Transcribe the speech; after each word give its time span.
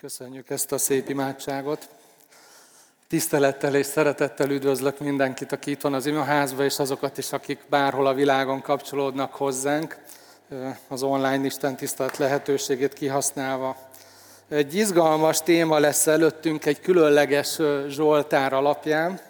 Köszönjük 0.00 0.50
ezt 0.50 0.72
a 0.72 0.78
szép 0.78 1.08
imádságot. 1.08 1.88
Tisztelettel 3.08 3.74
és 3.74 3.86
szeretettel 3.86 4.50
üdvözlök 4.50 4.98
mindenkit, 4.98 5.52
aki 5.52 5.70
itt 5.70 5.80
van 5.80 5.94
az 5.94 6.06
imaházban, 6.06 6.64
és 6.64 6.78
azokat 6.78 7.18
is, 7.18 7.32
akik 7.32 7.60
bárhol 7.68 8.06
a 8.06 8.14
világon 8.14 8.62
kapcsolódnak 8.62 9.34
hozzánk, 9.34 9.98
az 10.88 11.02
online 11.02 11.44
Isten 11.44 11.76
tisztelet 11.76 12.16
lehetőségét 12.16 12.92
kihasználva. 12.92 13.76
Egy 14.48 14.74
izgalmas 14.74 15.42
téma 15.42 15.78
lesz 15.78 16.06
előttünk 16.06 16.66
egy 16.66 16.80
különleges 16.80 17.58
Zsoltár 17.88 18.52
alapján, 18.52 19.20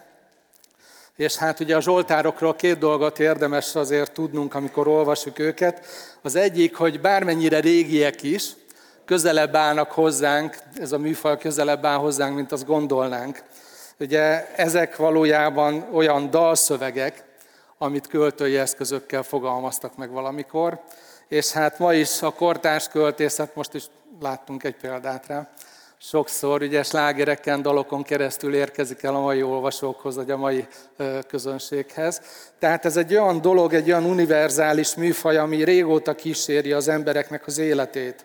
és 1.17 1.37
hát 1.37 1.61
ugye 1.61 1.77
a 1.77 1.81
Zsoltárokról 1.81 2.55
két 2.55 2.79
dolgot 2.79 3.19
érdemes 3.19 3.75
azért 3.75 4.13
tudnunk, 4.13 4.55
amikor 4.55 4.89
olvasjuk 4.89 5.39
őket. 5.39 5.87
Az 6.23 6.35
egyik, 6.35 6.77
hogy 6.77 7.01
bármennyire 7.01 7.61
régiek 7.61 8.23
is, 8.23 8.53
közelebb 9.07 9.57
állnak 9.57 9.91
hozzánk, 9.91 10.57
ez 10.81 10.93
a 10.93 10.99
műfaj 10.99 11.39
közelebb 11.39 11.85
áll 11.85 11.97
hozzánk, 11.97 12.35
mint 12.35 12.53
azt 12.53 12.67
gondolnánk. 12.67 13.43
Ugye 14.01 14.55
ezek 14.55 14.97
valójában 14.97 15.89
olyan 15.93 16.31
dalszövegek, 16.31 17.25
amit 17.79 18.07
költői 18.07 18.57
eszközökkel 18.57 19.23
fogalmaztak 19.23 19.97
meg 19.97 20.11
valamikor, 20.11 20.81
és 21.29 21.53
hát 21.53 21.79
ma 21.79 21.93
is 21.93 22.23
a 22.23 22.31
kortárs 22.31 22.89
költészet, 22.89 23.55
most 23.55 23.75
is 23.75 23.85
láttunk 24.21 24.65
egy 24.65 24.77
példát 24.77 25.27
rá, 25.27 25.49
sokszor 25.99 26.63
ugye 26.63 26.83
slágereken, 26.83 27.63
dalokon 27.63 28.03
keresztül 28.03 28.55
érkezik 28.55 29.03
el 29.03 29.15
a 29.15 29.21
mai 29.21 29.43
olvasókhoz, 29.43 30.17
vagy 30.17 30.31
a 30.31 30.37
mai 30.37 30.67
közönséghez. 31.29 32.21
Tehát 32.59 32.85
ez 32.85 32.97
egy 32.97 33.13
olyan 33.13 33.41
dolog, 33.41 33.75
egy 33.75 33.89
olyan 33.89 34.05
univerzális 34.05 34.95
műfaj, 34.95 35.37
ami 35.37 35.65
régóta 35.65 36.15
kíséri 36.15 36.73
az 36.73 36.89
embereknek 36.89 37.47
az 37.47 37.59
életét. 37.59 38.25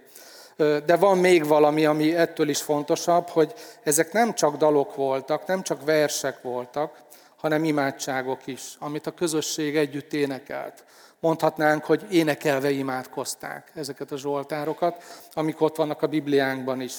De 0.86 0.96
van 0.96 1.18
még 1.18 1.46
valami, 1.46 1.86
ami 1.86 2.16
ettől 2.16 2.50
is 2.50 2.62
fontosabb, 2.62 3.28
hogy 3.28 3.54
ezek 3.84 4.12
nem 4.12 4.34
csak 4.34 4.58
dalok 4.58 4.96
voltak, 4.96 5.46
nem 5.46 5.62
csak 5.62 5.86
versek 5.86 6.42
voltak, 6.42 7.02
hanem 7.38 7.64
imádságok 7.64 8.48
is, 8.48 8.62
amit 8.80 9.08
a 9.08 9.12
közösség 9.12 9.78
együtt 9.78 10.14
énekelt. 10.14 10.84
Mondhatnánk, 11.20 11.84
hogy 11.84 12.06
énekelve 12.10 12.70
imádkozták 12.70 13.72
ezeket 13.76 14.12
a 14.12 14.18
zsoltárokat, 14.18 15.04
amik 15.34 15.62
ott 15.62 15.76
vannak 15.76 16.02
a 16.02 16.08
Bibliánkban 16.08 16.82
is. 16.82 16.94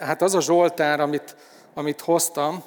Hát 0.00 0.22
az 0.22 0.34
a 0.34 0.40
zsoltár, 0.40 1.00
amit, 1.00 1.36
amit 1.74 2.00
hoztam, 2.00 2.62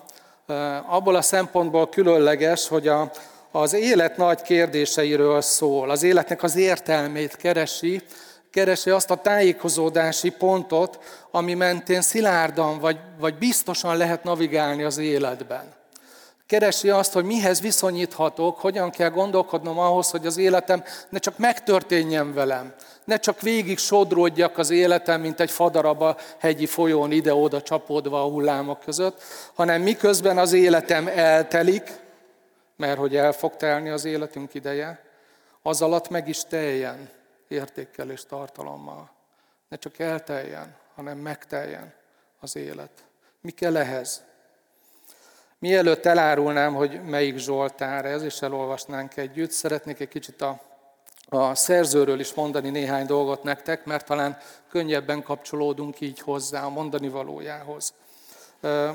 abból 0.87 1.15
a 1.15 1.21
szempontból 1.21 1.89
különleges, 1.89 2.67
hogy 2.67 2.87
a, 2.87 3.11
az 3.51 3.73
élet 3.73 4.17
nagy 4.17 4.41
kérdéseiről 4.41 5.41
szól, 5.41 5.89
az 5.89 6.03
életnek 6.03 6.43
az 6.43 6.55
értelmét 6.55 7.35
keresi, 7.35 8.01
keresi 8.53 8.89
azt 8.89 9.11
a 9.11 9.15
tájékozódási 9.15 10.29
pontot, 10.29 10.99
ami 11.31 11.53
mentén 11.53 12.01
szilárdan 12.01 12.79
vagy, 12.79 12.97
vagy 13.19 13.37
biztosan 13.37 13.97
lehet 13.97 14.23
navigálni 14.23 14.83
az 14.83 14.97
életben. 14.97 15.73
Keresi 16.47 16.89
azt, 16.89 17.13
hogy 17.13 17.23
mihez 17.23 17.61
viszonyíthatok, 17.61 18.59
hogyan 18.59 18.89
kell 18.89 19.09
gondolkodnom 19.09 19.79
ahhoz, 19.79 20.09
hogy 20.09 20.25
az 20.25 20.37
életem 20.37 20.83
ne 21.09 21.19
csak 21.19 21.37
megtörténjen 21.37 22.33
velem, 22.33 22.73
ne 23.05 23.17
csak 23.17 23.41
végig 23.41 23.77
sodródjak 23.77 24.57
az 24.57 24.69
életem, 24.69 25.21
mint 25.21 25.39
egy 25.39 25.51
fadarab 25.51 26.01
a 26.01 26.17
hegyi 26.39 26.65
folyón 26.65 27.11
ide-oda 27.11 27.61
csapódva 27.61 28.23
a 28.23 28.29
hullámok 28.29 28.79
között, 28.79 29.21
hanem 29.53 29.81
miközben 29.81 30.37
az 30.37 30.53
életem 30.53 31.07
eltelik, 31.07 31.91
mert 32.77 32.97
hogy 32.97 33.15
el 33.15 33.31
fog 33.31 33.55
telni 33.55 33.89
az 33.89 34.05
életünk 34.05 34.53
ideje, 34.53 35.03
az 35.61 35.81
alatt 35.81 36.09
meg 36.09 36.27
is 36.27 36.43
teljen 36.49 37.09
értékkel 37.53 38.09
és 38.09 38.25
tartalommal. 38.25 39.11
Ne 39.67 39.77
csak 39.77 39.99
elteljen, 39.99 40.75
hanem 40.95 41.17
megteljen 41.17 41.93
az 42.39 42.55
élet. 42.55 43.03
Mi 43.41 43.51
kell 43.51 43.77
ehhez? 43.77 44.23
Mielőtt 45.59 46.05
elárulnám, 46.05 46.73
hogy 46.73 47.03
melyik 47.03 47.37
Zsoltár 47.37 48.05
ez, 48.05 48.21
és 48.21 48.41
elolvasnánk 48.41 49.17
együtt, 49.17 49.51
szeretnék 49.51 49.99
egy 49.99 50.07
kicsit 50.07 50.41
a, 50.41 50.61
a 51.29 51.55
szerzőről 51.55 52.19
is 52.19 52.33
mondani 52.33 52.69
néhány 52.69 53.05
dolgot 53.05 53.43
nektek, 53.43 53.85
mert 53.85 54.05
talán 54.05 54.37
könnyebben 54.69 55.23
kapcsolódunk 55.23 56.01
így 56.01 56.19
hozzá 56.19 56.63
a 56.63 56.69
mondani 56.69 57.09
valójához. 57.09 57.93
Uh, 58.61 58.89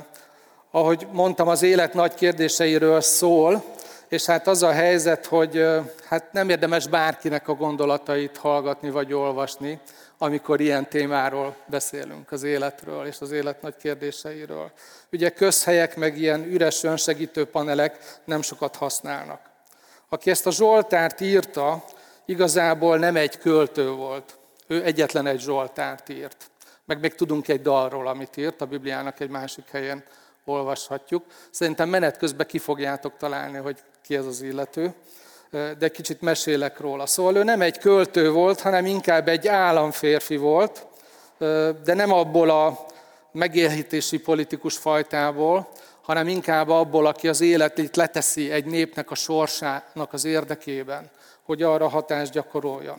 ahogy 0.71 1.07
mondtam, 1.13 1.49
az 1.49 1.63
élet 1.63 1.95
nagy 1.95 2.15
kérdéseiről 2.15 3.01
szól, 3.01 3.65
és 4.09 4.25
hát 4.25 4.47
az 4.47 4.63
a 4.63 4.73
helyzet, 4.73 5.27
hogy 5.27 5.67
hát 6.05 6.33
nem 6.33 6.49
érdemes 6.49 6.87
bárkinek 6.87 7.49
a 7.49 7.55
gondolatait 7.55 8.37
hallgatni 8.37 8.91
vagy 8.91 9.13
olvasni, 9.13 9.81
amikor 10.19 10.61
ilyen 10.61 10.89
témáról 10.89 11.57
beszélünk, 11.67 12.33
az 12.33 12.43
életről 12.43 13.07
és 13.07 13.17
az 13.21 13.31
élet 13.31 13.63
nagy 13.63 13.77
kérdéseiről. 13.77 14.71
Ugye 15.13 15.31
közhelyek, 15.31 15.97
meg 15.97 16.19
ilyen 16.19 16.45
üres 16.45 16.83
önsegítő 16.83 17.45
panelek 17.45 18.21
nem 18.25 18.43
sokat 18.43 18.77
használnak. 18.77 19.41
Aki 20.09 20.31
ezt 20.31 20.47
a 20.47 20.51
Zsoltárt 20.51 21.21
írta, 21.21 21.85
igazából 22.25 22.99
nem 22.99 23.17
egy 23.17 23.39
költő 23.39 23.91
volt. 23.91 24.39
Ő 24.67 24.85
egyetlen 24.85 25.27
egy 25.27 25.41
Zsoltárt 25.41 26.09
írt. 26.09 26.51
Meg 26.85 27.01
még 27.01 27.15
tudunk 27.15 27.49
egy 27.49 27.63
dalról, 27.63 28.09
amit 28.09 28.37
írt, 28.37 28.61
a 28.61 28.67
Bibliának 28.67 29.21
egy 29.21 29.31
másik 29.31 29.71
helyen 29.71 30.05
olvashatjuk. 30.49 31.25
Szerintem 31.51 31.89
menet 31.89 32.17
közben 32.17 32.47
ki 32.47 32.59
fogjátok 32.59 33.17
találni, 33.17 33.59
hogy 33.59 33.79
ki 34.03 34.17
ez 34.17 34.27
az 34.27 34.43
illető, 34.43 34.95
de 35.79 35.89
kicsit 35.89 36.21
mesélek 36.21 36.81
róla. 36.81 37.07
Szóval 37.07 37.37
ő 37.37 37.43
nem 37.43 37.61
egy 37.61 37.79
költő 37.79 38.31
volt, 38.31 38.61
hanem 38.61 38.87
inkább 38.87 39.29
egy 39.29 39.49
államférfi 39.49 40.37
volt, 40.37 40.87
de 41.85 41.95
nem 41.95 42.13
abból 42.13 42.51
a 42.51 42.87
megélhetési 43.33 44.19
politikus 44.19 44.77
fajtából, 44.77 45.69
hanem 46.03 46.29
inkább 46.29 46.69
abból, 46.69 47.07
aki 47.07 47.29
az 47.29 47.41
életét 47.41 47.97
leteszi 47.97 48.51
egy 48.51 48.65
népnek 48.65 49.11
a 49.11 49.15
sorsának 49.15 50.13
az 50.13 50.25
érdekében, 50.25 51.11
hogy 51.43 51.63
arra 51.63 51.89
hatást 51.89 52.33
gyakoroljon. 52.33 52.99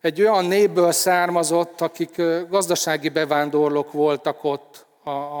Egy 0.00 0.22
olyan 0.22 0.44
népből 0.44 0.92
származott, 0.92 1.80
akik 1.80 2.22
gazdasági 2.48 3.08
bevándorlók 3.08 3.92
voltak 3.92 4.44
ott 4.44 4.86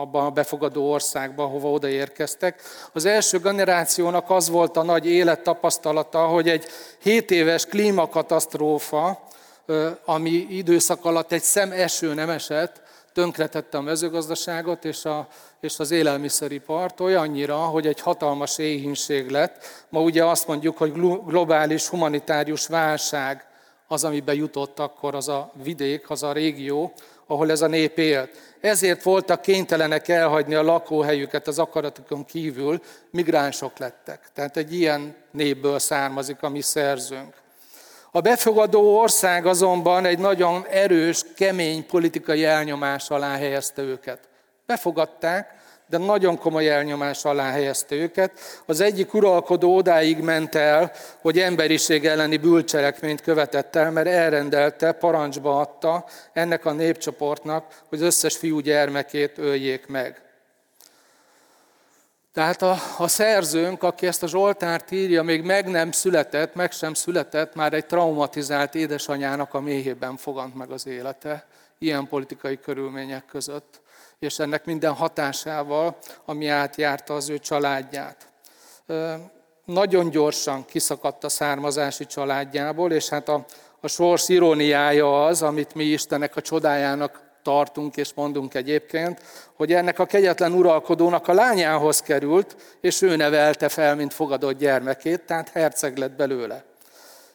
abban 0.00 0.24
a 0.24 0.30
befogadó 0.30 0.90
országban, 0.90 1.48
hova 1.48 1.70
odaérkeztek. 1.70 2.62
Az 2.92 3.04
első 3.04 3.38
generációnak 3.38 4.30
az 4.30 4.48
volt 4.48 4.76
a 4.76 4.82
nagy 4.82 5.06
élettapasztalata, 5.06 6.26
hogy 6.26 6.48
egy 6.48 6.64
7 6.98 7.30
éves 7.30 7.66
klímakatasztrófa, 7.66 9.22
ami 10.04 10.30
időszak 10.30 11.04
alatt 11.04 11.32
egy 11.32 11.42
szem 11.42 11.72
eső 11.72 12.14
nem 12.14 12.30
esett, 12.30 12.80
tönkretette 13.12 13.78
a 13.78 13.80
mezőgazdaságot 13.80 14.84
és, 14.84 15.04
a, 15.04 15.26
és 15.60 15.78
az 15.78 15.90
élelmiszeripart 15.90 17.00
olyannyira, 17.00 17.56
hogy 17.56 17.86
egy 17.86 18.00
hatalmas 18.00 18.58
éhínség 18.58 19.28
lett. 19.30 19.84
Ma 19.88 20.00
ugye 20.00 20.24
azt 20.24 20.46
mondjuk, 20.46 20.78
hogy 20.78 20.92
globális 21.26 21.88
humanitárius 21.88 22.66
válság 22.66 23.46
az, 23.86 24.04
amiben 24.04 24.34
jutott 24.34 24.78
akkor 24.78 25.14
az 25.14 25.28
a 25.28 25.52
vidék, 25.62 26.10
az 26.10 26.22
a 26.22 26.32
régió, 26.32 26.92
ahol 27.26 27.50
ez 27.50 27.62
a 27.62 27.66
nép 27.66 27.98
élt. 27.98 28.49
Ezért 28.60 29.02
voltak 29.02 29.42
kénytelenek 29.42 30.08
elhagyni 30.08 30.54
a 30.54 30.62
lakóhelyüket 30.62 31.46
az 31.46 31.58
akaratokon 31.58 32.24
kívül, 32.24 32.80
migránsok 33.10 33.78
lettek. 33.78 34.20
Tehát 34.34 34.56
egy 34.56 34.74
ilyen 34.74 35.14
népből 35.30 35.78
származik 35.78 36.42
a 36.42 36.48
mi 36.48 36.60
szerzőnk. 36.60 37.34
A 38.12 38.20
befogadó 38.20 38.98
ország 38.98 39.46
azonban 39.46 40.04
egy 40.04 40.18
nagyon 40.18 40.66
erős, 40.70 41.24
kemény 41.36 41.86
politikai 41.86 42.44
elnyomás 42.44 43.10
alá 43.10 43.36
helyezte 43.36 43.82
őket. 43.82 44.18
Befogadták, 44.66 45.59
de 45.90 45.98
nagyon 45.98 46.38
komoly 46.38 46.68
elnyomás 46.68 47.24
alá 47.24 47.50
helyezte 47.50 47.94
őket. 47.94 48.32
Az 48.66 48.80
egyik 48.80 49.14
uralkodó 49.14 49.76
odáig 49.76 50.18
ment 50.18 50.54
el, 50.54 50.92
hogy 51.20 51.38
emberiség 51.38 52.06
elleni 52.06 52.36
bűncselekményt 52.36 53.20
követett 53.20 53.76
el, 53.76 53.90
mert 53.90 54.06
elrendelte, 54.06 54.92
parancsba 54.92 55.60
adta 55.60 56.04
ennek 56.32 56.64
a 56.64 56.72
népcsoportnak, 56.72 57.82
hogy 57.88 57.98
az 57.98 58.04
összes 58.04 58.36
fiú 58.36 58.58
gyermekét 58.58 59.38
öljék 59.38 59.86
meg. 59.86 60.22
Tehát 62.32 62.62
a, 62.62 62.76
a 62.98 63.08
szerzőnk, 63.08 63.82
aki 63.82 64.06
ezt 64.06 64.22
a 64.22 64.28
Zsoltárt 64.28 64.90
írja, 64.90 65.22
még 65.22 65.42
meg 65.42 65.68
nem 65.68 65.92
született, 65.92 66.54
meg 66.54 66.72
sem 66.72 66.94
született, 66.94 67.54
már 67.54 67.72
egy 67.72 67.86
traumatizált 67.86 68.74
édesanyának 68.74 69.54
a 69.54 69.60
méhében 69.60 70.16
fogant 70.16 70.54
meg 70.54 70.70
az 70.70 70.86
élete, 70.86 71.46
ilyen 71.78 72.06
politikai 72.06 72.60
körülmények 72.60 73.24
között 73.24 73.80
és 74.20 74.38
ennek 74.38 74.64
minden 74.64 74.92
hatásával, 74.92 75.96
ami 76.24 76.46
átjárta 76.48 77.14
az 77.14 77.28
ő 77.28 77.38
családját. 77.38 78.28
Nagyon 79.64 80.10
gyorsan 80.10 80.64
kiszakadt 80.64 81.24
a 81.24 81.28
származási 81.28 82.06
családjából, 82.06 82.92
és 82.92 83.08
hát 83.08 83.28
a, 83.28 83.44
a 83.80 83.88
sors 83.88 84.28
iróniája 84.28 85.24
az, 85.24 85.42
amit 85.42 85.74
mi 85.74 85.84
Istenek 85.84 86.36
a 86.36 86.40
csodájának 86.40 87.20
tartunk 87.42 87.96
és 87.96 88.14
mondunk 88.14 88.54
egyébként, 88.54 89.22
hogy 89.54 89.72
ennek 89.72 89.98
a 89.98 90.06
kegyetlen 90.06 90.52
uralkodónak 90.52 91.28
a 91.28 91.32
lányához 91.32 92.00
került, 92.00 92.56
és 92.80 93.02
ő 93.02 93.16
nevelte 93.16 93.68
fel, 93.68 93.94
mint 93.94 94.14
fogadott 94.14 94.58
gyermekét, 94.58 95.20
tehát 95.20 95.48
herceg 95.48 95.96
lett 95.96 96.12
belőle. 96.12 96.64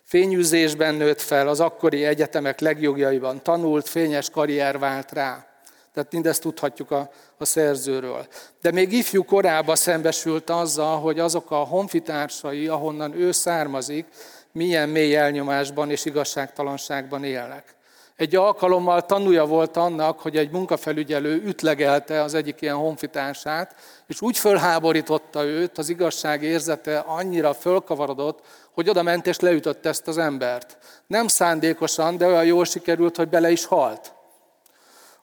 Fényűzésben 0.04 0.96
nőtt 0.96 1.22
fel, 1.22 1.48
az 1.48 1.60
akkori 1.60 2.06
egyetemek 2.06 2.60
legjogjaiban 2.60 3.44
tanult, 3.44 3.88
fényes 3.88 4.30
karrier 4.30 4.80
vált 4.80 5.12
rá. 5.12 5.55
Tehát 5.96 6.12
mindezt 6.12 6.42
tudhatjuk 6.42 6.92
a, 6.92 7.10
a 7.38 7.46
szerzőről. 7.46 8.28
De 8.62 8.72
még 8.72 8.92
ifjú 8.92 9.24
korában 9.24 9.76
szembesült 9.76 10.50
azzal, 10.50 11.00
hogy 11.00 11.20
azok 11.20 11.52
a 11.52 11.56
honfitársai, 11.56 12.68
ahonnan 12.68 13.14
ő 13.14 13.32
származik, 13.32 14.06
milyen 14.52 14.90
mély 14.90 15.16
elnyomásban 15.16 15.92
és 15.92 16.06
igazságtalanságban 16.06 17.24
élnek. 17.24 17.76
Egy 18.16 18.36
alkalommal 18.36 19.06
tanúja 19.06 19.46
volt 19.46 19.78
annak, 19.78 20.20
hogy 20.20 20.38
egy 20.38 20.52
munkafelügyelő 20.52 21.42
ütlegelte 21.46 22.22
az 22.22 22.34
egyik 22.34 22.62
ilyen 22.62 22.76
honfitársát, 22.76 23.76
és 24.08 24.22
úgy 24.22 24.38
fölháborította 24.38 25.44
őt, 25.44 25.78
az 25.78 25.90
igazság 25.90 26.44
érzete 26.44 26.98
annyira 26.98 27.54
fölkavarodott, 27.54 28.40
hogy 28.72 28.90
oda 28.90 29.04
ment 29.04 29.28
és 29.28 29.40
leütött 29.40 29.86
ezt 29.86 30.08
az 30.08 30.18
embert. 30.18 30.78
Nem 31.08 31.28
szándékosan, 31.28 32.18
de 32.18 32.26
olyan 32.26 32.46
jól 32.46 32.66
sikerült, 32.66 33.16
hogy 33.16 33.30
bele 33.30 33.52
is 33.52 33.66
halt. 33.66 34.15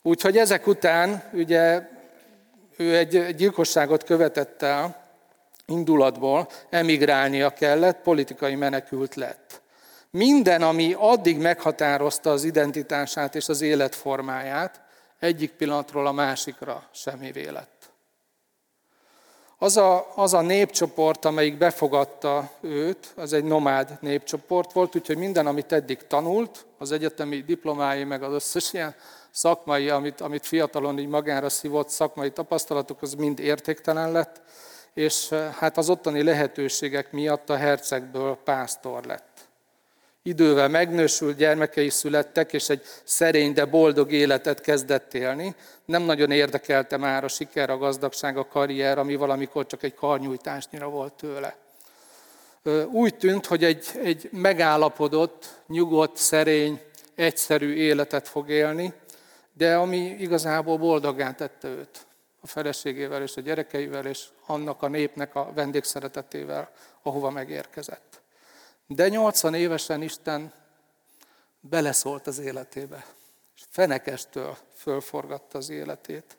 Úgyhogy 0.03 0.37
ezek 0.37 0.67
után 0.67 1.23
ugye 1.33 1.89
ő 2.77 2.97
egy 2.97 3.35
gyilkosságot 3.35 4.05
követett 4.05 4.63
el, 4.63 5.03
indulatból 5.67 6.49
emigrálnia 6.71 7.51
kellett, 7.51 8.03
politikai 8.03 8.55
menekült 8.55 9.15
lett. 9.15 9.61
Minden, 10.11 10.63
ami 10.63 10.95
addig 10.99 11.39
meghatározta 11.39 12.31
az 12.31 12.45
identitását 12.45 13.35
és 13.35 13.49
az 13.49 13.61
életformáját, 13.61 14.81
egyik 15.19 15.51
pillanatról 15.51 16.07
a 16.07 16.13
másikra 16.13 16.89
semmivé 16.93 17.49
lett. 17.49 17.91
Az 19.59 19.77
a, 19.77 20.13
az 20.15 20.35
a 20.35 20.41
népcsoport, 20.41 21.25
amelyik 21.25 21.59
befogadta 21.59 22.51
őt, 22.61 23.13
az 23.17 23.33
egy 23.33 23.45
nomád 23.45 23.99
népcsoport 24.01 24.73
volt, 24.73 24.97
úgyhogy 24.97 25.17
minden, 25.17 25.47
amit 25.47 25.73
eddig 25.73 26.07
tanult, 26.07 26.67
az 26.79 26.93
egyetemi 26.93 27.43
diplomái, 27.43 28.05
meg 28.05 28.23
az 28.23 28.33
összes 28.33 28.73
ilyen 28.73 28.95
szakmai, 29.33 29.89
amit, 29.89 30.21
amit 30.21 30.47
fiatalon 30.47 30.99
így 30.99 31.09
magára 31.09 31.49
szívott 31.49 31.89
szakmai 31.89 32.31
tapasztalatok, 32.31 33.03
az 33.03 33.15
mind 33.15 33.39
értéktelen 33.39 34.13
lett, 34.13 34.41
és 34.95 35.29
hát 35.59 35.77
az 35.77 35.89
ottani 35.89 36.23
lehetőségek 36.23 37.13
miatt 37.13 37.51
a 37.51 37.57
hercegből 37.57 38.39
pásztor 38.45 39.05
lett. 39.05 39.31
Idővel 40.23 40.69
megnősült, 40.69 41.37
gyermekei 41.37 41.89
születtek, 41.89 42.53
és 42.53 42.69
egy 42.69 42.83
szerény, 43.05 43.53
de 43.53 43.65
boldog 43.65 44.13
életet 44.13 44.61
kezdett 44.61 45.15
élni. 45.15 45.55
Nem 45.85 46.03
nagyon 46.03 46.31
érdekelte 46.31 46.97
már 46.97 47.25
a 47.25 47.29
siker, 47.29 47.71
a 47.71 47.79
gazdagság, 47.79 48.37
a 48.37 48.47
karrier, 48.47 48.99
ami 48.99 49.15
valamikor 49.15 49.67
csak 49.67 49.83
egy 49.83 49.95
karnyújtásnyira 49.95 50.89
volt 50.89 51.13
tőle. 51.13 51.57
Úgy 52.91 53.17
tűnt, 53.17 53.47
hogy 53.47 53.65
egy, 53.65 53.87
egy 54.03 54.29
megállapodott, 54.33 55.49
nyugodt, 55.67 56.17
szerény, 56.17 56.81
egyszerű 57.15 57.75
életet 57.75 58.29
fog 58.29 58.49
élni, 58.49 58.93
de 59.53 59.77
ami 59.77 59.97
igazából 59.97 60.79
boldogán 60.79 61.37
tette 61.37 61.69
őt 61.69 62.07
a 62.41 62.47
feleségével 62.47 63.23
és 63.23 63.37
a 63.37 63.41
gyerekeivel, 63.41 64.07
és 64.07 64.25
annak 64.47 64.83
a 64.83 64.89
népnek 64.89 65.35
a 65.35 65.53
vendégszeretetével, 65.55 66.71
ahova 67.03 67.31
megérkezett. 67.31 68.21
De 68.87 69.09
80 69.09 69.55
évesen 69.55 70.03
Isten 70.03 70.53
beleszólt 71.61 72.27
az 72.27 72.39
életébe, 72.39 73.05
és 73.57 73.63
fenekestől 73.71 74.57
fölforgatta 74.75 75.59
az 75.59 75.71
életét. 75.71 76.37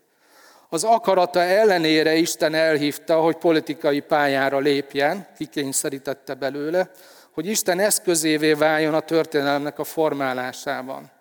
Az 0.69 0.83
akarata 0.83 1.39
ellenére 1.39 2.15
Isten 2.15 2.53
elhívta, 2.53 3.21
hogy 3.21 3.35
politikai 3.35 3.99
pályára 3.99 4.59
lépjen, 4.59 5.27
kikényszerítette 5.37 6.33
belőle, 6.33 6.91
hogy 7.31 7.45
Isten 7.45 7.79
eszközévé 7.79 8.53
váljon 8.53 8.93
a 8.93 8.99
történelemnek 8.99 9.79
a 9.79 9.83
formálásában. 9.83 11.11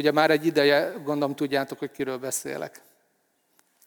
Ugye 0.00 0.12
már 0.12 0.30
egy 0.30 0.46
ideje, 0.46 0.92
gondolom 1.04 1.34
tudjátok, 1.34 1.78
hogy 1.78 1.90
kiről 1.90 2.18
beszélek. 2.18 2.80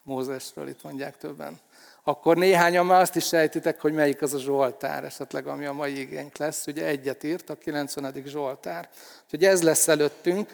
Mózesről 0.04 0.68
itt 0.68 0.84
mondják 0.84 1.18
többen. 1.18 1.60
Akkor 2.04 2.38
néhányan 2.38 2.86
már 2.86 3.02
azt 3.02 3.16
is 3.16 3.26
sejtitek, 3.26 3.82
hogy 3.82 3.94
melyik 3.94 4.22
az 4.22 4.34
a 4.34 4.40
Zsoltár, 4.40 5.04
esetleg 5.04 5.48
ami 5.48 5.66
a 5.66 5.74
mai 5.74 6.00
igénk 6.00 6.38
lesz. 6.38 6.68
Ugye 6.68 6.86
egyet 6.86 7.24
írt, 7.24 7.50
a 7.50 7.58
90. 7.58 8.14
Zsoltár. 8.26 8.90
Úgyhogy 9.24 9.44
ez 9.44 9.64
lesz 9.64 9.88
előttünk. 9.88 10.50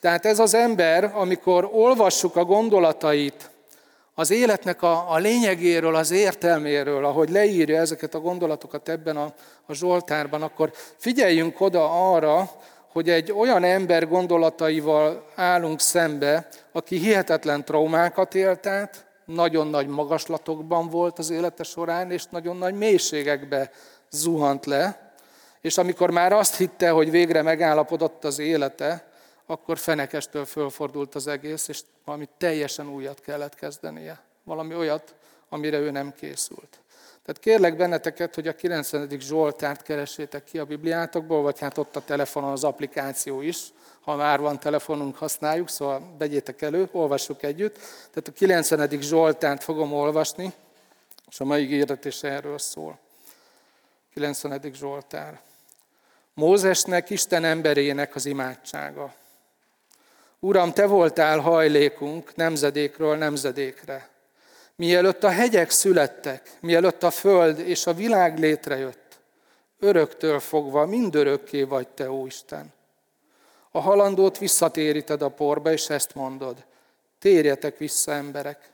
Tehát 0.00 0.26
ez 0.26 0.38
az 0.38 0.54
ember, 0.54 1.04
amikor 1.14 1.68
olvassuk 1.72 2.36
a 2.36 2.44
gondolatait, 2.44 3.50
az 4.14 4.30
életnek 4.30 4.82
a, 4.82 5.12
a 5.12 5.16
lényegéről, 5.16 5.94
az 5.94 6.10
értelméről, 6.10 7.04
ahogy 7.04 7.30
leírja 7.30 7.80
ezeket 7.80 8.14
a 8.14 8.20
gondolatokat 8.20 8.88
ebben 8.88 9.16
a, 9.16 9.32
a 9.66 9.74
Zsoltárban, 9.74 10.42
akkor 10.42 10.72
figyeljünk 10.96 11.60
oda 11.60 12.12
arra, 12.12 12.50
hogy 12.98 13.08
egy 13.08 13.32
olyan 13.32 13.64
ember 13.64 14.08
gondolataival 14.08 15.26
állunk 15.34 15.80
szembe, 15.80 16.48
aki 16.72 16.96
hihetetlen 16.96 17.64
traumákat 17.64 18.34
élt 18.34 18.66
át, 18.66 19.06
nagyon 19.24 19.66
nagy 19.66 19.86
magaslatokban 19.86 20.88
volt 20.88 21.18
az 21.18 21.30
élete 21.30 21.62
során, 21.62 22.10
és 22.10 22.24
nagyon 22.30 22.56
nagy 22.56 22.74
mélységekbe 22.74 23.70
zuhant 24.10 24.66
le, 24.66 25.12
és 25.60 25.78
amikor 25.78 26.10
már 26.10 26.32
azt 26.32 26.56
hitte, 26.56 26.90
hogy 26.90 27.10
végre 27.10 27.42
megállapodott 27.42 28.24
az 28.24 28.38
élete, 28.38 29.08
akkor 29.46 29.78
fenekestől 29.78 30.44
fölfordult 30.44 31.14
az 31.14 31.26
egész, 31.26 31.68
és 31.68 31.80
valami 32.04 32.28
teljesen 32.38 32.88
újat 32.88 33.20
kellett 33.20 33.54
kezdenie. 33.54 34.20
Valami 34.44 34.74
olyat, 34.74 35.14
amire 35.48 35.78
ő 35.78 35.90
nem 35.90 36.14
készült. 36.20 36.80
Tehát 37.28 37.42
kérlek 37.42 37.76
benneteket, 37.76 38.34
hogy 38.34 38.48
a 38.48 38.54
90. 38.54 39.08
Zsoltárt 39.20 39.82
keressétek 39.82 40.44
ki 40.44 40.58
a 40.58 40.64
Bibliátokból, 40.64 41.42
vagy 41.42 41.58
hát 41.58 41.78
ott 41.78 41.96
a 41.96 42.04
telefonon 42.04 42.50
az 42.50 42.64
applikáció 42.64 43.40
is, 43.40 43.58
ha 44.00 44.16
már 44.16 44.40
van 44.40 44.60
telefonunk, 44.60 45.16
használjuk, 45.16 45.68
szóval 45.68 46.14
vegyétek 46.18 46.62
elő, 46.62 46.88
olvassuk 46.92 47.42
együtt. 47.42 47.74
Tehát 48.10 48.28
a 48.28 48.32
90. 48.32 49.00
Zsoltárt 49.00 49.62
fogom 49.62 49.92
olvasni, 49.92 50.52
és 51.30 51.40
a 51.40 51.44
mai 51.44 51.62
ígéret 51.62 52.22
erről 52.22 52.58
szól. 52.58 52.98
90. 54.12 54.60
Zsoltár. 54.74 55.40
Mózesnek, 56.34 57.10
Isten 57.10 57.44
emberének 57.44 58.14
az 58.14 58.26
imádsága. 58.26 59.14
Uram, 60.38 60.72
Te 60.72 60.86
voltál 60.86 61.38
hajlékunk 61.38 62.36
nemzedékről 62.36 63.16
nemzedékre. 63.16 64.08
Mielőtt 64.78 65.24
a 65.24 65.28
hegyek 65.28 65.70
születtek, 65.70 66.50
mielőtt 66.60 67.02
a 67.02 67.10
föld 67.10 67.58
és 67.58 67.86
a 67.86 67.94
világ 67.94 68.38
létrejött, 68.38 69.20
öröktől 69.78 70.40
fogva 70.40 70.86
mindörökké 70.86 71.62
vagy 71.62 71.88
Te, 71.88 72.10
ó 72.10 72.26
Isten. 72.26 72.72
A 73.70 73.80
halandót 73.80 74.38
visszatéríted 74.38 75.22
a 75.22 75.28
porba, 75.28 75.72
és 75.72 75.88
ezt 75.88 76.14
mondod. 76.14 76.64
Térjetek 77.18 77.78
vissza, 77.78 78.12
emberek. 78.12 78.70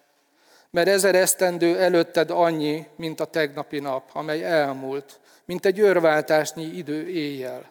Mert 0.71 0.89
ezer 0.89 1.15
esztendő 1.15 1.79
előtted 1.79 2.31
annyi, 2.31 2.87
mint 2.97 3.21
a 3.21 3.25
tegnapi 3.25 3.79
nap, 3.79 4.11
amely 4.13 4.45
elmúlt, 4.45 5.21
mint 5.45 5.67
egy 5.67 5.79
őrváltásnyi 5.79 6.65
idő 6.65 7.09
éjjel. 7.09 7.71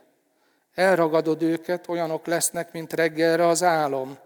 Elragadod 0.76 1.42
őket, 1.42 1.88
olyanok 1.88 2.26
lesznek, 2.26 2.72
mint 2.72 2.94
reggelre 2.94 3.48
az 3.48 3.64
álom, 3.64 4.18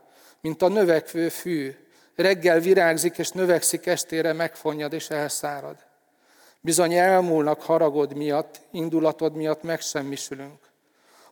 mint 0.42 0.62
a 0.62 0.68
növekvő 0.68 1.30
fű. 1.30 1.76
Reggel 2.18 2.60
virágzik 2.60 3.18
és 3.18 3.30
növekszik, 3.30 3.86
estére 3.86 4.34
megfonnyad 4.34 4.94
és 4.94 5.10
elszárad. 5.10 5.76
Bizony 6.62 6.94
elmúlnak 6.94 7.62
haragod 7.62 8.16
miatt, 8.16 8.62
indulatod 8.72 9.36
miatt 9.36 9.64
megsemmisülünk. 9.64 10.60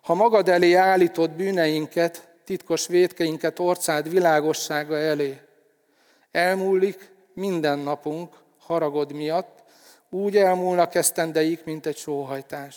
Ha 0.02 0.14
magad 0.14 0.50
elé 0.50 0.74
állítod 0.74 1.32
bűneinket, 1.32 2.28
titkos 2.44 2.88
védkeinket 2.88 3.60
orcád 3.60 4.10
világossága 4.10 4.98
elé, 4.98 5.42
elmúlik 6.32 7.12
minden 7.34 7.80
napunk 7.80 8.36
haragod 8.60 9.12
miatt, 9.12 9.64
úgy 10.10 10.38
elmúlnak 10.38 10.96
esztendeik, 10.96 11.64
mint 11.64 11.86
egy 11.86 11.98
sóhajtás. 11.98 12.76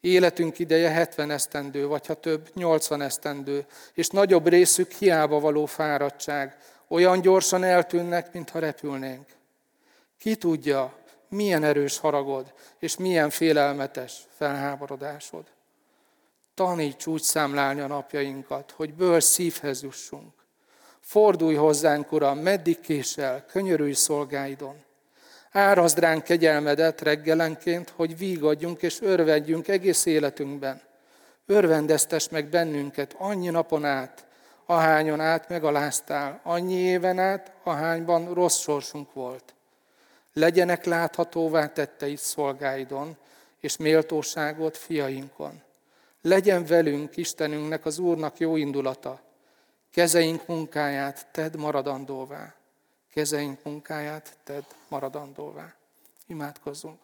Életünk 0.00 0.58
ideje 0.58 0.90
70 0.90 1.30
esztendő, 1.30 1.86
vagy 1.86 2.06
ha 2.06 2.14
több, 2.14 2.48
80 2.54 3.02
esztendő, 3.02 3.66
és 3.94 4.08
nagyobb 4.08 4.48
részük 4.48 4.92
hiába 4.92 5.40
való 5.40 5.66
fáradtság. 5.66 6.56
Olyan 6.88 7.20
gyorsan 7.20 7.64
eltűnnek, 7.64 8.32
mintha 8.32 8.58
repülnénk. 8.58 9.26
Ki 10.18 10.36
tudja, 10.36 10.94
milyen 11.28 11.64
erős 11.64 11.98
haragod, 11.98 12.52
és 12.78 12.96
milyen 12.96 13.30
félelmetes 13.30 14.26
felháborodásod. 14.36 15.44
Taníts 16.54 17.06
úgy 17.06 17.22
számlálni 17.22 17.80
a 17.80 17.86
napjainkat, 17.86 18.70
hogy 18.70 18.94
bőr 18.94 19.22
szívhez 19.22 19.82
jussunk. 19.82 20.32
Fordulj 21.00 21.54
hozzánk, 21.54 22.12
Uram, 22.12 22.38
meddig 22.38 22.80
késel, 22.80 23.44
könyörülj 23.46 23.92
szolgáidon. 23.92 24.82
Árazd 25.50 25.98
ránk 25.98 26.22
kegyelmedet 26.22 27.00
reggelenként, 27.00 27.88
hogy 27.96 28.18
vígadjunk 28.18 28.82
és 28.82 29.00
örvedjünk 29.00 29.68
egész 29.68 30.06
életünkben. 30.06 30.80
Örvendeztes 31.46 32.28
meg 32.28 32.48
bennünket 32.48 33.14
annyi 33.18 33.48
napon 33.48 33.84
át, 33.84 34.26
ahányon 34.66 35.20
át 35.20 35.48
megaláztál, 35.48 36.40
annyi 36.42 36.74
éven 36.74 37.18
át, 37.18 37.52
ahányban 37.62 38.34
rossz 38.34 38.58
sorsunk 38.58 39.12
volt. 39.12 39.54
Legyenek 40.32 40.84
láthatóvá 40.84 41.66
tetteid 41.66 42.18
szolgáidon, 42.18 43.16
és 43.60 43.76
méltóságot 43.76 44.76
fiainkon. 44.76 45.62
Legyen 46.22 46.64
velünk 46.64 47.16
Istenünknek, 47.16 47.84
az 47.84 47.98
Úrnak 47.98 48.38
jó 48.38 48.56
indulata. 48.56 49.20
Kezeink 49.90 50.46
munkáját 50.46 51.26
tedd 51.30 51.58
maradandóvá. 51.58 52.54
Kezeink 53.12 53.62
munkáját 53.62 54.36
tedd 54.44 54.62
maradandóvá. 54.88 55.74
Imádkozzunk. 56.26 56.98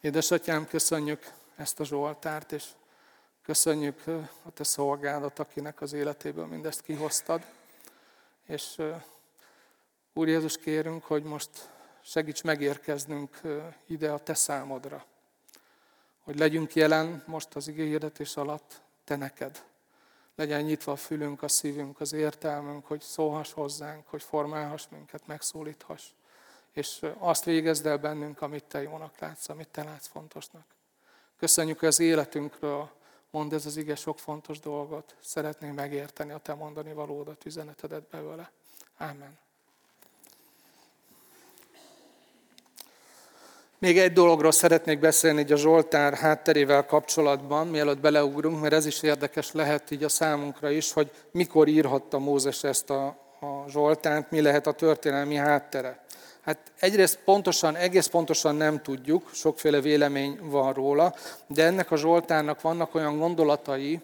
Édesatyám, 0.00 0.66
köszönjük 0.66 1.32
ezt 1.56 1.80
a 1.80 1.84
Zsoltárt, 1.84 2.52
és 2.52 2.64
köszönjük 3.42 4.02
a 4.42 4.50
Te 4.54 4.64
szolgálat, 4.64 5.38
akinek 5.38 5.80
az 5.80 5.92
életéből 5.92 6.46
mindezt 6.46 6.80
kihoztad. 6.80 7.46
És 8.46 8.82
Úr 10.12 10.28
Jézus, 10.28 10.58
kérünk, 10.58 11.04
hogy 11.04 11.22
most 11.22 11.50
segíts 12.02 12.42
megérkeznünk 12.42 13.40
ide 13.86 14.10
a 14.12 14.18
Te 14.18 14.34
számodra. 14.34 15.04
Hogy 16.22 16.38
legyünk 16.38 16.74
jelen 16.74 17.22
most 17.26 17.54
az 17.54 17.68
igényhirdetés 17.68 18.36
alatt 18.36 18.80
Te 19.04 19.16
neked. 19.16 19.64
Legyen 20.34 20.62
nyitva 20.62 20.92
a 20.92 20.96
fülünk, 20.96 21.42
a 21.42 21.48
szívünk, 21.48 22.00
az 22.00 22.12
értelmünk, 22.12 22.86
hogy 22.86 23.00
szólhass 23.00 23.52
hozzánk, 23.52 24.06
hogy 24.06 24.22
formálhass 24.22 24.86
minket, 24.90 25.26
megszólíthass. 25.26 26.06
És 26.72 27.06
azt 27.18 27.44
végezd 27.44 27.86
el 27.86 27.98
bennünk, 27.98 28.42
amit 28.42 28.64
Te 28.64 28.82
jónak 28.82 29.18
látsz, 29.18 29.48
amit 29.48 29.68
Te 29.68 29.82
látsz 29.82 30.06
fontosnak. 30.06 30.64
Köszönjük, 31.38 31.82
az 31.82 32.00
életünkről 32.00 32.90
mond 33.32 33.52
ez 33.52 33.66
az 33.66 33.76
ige 33.76 33.94
sok 33.94 34.18
fontos 34.18 34.60
dolgot. 34.60 35.14
Szeretnénk 35.20 35.74
megérteni 35.74 36.32
a 36.32 36.38
Te 36.38 36.54
mondani 36.54 36.92
valódat, 36.92 37.44
üzenetedet 37.44 38.02
belőle. 38.10 38.50
Amen. 38.98 39.38
Még 43.78 43.98
egy 43.98 44.12
dologról 44.12 44.52
szeretnék 44.52 44.98
beszélni 44.98 45.40
így 45.40 45.52
a 45.52 45.56
Zsoltár 45.56 46.14
hátterével 46.14 46.86
kapcsolatban, 46.86 47.66
mielőtt 47.66 47.98
beleugrunk, 47.98 48.60
mert 48.60 48.72
ez 48.72 48.86
is 48.86 49.02
érdekes 49.02 49.52
lehet 49.52 49.90
így 49.90 50.04
a 50.04 50.08
számunkra 50.08 50.70
is, 50.70 50.92
hogy 50.92 51.10
mikor 51.30 51.68
írhatta 51.68 52.18
Mózes 52.18 52.64
ezt 52.64 52.90
a, 52.90 53.06
a 53.40 53.68
Zsoltánt, 53.68 54.30
mi 54.30 54.40
lehet 54.40 54.66
a 54.66 54.72
történelmi 54.72 55.34
háttere. 55.34 56.01
Hát 56.44 56.72
egyrészt 56.78 57.18
pontosan, 57.24 57.76
egész 57.76 58.06
pontosan 58.06 58.54
nem 58.54 58.82
tudjuk, 58.82 59.30
sokféle 59.32 59.80
vélemény 59.80 60.38
van 60.42 60.72
róla, 60.72 61.14
de 61.46 61.64
ennek 61.64 61.90
a 61.90 61.96
Zsoltárnak 61.96 62.60
vannak 62.60 62.94
olyan 62.94 63.18
gondolatai, 63.18 64.00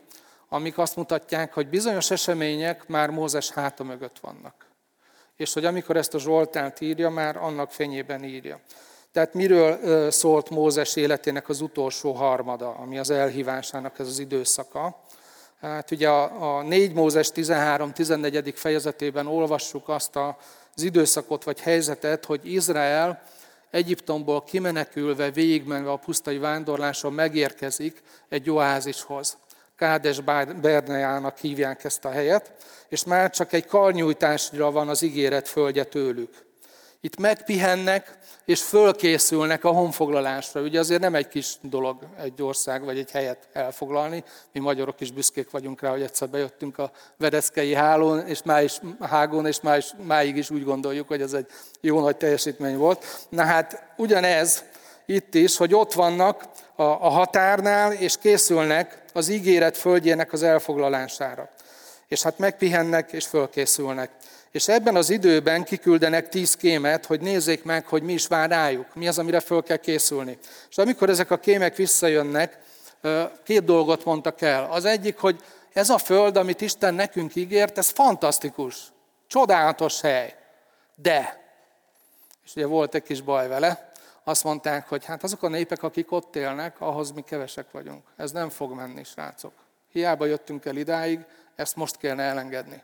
amik 0.49 0.79
azt 0.79 0.97
mutatják, 0.97 1.55
hogy 1.55 1.69
bizonyos 1.69 2.11
események 2.11 2.87
már 2.87 3.11
Mózes 3.11 3.51
háta 3.51 3.85
mögött 3.85 4.19
vannak. 4.19 4.67
És 5.37 5.53
hogy 5.53 5.65
amikor 5.65 5.97
ezt 5.97 6.15
a 6.15 6.19
Zsoltánt 6.19 6.81
írja, 6.81 7.11
már 7.11 7.37
annak 7.37 7.71
fényében 7.71 8.25
írja. 8.25 8.61
Tehát 9.13 9.35
miről 9.35 10.11
szólt 10.11 10.51
Mózes 10.51 10.97
életének 10.97 11.49
az 11.49 11.61
utolsó 11.61 12.13
harmada, 12.13 12.71
ami 12.75 12.99
az 12.99 13.11
elhívásának 13.11 13.99
ez 13.99 14.07
az 14.07 14.19
időszaka? 14.19 15.01
Hát 15.61 15.91
ugye 15.91 16.09
a, 16.09 16.57
a 16.59 16.63
4 16.63 16.93
Mózes 16.93 17.31
13-14. 17.35 18.53
fejezetében 18.55 19.27
olvassuk 19.27 19.89
azt 19.89 20.17
az 20.79 20.85
időszakot 20.85 21.45
vagy 21.45 21.61
helyzetet, 21.61 22.25
hogy 22.25 22.53
Izrael 22.53 23.23
Egyiptomból 23.71 24.43
kimenekülve, 24.43 25.31
végigmenve 25.31 25.91
a 25.91 25.97
pusztai 25.97 26.39
vándorláson 26.39 27.13
megérkezik 27.13 28.03
egy 28.29 28.51
oázishoz. 28.51 29.37
Kádes 29.77 30.21
Berneának 30.61 31.39
hívják 31.39 31.85
ezt 31.85 32.05
a 32.05 32.11
helyet, 32.11 32.53
és 32.89 33.05
már 33.05 33.31
csak 33.31 33.53
egy 33.53 33.67
karnyújtásra 33.67 34.71
van 34.71 34.89
az 34.89 35.03
ígéret 35.03 35.49
földje 35.49 35.85
tőlük. 35.85 36.48
Itt 37.01 37.19
megpihennek, 37.19 38.19
és 38.45 38.63
fölkészülnek 38.63 39.65
a 39.65 39.71
honfoglalásra. 39.71 40.61
Ugye 40.61 40.79
azért 40.79 41.01
nem 41.01 41.15
egy 41.15 41.29
kis 41.29 41.57
dolog 41.61 41.97
egy 42.23 42.43
ország 42.43 42.85
vagy 42.85 42.99
egy 42.99 43.11
helyet 43.11 43.49
elfoglalni. 43.53 44.25
Mi 44.53 44.61
magyarok 44.61 45.01
is 45.01 45.11
büszkék 45.11 45.51
vagyunk 45.51 45.81
rá, 45.81 45.91
hogy 45.91 46.03
egyszer 46.03 46.29
bejöttünk 46.29 46.79
a 46.79 46.91
Vedeszkei 47.17 47.75
hálón, 47.75 48.27
és 48.27 48.43
már 48.43 48.63
is, 48.63 48.81
hágón, 49.01 49.47
és 49.47 49.61
már 49.61 49.79
is, 49.79 49.93
máig 50.07 50.37
is 50.37 50.51
úgy 50.51 50.65
gondoljuk, 50.65 51.09
hogy 51.09 51.21
ez 51.21 51.33
egy 51.33 51.47
jó 51.81 52.01
nagy 52.01 52.17
teljesítmény 52.17 52.77
volt. 52.77 53.27
Na 53.29 53.43
hát 53.43 53.93
ugyanez 53.97 54.65
itt 55.07 55.35
is, 55.35 55.57
hogy 55.57 55.75
ott 55.75 55.93
vannak 55.93 56.45
a, 56.77 56.83
a 56.83 57.09
határnál, 57.09 57.93
és 57.93 58.17
készülnek 58.17 59.03
az 59.13 59.29
ígéret 59.29 59.77
földjének 59.77 60.33
az 60.33 60.43
elfoglalására. 60.43 61.49
És 62.09 62.23
hát 62.23 62.39
megpihennek, 62.39 63.13
és 63.13 63.27
fölkészülnek. 63.27 64.11
És 64.51 64.69
ebben 64.69 64.97
az 64.97 65.11
időben 65.11 65.65
kiküldenek 65.65 66.29
tíz 66.29 66.55
kémet, 66.55 67.07
hogy 67.07 67.21
nézzék 67.21 67.65
meg, 67.65 67.87
hogy 67.87 68.03
mi 68.03 68.13
is 68.13 68.27
vár 68.27 68.51
rájuk, 68.51 68.95
mi 68.95 69.09
az, 69.09 69.19
amire 69.19 69.41
föl 69.41 69.63
kell 69.63 69.77
készülni. 69.77 70.39
És 70.71 70.79
amikor 70.79 71.09
ezek 71.09 71.31
a 71.31 71.39
kémek 71.39 71.77
visszajönnek, 71.77 72.59
két 73.43 73.65
dolgot 73.65 74.05
mondtak 74.05 74.41
el. 74.41 74.71
Az 74.71 74.85
egyik, 74.85 75.19
hogy 75.19 75.43
ez 75.73 75.91
a 75.91 75.99
föld, 75.99 76.37
amit 76.37 76.61
Isten 76.61 76.95
nekünk 76.95 77.35
ígért, 77.35 77.79
ez 77.79 77.89
fantasztikus, 77.89 78.93
csodálatos 79.27 80.01
hely. 80.01 80.35
De, 80.95 81.47
és 82.45 82.55
ugye 82.57 82.67
volt 82.67 82.95
egy 82.95 83.03
kis 83.03 83.21
baj 83.21 83.49
vele, 83.49 83.93
azt 84.25 84.45
mondták, 84.45 84.89
hogy 84.89 85.05
hát 85.05 85.23
azok 85.23 85.43
a 85.43 85.49
népek, 85.49 85.83
akik 85.83 86.13
ott 86.13 86.37
élnek, 86.37 86.81
ahhoz 86.81 87.11
mi 87.11 87.23
kevesek 87.23 87.71
vagyunk. 87.71 88.03
Ez 88.17 88.33
nem 88.33 88.49
fog 88.49 88.73
menni, 88.73 89.05
srácok. 89.05 89.53
Hiába 89.93 90.27
jöttünk 90.27 90.65
el 90.65 90.77
idáig, 90.77 91.25
ezt 91.57 91.77
most 91.77 91.97
kellene 91.97 92.23
elengedni. 92.23 92.83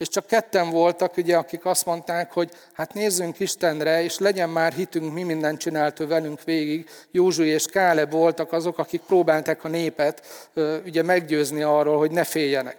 És 0.00 0.08
csak 0.08 0.26
ketten 0.26 0.70
voltak, 0.70 1.16
ugye, 1.16 1.36
akik 1.36 1.64
azt 1.64 1.86
mondták, 1.86 2.32
hogy 2.32 2.50
hát 2.72 2.94
nézzünk 2.94 3.40
Istenre, 3.40 4.02
és 4.02 4.18
legyen 4.18 4.48
már 4.48 4.72
hitünk, 4.72 5.12
mi 5.12 5.22
mindent 5.22 5.58
csinált 5.58 6.00
ő 6.00 6.06
velünk 6.06 6.44
végig. 6.44 6.88
Józsui 7.10 7.48
és 7.48 7.64
Káleb 7.66 8.10
voltak 8.10 8.52
azok, 8.52 8.78
akik 8.78 9.00
próbálták 9.00 9.64
a 9.64 9.68
népet 9.68 10.22
ugye 10.84 11.02
meggyőzni 11.02 11.62
arról, 11.62 11.98
hogy 11.98 12.10
ne 12.10 12.24
féljenek. 12.24 12.76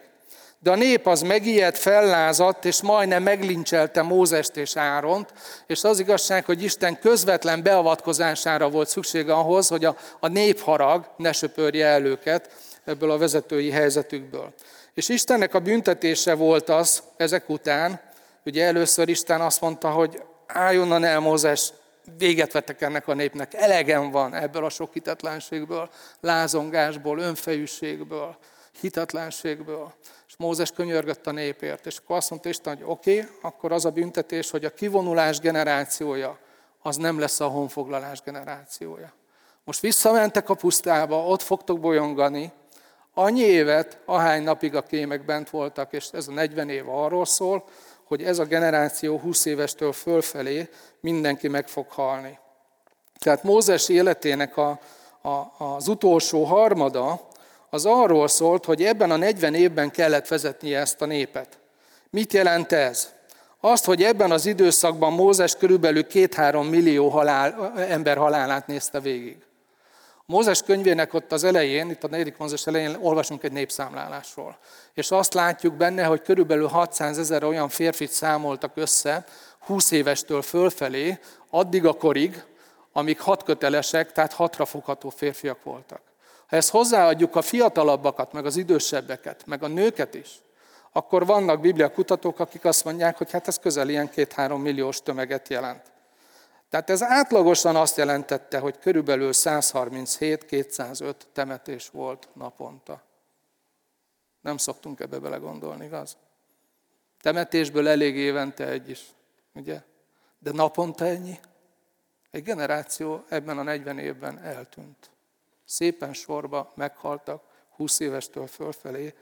De 0.60 0.72
a 0.72 0.76
nép 0.76 1.08
az 1.08 1.22
megijedt, 1.22 1.78
fellázadt, 1.78 2.66
és 2.66 2.82
majdnem 2.82 3.24
meglincselte 3.24 4.02
Mózest 4.02 4.58
és 4.58 4.76
Áront, 4.76 5.34
és 5.68 5.84
az 5.84 6.00
igazság, 6.00 6.46
hogy 6.46 6.64
Isten 6.64 7.00
közvetlen 7.00 7.64
beavatkozására 7.64 8.70
volt 8.70 8.88
szüksége 8.88 9.34
ahhoz, 9.34 9.68
hogy 9.68 9.86
a, 9.86 9.96
a 10.20 10.28
népharag 10.28 11.06
ne 11.18 11.32
söpörje 11.32 11.86
el 11.86 12.06
őket 12.06 12.50
ebből 12.86 13.12
a 13.12 13.18
vezetői 13.18 13.72
helyzetükből. 13.72 14.54
És 14.94 15.10
Istennek 15.10 15.54
a 15.54 15.60
büntetése 15.60 16.34
volt 16.34 16.70
az 16.70 17.04
ezek 17.18 17.50
után, 17.50 18.02
ugye 18.46 18.66
először 18.66 19.10
Isten 19.10 19.42
azt 19.42 19.62
mondta, 19.62 19.90
hogy 19.90 20.24
álljonnan 20.48 21.04
el 21.04 21.20
Mózes, 21.20 21.74
véget 22.18 22.52
vettek 22.52 22.82
ennek 22.82 23.08
a 23.08 23.14
népnek, 23.14 23.54
elegem 23.54 24.12
van 24.12 24.34
ebből 24.34 24.66
a 24.66 24.70
sok 24.70 24.94
hitetlenségből, 24.94 25.90
lázongásból, 26.20 27.20
önfejűségből, 27.20 28.38
hitetlenségből. 28.80 29.94
És 30.28 30.34
Mózes 30.38 30.72
könyörgött 30.72 31.28
a 31.28 31.32
népért, 31.32 31.86
és 31.86 31.98
akkor 31.98 32.16
azt 32.16 32.30
mondta 32.30 32.50
Isten, 32.50 32.76
hogy 32.76 32.86
oké, 32.88 33.20
okay, 33.20 33.32
akkor 33.42 33.72
az 33.72 33.86
a 33.86 33.92
büntetés, 33.92 34.50
hogy 34.50 34.66
a 34.66 34.74
kivonulás 34.74 35.40
generációja, 35.40 36.38
az 36.82 36.96
nem 36.96 37.20
lesz 37.20 37.40
a 37.40 37.48
honfoglalás 37.48 38.22
generációja. 38.22 39.14
Most 39.64 39.80
visszamentek 39.80 40.50
a 40.50 40.54
pusztába, 40.54 41.26
ott 41.26 41.42
fogtok 41.42 41.80
bolyongani, 41.80 42.52
annyi 43.14 43.42
évet, 43.42 43.98
ahány 44.06 44.44
napig 44.44 44.76
a 44.76 44.82
kémek 44.82 45.26
bent 45.26 45.50
voltak, 45.50 45.94
és 45.94 46.08
ez 46.12 46.28
a 46.28 46.32
40 46.32 46.70
év 46.70 46.90
arról 46.90 47.26
szól, 47.26 47.64
hogy 48.04 48.24
ez 48.24 48.40
a 48.40 48.44
generáció 48.44 49.18
20 49.18 49.46
évestől 49.46 49.92
fölfelé 49.92 50.70
mindenki 51.00 51.48
meg 51.48 51.68
fog 51.68 51.86
halni. 51.90 52.40
Tehát 53.20 53.44
Mózes 53.44 53.90
életének 53.90 54.58
a, 54.58 54.80
a, 55.22 55.64
az 55.64 55.88
utolsó 55.88 56.44
harmada, 56.44 57.28
az 57.70 57.86
arról 57.86 58.28
szólt, 58.28 58.66
hogy 58.66 58.84
ebben 58.84 59.12
a 59.12 59.16
40 59.16 59.54
évben 59.54 59.92
kellett 59.92 60.28
vezetnie 60.28 60.80
ezt 60.80 61.02
a 61.02 61.06
népet. 61.06 61.60
Mit 62.10 62.34
jelent 62.34 62.72
ez? 62.72 63.14
Azt, 63.60 63.86
hogy 63.86 64.04
ebben 64.04 64.32
az 64.32 64.46
időszakban 64.46 65.14
Mózes 65.14 65.56
körülbelül 65.56 66.08
két-három 66.08 66.68
millió 66.68 67.10
halál, 67.10 67.74
ember 67.76 68.18
halálát 68.18 68.68
nézte 68.68 69.00
végig. 69.00 69.38
Mózes 70.32 70.62
könyvének 70.62 71.14
ott 71.14 71.32
az 71.32 71.44
elején, 71.44 71.90
itt 71.90 72.04
a 72.04 72.08
negyedik 72.08 72.38
Mózes 72.38 72.68
elején 72.68 72.98
olvasunk 73.00 73.44
egy 73.44 73.52
népszámlálásról. 73.52 74.58
És 74.94 75.12
azt 75.12 75.34
látjuk 75.34 75.74
benne, 75.74 76.04
hogy 76.04 76.22
körülbelül 76.22 76.68
600 76.68 77.18
ezer 77.18 77.44
olyan 77.44 77.70
férfit 77.70 78.12
számoltak 78.12 78.72
össze, 78.76 79.26
20 79.60 79.92
évestől 79.92 80.42
fölfelé, 80.42 81.20
addig 81.50 81.86
a 81.86 81.94
korig, 81.94 82.44
amíg 82.92 83.20
hat 83.20 83.44
kötelesek, 83.44 84.12
tehát 84.12 84.34
hatra 84.34 84.66
fogható 84.66 85.10
férfiak 85.10 85.64
voltak. 85.64 86.02
Ha 86.48 86.56
ezt 86.56 86.70
hozzáadjuk 86.70 87.36
a 87.36 87.42
fiatalabbakat, 87.42 88.34
meg 88.34 88.46
az 88.46 88.58
idősebbeket, 88.58 89.46
meg 89.46 89.64
a 89.64 89.68
nőket 89.68 90.14
is, 90.14 90.30
akkor 90.92 91.26
vannak 91.26 91.62
biblia 91.62 91.92
kutatók, 91.92 92.40
akik 92.40 92.66
azt 92.66 92.84
mondják, 92.84 93.18
hogy 93.18 93.32
hát 93.32 93.48
ez 93.48 93.58
közel 93.58 93.90
ilyen 93.90 94.10
két-három 94.10 94.62
milliós 94.62 95.02
tömeget 95.02 95.50
jelent. 95.50 95.91
Tehát 96.72 96.90
ez 96.90 97.04
átlagosan 97.04 97.76
azt 97.76 97.98
jelentette, 97.98 98.60
hogy 98.60 98.80
körülbelül 98.80 99.30
137-205 99.34 101.16
temetés 101.34 101.90
volt 101.90 102.28
naponta. 102.34 103.02
Nem 104.42 104.58
szoktunk 104.58 105.00
ebbe 105.00 105.20
belegondolni, 105.20 105.86
igaz? 105.86 106.18
Temetésből 107.22 107.88
elég 107.88 108.16
évente 108.16 108.68
egy 108.68 108.90
is, 108.90 109.06
ugye? 109.54 109.82
De 110.40 110.52
naponta 110.52 111.06
ennyi? 111.06 111.40
Egy 112.32 112.44
generáció 112.44 113.24
ebben 113.30 113.58
a 113.58 113.64
40 113.64 113.98
évben 114.00 114.40
eltűnt. 114.40 115.10
Szépen 115.66 116.14
sorba 116.14 116.72
meghaltak, 116.76 117.44
20 117.76 118.00
évestől 118.00 118.48
fölfelé. 118.48 119.14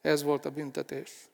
Ez 0.00 0.22
volt 0.22 0.44
a 0.44 0.50
büntetés. 0.50 1.28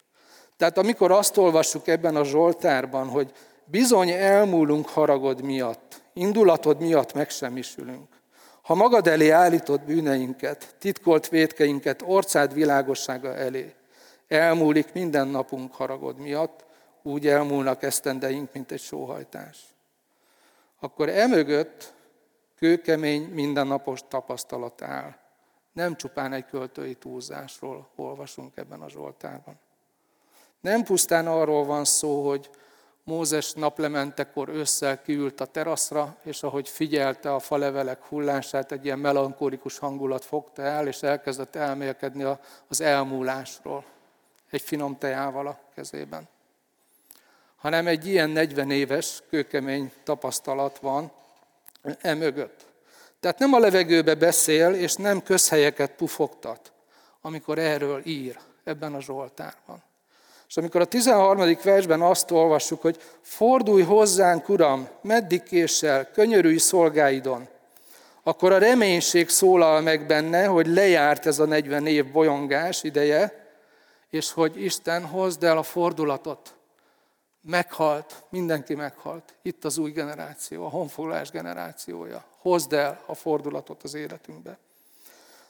Tehát 0.57 0.79
amikor 0.79 1.11
azt 1.11 1.37
olvassuk 1.37 1.87
ebben 1.87 2.17
a 2.17 2.25
Zsoltárban, 2.25 3.09
hogy 3.09 3.33
bizony 3.65 4.11
elmúlunk 4.11 4.89
haragod 4.89 5.43
miatt, 5.43 6.03
indulatod 6.13 6.81
miatt 6.81 7.13
megsemmisülünk. 7.13 8.09
Ha 8.63 8.75
magad 8.75 9.07
elé 9.07 9.31
állítod 9.31 9.81
bűneinket, 9.81 10.75
titkolt 10.79 11.29
vétkeinket 11.29 12.03
orcád 12.03 12.55
világossága 12.55 13.35
elé, 13.35 13.75
elmúlik 14.29 14.93
minden 14.93 15.29
napunk 15.29 15.75
haragod 15.75 16.19
miatt, 16.19 16.65
úgy 17.03 17.27
elmúlnak 17.27 17.83
esztendeink, 17.83 18.53
mint 18.53 18.73
egy 18.73 18.81
sóhajtás. 18.81 19.59
Akkor 20.81 21.09
emögött 21.09 21.95
kőkemény, 22.57 23.23
mindennapos 23.23 24.01
tapasztalat 24.09 24.83
áll. 24.83 25.17
Nem 25.73 25.97
csupán 25.97 26.33
egy 26.33 26.47
költői 26.47 26.95
túlzásról 26.95 27.89
olvasunk 27.97 28.57
ebben 28.57 28.81
a 28.81 28.89
Zsoltárban. 28.89 29.59
Nem 30.61 30.83
pusztán 30.83 31.27
arról 31.27 31.65
van 31.65 31.85
szó, 31.85 32.29
hogy 32.29 32.51
Mózes 33.05 33.53
naplementekor 33.53 34.49
ősszel 34.49 35.03
kiült 35.03 35.41
a 35.41 35.45
teraszra, 35.45 36.17
és 36.23 36.43
ahogy 36.43 36.69
figyelte 36.69 37.35
a 37.35 37.39
falevelek 37.39 38.05
hullását, 38.05 38.73
egy 38.73 38.85
ilyen 38.85 38.99
melankólikus 38.99 39.79
hangulat 39.79 40.25
fogta 40.25 40.63
el, 40.63 40.87
és 40.87 41.03
elkezdett 41.03 41.57
elmélkedni 41.57 42.27
az 42.69 42.81
elmúlásról, 42.81 43.85
egy 44.51 44.61
finom 44.61 44.99
teával 44.99 45.47
a 45.47 45.61
kezében. 45.75 46.29
Hanem 47.57 47.87
egy 47.87 48.07
ilyen 48.07 48.31
40 48.31 48.71
éves, 48.71 49.23
kőkemény 49.29 49.93
tapasztalat 50.05 50.79
van 50.79 51.13
e 52.01 52.15
mögött. 52.15 52.67
Tehát 53.21 53.39
nem 53.39 53.53
a 53.53 53.59
levegőbe 53.59 54.15
beszél, 54.15 54.75
és 54.75 54.95
nem 54.95 55.23
közhelyeket 55.23 55.91
pufogtat, 55.91 56.73
amikor 57.21 57.59
erről 57.59 58.01
ír 58.05 58.39
ebben 58.65 58.95
a 58.95 59.01
Zsoltárban. 59.01 59.83
És 60.55 60.61
amikor 60.61 60.81
a 60.81 60.85
13. 60.85 61.57
versben 61.63 62.03
azt 62.03 62.31
olvassuk, 62.31 62.83
hogy 62.83 63.01
fordulj 63.21 63.83
hozzánk, 63.83 64.49
Uram, 64.49 64.89
meddig 65.03 65.43
késsel, 65.43 66.11
könyörülj 66.11 66.57
szolgáidon, 66.57 67.49
akkor 68.23 68.53
a 68.53 68.59
reménység 68.59 69.29
szólal 69.29 69.81
meg 69.81 70.07
benne, 70.07 70.47
hogy 70.47 70.67
lejárt 70.67 71.27
ez 71.27 71.39
a 71.39 71.45
40 71.45 71.87
év 71.87 72.13
bolyongás 72.13 72.83
ideje, 72.83 73.47
és 74.11 74.33
hogy 74.33 74.65
Isten 74.65 75.05
hozd 75.05 75.45
el 75.45 75.59
a 75.59 75.63
fordulatot. 75.63 76.55
Meghalt, 77.41 78.25
mindenki 78.29 78.75
meghalt. 78.75 79.35
Itt 79.43 79.65
az 79.65 79.79
új 79.79 79.91
generáció, 79.91 80.65
a 80.65 80.69
honfoglalás 80.69 81.31
generációja. 81.31 82.25
Hozd 82.39 82.73
el 82.73 83.01
a 83.07 83.15
fordulatot 83.15 83.83
az 83.83 83.95
életünkbe. 83.95 84.59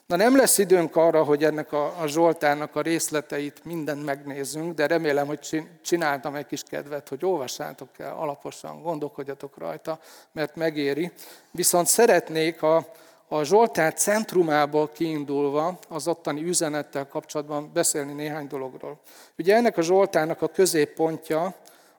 Na 0.05 0.15
nem 0.15 0.37
lesz 0.37 0.57
időnk 0.57 0.95
arra, 0.95 1.23
hogy 1.23 1.43
ennek 1.43 1.71
a, 1.71 2.01
a 2.01 2.07
Zsoltárnak 2.07 2.75
a 2.75 2.81
részleteit 2.81 3.63
mindent 3.63 4.05
megnézzünk, 4.05 4.73
de 4.73 4.87
remélem, 4.87 5.27
hogy 5.27 5.65
csináltam 5.81 6.35
egy 6.35 6.45
kis 6.45 6.63
kedvet, 6.63 7.09
hogy 7.09 7.25
olvassátok 7.25 7.89
el 7.97 8.15
alaposan, 8.17 8.81
gondolkodjatok 8.81 9.57
rajta, 9.57 9.99
mert 10.31 10.55
megéri. 10.55 11.11
Viszont 11.51 11.87
szeretnék 11.87 12.61
a, 12.61 12.87
a 13.27 13.43
Zsoltár 13.43 13.93
centrumából 13.93 14.89
kiindulva 14.89 15.79
az 15.89 16.07
ottani 16.07 16.43
üzenettel 16.43 17.07
kapcsolatban 17.07 17.71
beszélni 17.73 18.13
néhány 18.13 18.47
dologról. 18.47 18.99
Ugye 19.37 19.55
ennek 19.55 19.77
a 19.77 19.81
Zsoltárnak 19.81 20.41
a 20.41 20.47
középpontja, 20.47 21.55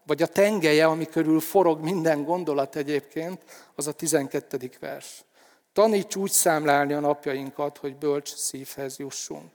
vagy 0.06 0.22
a 0.22 0.26
tengelye, 0.26 0.86
ami 0.86 1.06
körül 1.06 1.40
forog 1.40 1.80
minden 1.80 2.24
gondolat 2.24 2.76
egyébként, 2.76 3.42
az 3.74 3.86
a 3.86 3.92
12. 3.92 4.70
vers. 4.80 5.25
Taníts 5.76 6.16
úgy 6.16 6.30
számlálni 6.30 6.92
a 6.92 7.00
napjainkat, 7.00 7.78
hogy 7.78 7.96
bölcs 7.96 8.34
szívhez 8.34 8.98
jussunk. 8.98 9.50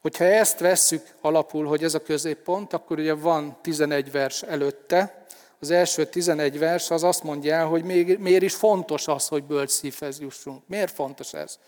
Hogyha 0.00 0.24
ezt 0.24 0.58
vesszük 0.58 1.06
alapul, 1.20 1.66
hogy 1.66 1.84
ez 1.84 1.94
a 1.94 2.02
középpont, 2.02 2.72
akkor 2.72 2.98
ugye 2.98 3.14
van 3.14 3.58
11 3.62 4.10
vers 4.10 4.42
előtte. 4.42 5.24
Az 5.60 5.70
első 5.70 6.06
11 6.06 6.58
vers 6.58 6.90
az 6.90 7.02
azt 7.02 7.22
mondja 7.22 7.54
el, 7.54 7.66
hogy 7.66 7.84
miért 8.18 8.42
is 8.42 8.54
fontos 8.54 9.08
az, 9.08 9.28
hogy 9.28 9.44
bölcs 9.44 9.70
szívhez 9.70 10.20
jussunk. 10.20 10.62
Miért 10.66 10.94
fontos 10.94 11.32
ez? 11.32 11.58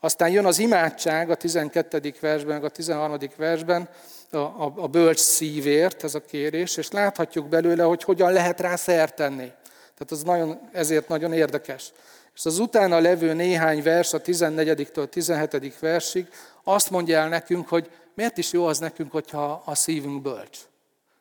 Aztán 0.00 0.30
jön 0.30 0.46
az 0.46 0.58
imádság 0.58 1.30
a 1.30 1.34
12. 1.34 2.14
versben, 2.20 2.64
a 2.64 2.68
13. 2.68 3.18
versben, 3.36 3.88
a, 4.30 4.88
bölcs 4.88 5.20
szívért 5.20 6.04
ez 6.04 6.14
a 6.14 6.24
kérés, 6.24 6.76
és 6.76 6.90
láthatjuk 6.90 7.48
belőle, 7.48 7.82
hogy 7.82 8.02
hogyan 8.02 8.32
lehet 8.32 8.60
rá 8.60 8.76
szert 8.76 9.14
tenni. 9.14 9.52
Tehát 9.94 10.10
ez 10.10 10.22
nagyon, 10.22 10.68
ezért 10.72 11.08
nagyon 11.08 11.32
érdekes. 11.32 11.92
És 12.34 12.44
az 12.44 12.58
utána 12.58 13.00
levő 13.00 13.32
néhány 13.32 13.82
vers, 13.82 14.12
a 14.12 14.20
14-től 14.20 15.08
17. 15.08 15.78
versig 15.78 16.28
azt 16.64 16.90
mondja 16.90 17.18
el 17.18 17.28
nekünk, 17.28 17.68
hogy 17.68 17.90
miért 18.14 18.38
is 18.38 18.52
jó 18.52 18.66
az 18.66 18.78
nekünk, 18.78 19.12
hogyha 19.12 19.62
a 19.64 19.74
szívünk 19.74 20.22
bölcs. 20.22 20.58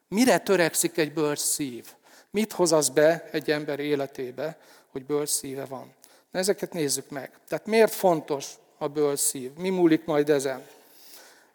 Mire 0.08 0.38
törekszik 0.38 0.98
egy 0.98 1.14
bölcs 1.14 1.40
szív? 1.40 1.86
Mit 2.30 2.52
hoz 2.52 2.72
az 2.72 2.90
be 2.90 3.30
egy 3.32 3.52
ember 3.52 3.80
életébe, 3.80 4.58
hogy 4.92 5.06
bölcs 5.06 5.30
szíve 5.30 5.66
van? 5.66 5.94
Na, 6.32 6.40
ezeket 6.40 6.74
nézzük 6.74 7.10
meg. 7.10 7.32
Tehát 7.48 7.66
miért 7.66 7.94
fontos 7.94 8.50
a 8.78 8.88
bölcs 8.88 9.20
szív? 9.20 9.52
Mi 9.58 9.70
múlik 9.70 10.06
majd 10.06 10.30
ezen? 10.30 10.66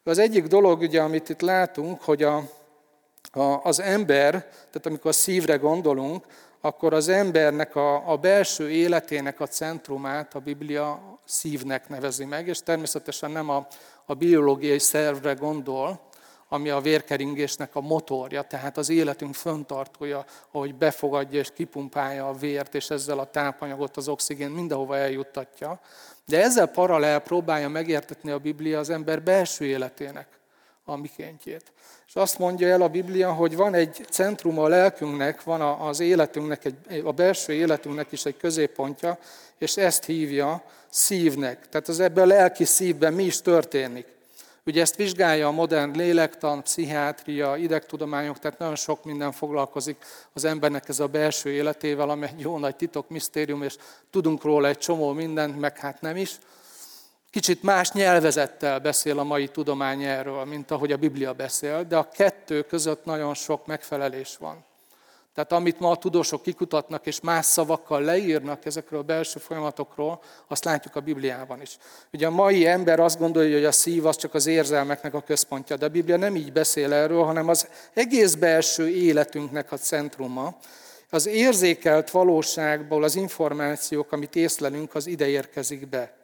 Az 0.05 0.19
egyik 0.19 0.47
dolog, 0.47 0.81
ugye, 0.81 1.01
amit 1.01 1.29
itt 1.29 1.41
látunk, 1.41 2.03
hogy 2.03 2.23
a, 2.23 2.37
a, 3.33 3.61
az 3.63 3.81
ember, 3.81 4.31
tehát 4.51 4.87
amikor 4.87 5.11
a 5.11 5.15
szívre 5.15 5.57
gondolunk, 5.57 6.25
akkor 6.67 6.95
az 6.95 7.09
embernek 7.09 7.77
a, 7.77 8.11
a 8.11 8.17
belső 8.17 8.71
életének 8.71 9.41
a 9.41 9.47
centrumát 9.47 10.35
a 10.35 10.39
Biblia 10.39 11.19
szívnek 11.25 11.89
nevezi 11.89 12.25
meg, 12.25 12.49
és 12.49 12.59
természetesen 12.59 13.31
nem 13.31 13.49
a, 13.49 13.67
a 14.05 14.15
biológiai 14.15 14.79
szervre 14.79 15.33
gondol, 15.33 16.01
ami 16.49 16.71
a 16.71 16.81
vérkeringésnek 16.81 17.75
a 17.75 17.81
motorja, 17.81 18.43
tehát 18.43 18.77
az 18.77 18.89
életünk 18.89 19.35
föntartója, 19.35 20.25
ahogy 20.51 20.75
befogadja 20.75 21.39
és 21.39 21.51
kipumpálja 21.55 22.29
a 22.29 22.33
vért, 22.33 22.75
és 22.75 22.91
ezzel 22.91 23.19
a 23.19 23.31
tápanyagot, 23.31 23.97
az 23.97 24.09
oxigén 24.09 24.51
mindenhova 24.51 24.97
eljuttatja. 24.97 25.81
De 26.25 26.43
ezzel 26.43 26.67
paralel 26.67 27.19
próbálja 27.19 27.69
megértetni 27.69 28.31
a 28.31 28.39
Biblia 28.39 28.79
az 28.79 28.91
ember 28.91 29.23
belső 29.23 29.65
életének 29.65 30.36
a 30.89 30.97
mikéntjét. 30.97 31.63
És 32.07 32.15
azt 32.15 32.39
mondja 32.39 32.69
el 32.69 32.83
a 32.83 32.89
Biblia, 32.89 33.33
hogy 33.33 33.57
van 33.57 33.75
egy 33.75 34.07
centrum 34.11 34.59
a 34.59 34.69
lelkünknek, 34.69 35.43
van 35.43 35.61
az 35.61 36.01
életünknek, 36.01 36.69
a 37.05 37.13
belső 37.13 37.53
életünknek 37.53 38.13
is 38.13 38.25
egy 38.25 38.37
középpontja, 38.37 39.19
és 39.59 39.77
ezt 39.77 40.05
hívja 40.05 40.63
szívnek. 40.89 41.69
Tehát 41.69 41.89
az 41.89 42.01
ebben 42.01 42.25
a 42.25 42.27
lelki 42.27 42.65
szívben 42.65 43.13
mi 43.13 43.25
is 43.25 43.43
történik. 43.43 44.07
Ugye 44.67 44.81
ezt 44.81 44.97
vizsgálja 44.97 45.47
a 45.47 45.51
modern 45.51 45.97
lélektan, 45.97 46.63
pszichiátria, 46.63 47.57
idegtudományok, 47.57 48.39
tehát 48.39 48.59
nagyon 48.59 48.77
sok 48.77 49.05
minden 49.05 49.33
foglalkozik 49.33 49.97
az 50.33 50.45
embernek 50.45 50.89
ez 50.89 51.01
a 51.01 51.07
belső 51.07 51.51
életével, 51.51 52.11
ami 52.11 52.27
egy 52.27 52.41
jó 52.41 52.59
nagy 52.59 52.77
titok, 52.77 53.09
misztérium, 53.09 53.63
és 53.63 53.77
tudunk 54.11 54.43
róla 54.43 54.69
egy 54.69 54.79
csomó 54.79 55.13
mindent, 55.13 55.61
meg 55.61 55.79
hát 55.79 56.01
nem 56.01 56.17
is. 56.17 56.39
Kicsit 57.37 57.63
más 57.63 57.93
nyelvezettel 57.93 58.79
beszél 58.79 59.19
a 59.19 59.25
mai 59.25 59.49
tudomány 59.49 60.03
erről, 60.03 60.45
mint 60.45 60.71
ahogy 60.71 60.93
a 60.93 60.97
Biblia 60.97 61.33
beszél, 61.33 61.85
de 61.85 61.97
a 61.97 62.09
kettő 62.09 62.63
között 62.63 63.05
nagyon 63.05 63.35
sok 63.35 63.67
megfelelés 63.67 64.37
van. 64.39 64.65
Tehát 65.35 65.53
amit 65.53 65.81
ma 65.81 65.91
a 65.91 65.97
tudósok 65.97 66.43
kikutatnak 66.43 67.07
és 67.07 67.21
más 67.21 67.45
szavakkal 67.47 68.03
leírnak 68.03 68.65
ezekről 68.65 69.01
a 69.01 69.03
belső 69.03 69.39
folyamatokról, 69.39 70.23
azt 70.47 70.65
látjuk 70.65 70.97
a 70.97 71.01
Bibliában 71.01 71.61
is. 71.61 71.77
Ugye 72.13 72.27
a 72.27 72.31
mai 72.31 72.67
ember 72.67 73.01
azt 73.01 73.19
gondolja, 73.19 73.55
hogy 73.55 73.65
a 73.65 73.73
szív 73.73 74.07
az 74.07 74.17
csak 74.17 74.35
az 74.35 74.47
érzelmeknek 74.47 75.15
a 75.15 75.23
központja, 75.23 75.77
de 75.77 75.87
a 75.87 75.89
Biblia 75.89 76.17
nem 76.17 76.37
így 76.37 76.53
beszél 76.53 76.93
erről, 76.93 77.25
hanem 77.25 77.49
az 77.49 77.69
egész 77.95 78.35
belső 78.35 78.89
életünknek 78.89 79.73
a 79.73 79.77
centruma. 79.77 80.57
Az 81.11 81.27
érzékelt 81.27 82.11
valóságból 82.11 83.05
az 83.05 83.15
információk, 83.15 84.13
amit 84.13 84.37
észlelünk, 84.37 84.95
az 84.95 85.07
ide 85.07 85.29
érkezik 85.29 85.89
be. 85.89 86.16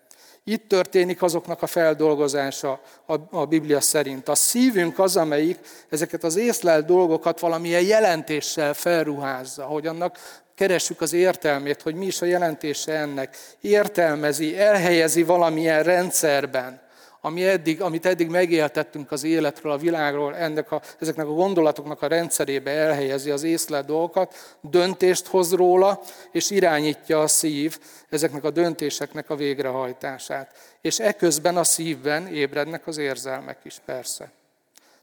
Itt 0.44 0.68
történik 0.68 1.22
azoknak 1.22 1.62
a 1.62 1.66
feldolgozása 1.66 2.80
a, 3.06 3.14
a 3.30 3.46
Biblia 3.46 3.80
szerint. 3.80 4.28
A 4.28 4.34
szívünk 4.34 4.98
az, 4.98 5.16
amelyik 5.16 5.58
ezeket 5.88 6.24
az 6.24 6.36
észlelt 6.36 6.86
dolgokat 6.86 7.40
valamilyen 7.40 7.82
jelentéssel 7.82 8.74
felruházza, 8.74 9.64
hogy 9.64 9.86
annak 9.86 10.18
keressük 10.54 11.00
az 11.00 11.12
értelmét, 11.12 11.82
hogy 11.82 11.94
mi 11.94 12.06
is 12.06 12.22
a 12.22 12.26
jelentése 12.26 12.92
ennek. 12.92 13.36
Értelmezi, 13.60 14.58
elhelyezi 14.58 15.22
valamilyen 15.22 15.82
rendszerben 15.82 16.81
ami 17.24 17.46
eddig, 17.46 17.80
amit 17.80 18.06
eddig 18.06 18.28
megéltettünk 18.28 19.12
az 19.12 19.24
életről, 19.24 19.72
a 19.72 19.76
világról, 19.76 20.36
ennek 20.36 20.72
a, 20.72 20.82
ezeknek 20.98 21.26
a 21.26 21.32
gondolatoknak 21.32 22.02
a 22.02 22.06
rendszerébe 22.06 22.70
elhelyezi 22.70 23.30
az 23.30 23.42
észlelt 23.42 23.86
dolgokat, 23.86 24.56
döntést 24.60 25.26
hoz 25.26 25.52
róla, 25.52 26.00
és 26.32 26.50
irányítja 26.50 27.20
a 27.20 27.26
szív 27.26 27.78
ezeknek 28.08 28.44
a 28.44 28.50
döntéseknek 28.50 29.30
a 29.30 29.36
végrehajtását. 29.36 30.54
És 30.80 30.98
eközben 30.98 31.56
a 31.56 31.64
szívben 31.64 32.26
ébrednek 32.26 32.86
az 32.86 32.98
érzelmek 32.98 33.58
is, 33.62 33.80
persze. 33.84 34.30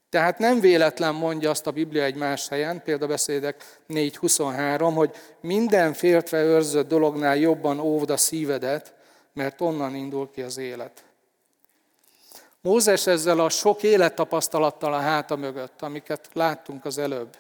Tehát 0.10 0.39
nem 0.39 0.60
véletlen 0.60 1.15
mondja 1.15 1.49
azt 1.49 1.67
a 1.67 1.71
Biblia 1.71 2.03
egy 2.03 2.15
más 2.15 2.47
helyen, 2.47 2.84
példabeszédek 2.84 3.79
4.23, 3.89 4.91
hogy 4.95 5.12
minden 5.41 5.93
féltve 5.93 6.43
őrzött 6.43 6.88
dolognál 6.88 7.38
jobban 7.38 7.79
óvd 7.79 8.10
a 8.10 8.17
szívedet, 8.17 8.93
mert 9.34 9.62
onnan 9.62 9.95
indul 9.95 10.29
ki 10.32 10.41
az 10.41 10.58
élet. 10.58 11.03
Mózes 12.62 13.08
ezzel 13.08 13.39
a 13.39 13.50
sok 13.50 13.84
élettapasztalattal 13.84 14.93
a 14.93 15.00
háta 15.00 15.36
mögött, 15.36 15.82
amiket 15.82 16.30
láttunk 16.34 16.86
az 16.86 16.98
előbb, 16.98 17.38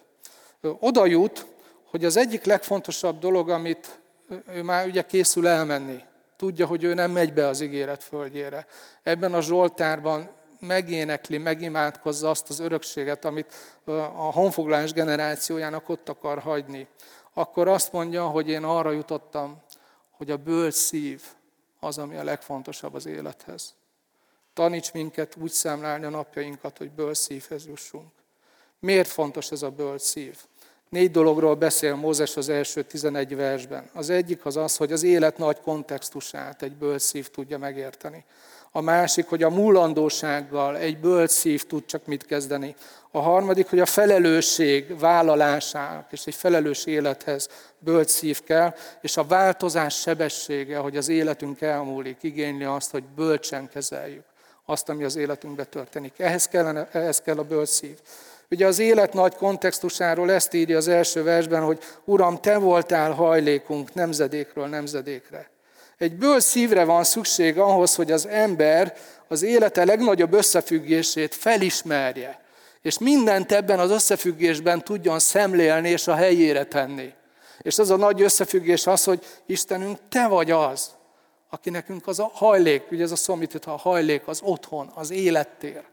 oda 0.61 1.05
jut, 1.05 1.45
hogy 1.89 2.05
az 2.05 2.17
egyik 2.17 2.43
legfontosabb 2.43 3.19
dolog, 3.19 3.49
amit 3.49 3.99
ő 4.53 4.63
már 4.63 4.87
ugye 4.87 5.01
készül 5.01 5.47
elmenni, 5.47 6.03
tudja, 6.37 6.65
hogy 6.65 6.83
ő 6.83 6.93
nem 6.93 7.11
megy 7.11 7.33
be 7.33 7.47
az 7.47 7.61
ígéret 7.61 8.03
földjére. 8.03 8.65
Ebben 9.03 9.33
a 9.33 9.41
Zsoltárban 9.41 10.29
megénekli, 10.59 11.37
megimádkozza 11.37 12.29
azt 12.29 12.49
az 12.49 12.59
örökséget, 12.59 13.25
amit 13.25 13.53
a 14.15 14.31
honfoglalás 14.31 14.93
generációjának 14.93 15.89
ott 15.89 16.09
akar 16.09 16.39
hagyni. 16.39 16.87
Akkor 17.33 17.67
azt 17.67 17.91
mondja, 17.91 18.27
hogy 18.27 18.49
én 18.49 18.63
arra 18.63 18.91
jutottam, 18.91 19.61
hogy 20.11 20.31
a 20.31 20.37
bölcs 20.37 20.73
szív 20.73 21.21
az, 21.79 21.97
ami 21.97 22.15
a 22.15 22.23
legfontosabb 22.23 22.93
az 22.93 23.05
élethez. 23.05 23.78
Taníts 24.53 24.91
minket 24.91 25.35
úgy 25.41 25.51
számlálni 25.51 26.05
a 26.05 26.09
napjainkat, 26.09 26.77
hogy 26.77 26.91
bölcs 26.91 27.17
szívhez 27.17 27.65
jussunk. 27.65 28.11
Miért 28.79 29.07
fontos 29.07 29.51
ez 29.51 29.61
a 29.61 29.69
bölcs 29.69 30.01
szív? 30.01 30.37
Négy 30.89 31.11
dologról 31.11 31.55
beszél 31.55 31.95
Mózes 31.95 32.37
az 32.37 32.49
első 32.49 32.83
11 32.83 33.35
versben. 33.35 33.89
Az 33.93 34.09
egyik 34.09 34.45
az 34.45 34.57
az, 34.57 34.77
hogy 34.77 34.91
az 34.91 35.03
élet 35.03 35.37
nagy 35.37 35.61
kontextusát 35.61 36.61
egy 36.61 36.75
bölcs 36.75 37.01
szív 37.01 37.27
tudja 37.27 37.57
megérteni. 37.57 38.25
A 38.71 38.81
másik, 38.81 39.27
hogy 39.27 39.43
a 39.43 39.49
múlandósággal 39.49 40.77
egy 40.77 40.99
bölcs 40.99 41.31
szív 41.31 41.65
tud 41.65 41.85
csak 41.85 42.05
mit 42.05 42.25
kezdeni. 42.25 42.75
A 43.11 43.19
harmadik, 43.19 43.69
hogy 43.69 43.79
a 43.79 43.85
felelősség 43.85 44.99
vállalásának 44.99 46.11
és 46.11 46.25
egy 46.25 46.35
felelős 46.35 46.85
élethez 46.85 47.49
bölcs 47.79 48.09
szív 48.09 48.43
kell, 48.43 48.75
és 49.01 49.17
a 49.17 49.23
változás 49.23 49.99
sebessége, 49.99 50.77
hogy 50.77 50.97
az 50.97 51.09
életünk 51.09 51.61
elmúlik, 51.61 52.17
igényli 52.23 52.63
azt, 52.63 52.91
hogy 52.91 53.03
bölcsen 53.03 53.69
kezeljük 53.69 54.28
azt, 54.69 54.89
ami 54.89 55.03
az 55.03 55.15
életünkbe 55.15 55.63
történik. 55.63 56.13
Ehhez, 56.17 56.47
kellene, 56.47 56.87
ehhez 56.91 57.21
kell 57.21 57.37
a 57.37 57.43
bölcs 57.43 57.69
szív. 57.69 57.97
Ugye 58.51 58.67
az 58.67 58.79
élet 58.79 59.13
nagy 59.13 59.35
kontextusáról 59.35 60.31
ezt 60.31 60.53
írja 60.53 60.77
az 60.77 60.87
első 60.87 61.23
versben, 61.23 61.61
hogy 61.61 61.79
Uram, 62.03 62.37
Te 62.37 62.57
voltál 62.57 63.11
hajlékunk 63.11 63.93
nemzedékről 63.93 64.67
nemzedékre. 64.67 65.49
Egy 65.97 66.13
ből 66.13 66.39
szívre 66.39 66.83
van 66.83 67.03
szükség 67.03 67.57
ahhoz, 67.57 67.95
hogy 67.95 68.11
az 68.11 68.27
ember 68.27 68.97
az 69.27 69.43
élete 69.43 69.85
legnagyobb 69.85 70.33
összefüggését 70.33 71.35
felismerje, 71.35 72.39
és 72.81 72.97
mindent 72.97 73.51
ebben 73.51 73.79
az 73.79 73.91
összefüggésben 73.91 74.83
tudjon 74.83 75.19
szemlélni 75.19 75.89
és 75.89 76.07
a 76.07 76.15
helyére 76.15 76.63
tenni. 76.63 77.13
És 77.61 77.79
az 77.79 77.89
a 77.89 77.95
nagy 77.95 78.21
összefüggés 78.21 78.87
az, 78.87 79.03
hogy 79.03 79.25
Istenünk, 79.45 79.97
Te 80.09 80.27
vagy 80.27 80.51
az, 80.51 80.89
aki 81.49 81.69
nekünk 81.69 82.07
az 82.07 82.19
a 82.19 82.31
hajlék, 82.33 82.91
ugye 82.91 83.03
ez 83.03 83.11
a 83.11 83.15
szomított 83.15 83.65
a 83.65 83.77
hajlék, 83.77 84.27
az 84.27 84.41
otthon, 84.43 84.91
az 84.95 85.11
élettér. 85.11 85.83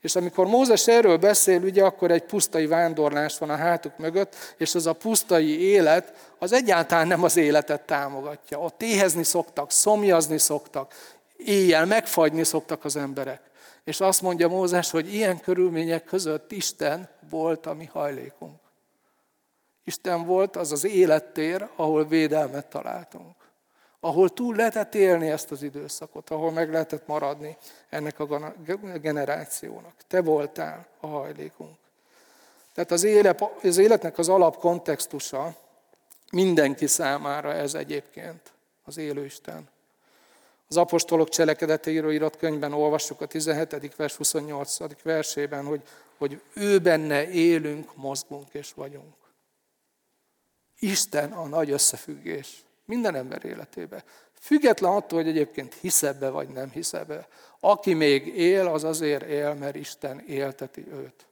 És 0.00 0.16
amikor 0.16 0.46
Mózes 0.46 0.88
erről 0.88 1.16
beszél, 1.16 1.62
ugye 1.62 1.84
akkor 1.84 2.10
egy 2.10 2.24
pusztai 2.24 2.66
vándorlás 2.66 3.38
van 3.38 3.50
a 3.50 3.56
hátuk 3.56 3.96
mögött, 3.96 4.36
és 4.56 4.74
az 4.74 4.86
a 4.86 4.92
pusztai 4.92 5.60
élet, 5.60 6.32
az 6.38 6.52
egyáltalán 6.52 7.06
nem 7.06 7.22
az 7.22 7.36
életet 7.36 7.80
támogatja. 7.80 8.58
Ott 8.58 8.82
éhezni 8.82 9.22
szoktak, 9.22 9.70
szomjazni 9.70 10.38
szoktak, 10.38 10.94
éjjel 11.36 11.86
megfagyni 11.86 12.44
szoktak 12.44 12.84
az 12.84 12.96
emberek. 12.96 13.40
És 13.84 14.00
azt 14.00 14.22
mondja 14.22 14.48
Mózes, 14.48 14.90
hogy 14.90 15.14
ilyen 15.14 15.40
körülmények 15.40 16.04
között 16.04 16.52
Isten 16.52 17.08
volt 17.30 17.66
a 17.66 17.74
mi 17.74 17.84
hajlékunk. 17.92 18.60
Isten 19.84 20.26
volt 20.26 20.56
az 20.56 20.72
az 20.72 20.84
élettér, 20.84 21.68
ahol 21.76 22.06
védelmet 22.06 22.66
találtunk 22.66 23.36
ahol 24.00 24.28
túl 24.28 24.56
lehetett 24.56 24.94
élni 24.94 25.30
ezt 25.30 25.50
az 25.50 25.62
időszakot, 25.62 26.30
ahol 26.30 26.50
meg 26.52 26.70
lehetett 26.70 27.06
maradni 27.06 27.56
ennek 27.88 28.20
a 28.20 28.26
generációnak. 29.00 29.94
Te 30.06 30.22
voltál 30.22 30.86
a 31.00 31.06
hajlékunk. 31.06 31.76
Tehát 32.74 32.90
az, 32.90 33.04
élet, 33.04 33.44
az 33.62 33.78
életnek 33.78 34.18
az 34.18 34.28
alapkontextusa 34.28 35.54
mindenki 36.32 36.86
számára 36.86 37.52
ez 37.52 37.74
egyébként, 37.74 38.52
az 38.84 38.96
élő 38.96 39.24
Isten. 39.24 39.68
Az 40.68 40.76
apostolok 40.76 41.28
cselekedeteiről 41.28 42.12
írott 42.12 42.36
könyvben 42.36 42.72
olvassuk 42.72 43.20
a 43.20 43.26
17. 43.26 43.96
vers 43.96 44.16
28. 44.16 45.02
versében, 45.02 45.64
hogy, 45.64 45.82
hogy 46.18 46.42
ő 46.52 46.78
benne 46.78 47.30
élünk, 47.30 47.96
mozgunk 47.96 48.48
és 48.52 48.72
vagyunk. 48.72 49.14
Isten 50.78 51.32
a 51.32 51.46
nagy 51.46 51.70
összefüggés. 51.70 52.64
Minden 52.88 53.14
ember 53.14 53.44
életébe. 53.44 54.04
Független 54.40 54.92
attól, 54.92 55.18
hogy 55.18 55.28
egyébként 55.28 55.74
hisz 55.74 56.02
ebbe 56.02 56.28
vagy 56.28 56.48
nem 56.48 56.70
hisz 56.70 56.92
ebbe. 56.92 57.28
Aki 57.60 57.94
még 57.94 58.26
él, 58.26 58.66
az 58.66 58.84
azért 58.84 59.22
él, 59.22 59.54
mert 59.54 59.74
Isten 59.74 60.22
élteti 60.26 60.86
őt. 60.92 61.26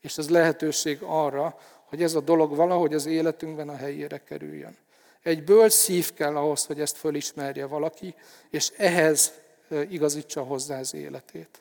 És 0.00 0.18
ez 0.18 0.30
lehetőség 0.30 0.98
arra, 1.02 1.58
hogy 1.84 2.02
ez 2.02 2.14
a 2.14 2.20
dolog 2.20 2.56
valahogy 2.56 2.94
az 2.94 3.06
életünkben 3.06 3.68
a 3.68 3.76
helyére 3.76 4.18
kerüljön. 4.18 4.76
Egy 5.22 5.44
bölcs 5.44 5.72
szív 5.72 6.12
kell 6.12 6.36
ahhoz, 6.36 6.64
hogy 6.64 6.80
ezt 6.80 6.96
fölismerje 6.96 7.66
valaki, 7.66 8.14
és 8.50 8.72
ehhez 8.76 9.32
igazítsa 9.88 10.42
hozzá 10.42 10.78
az 10.78 10.94
életét. 10.94 11.58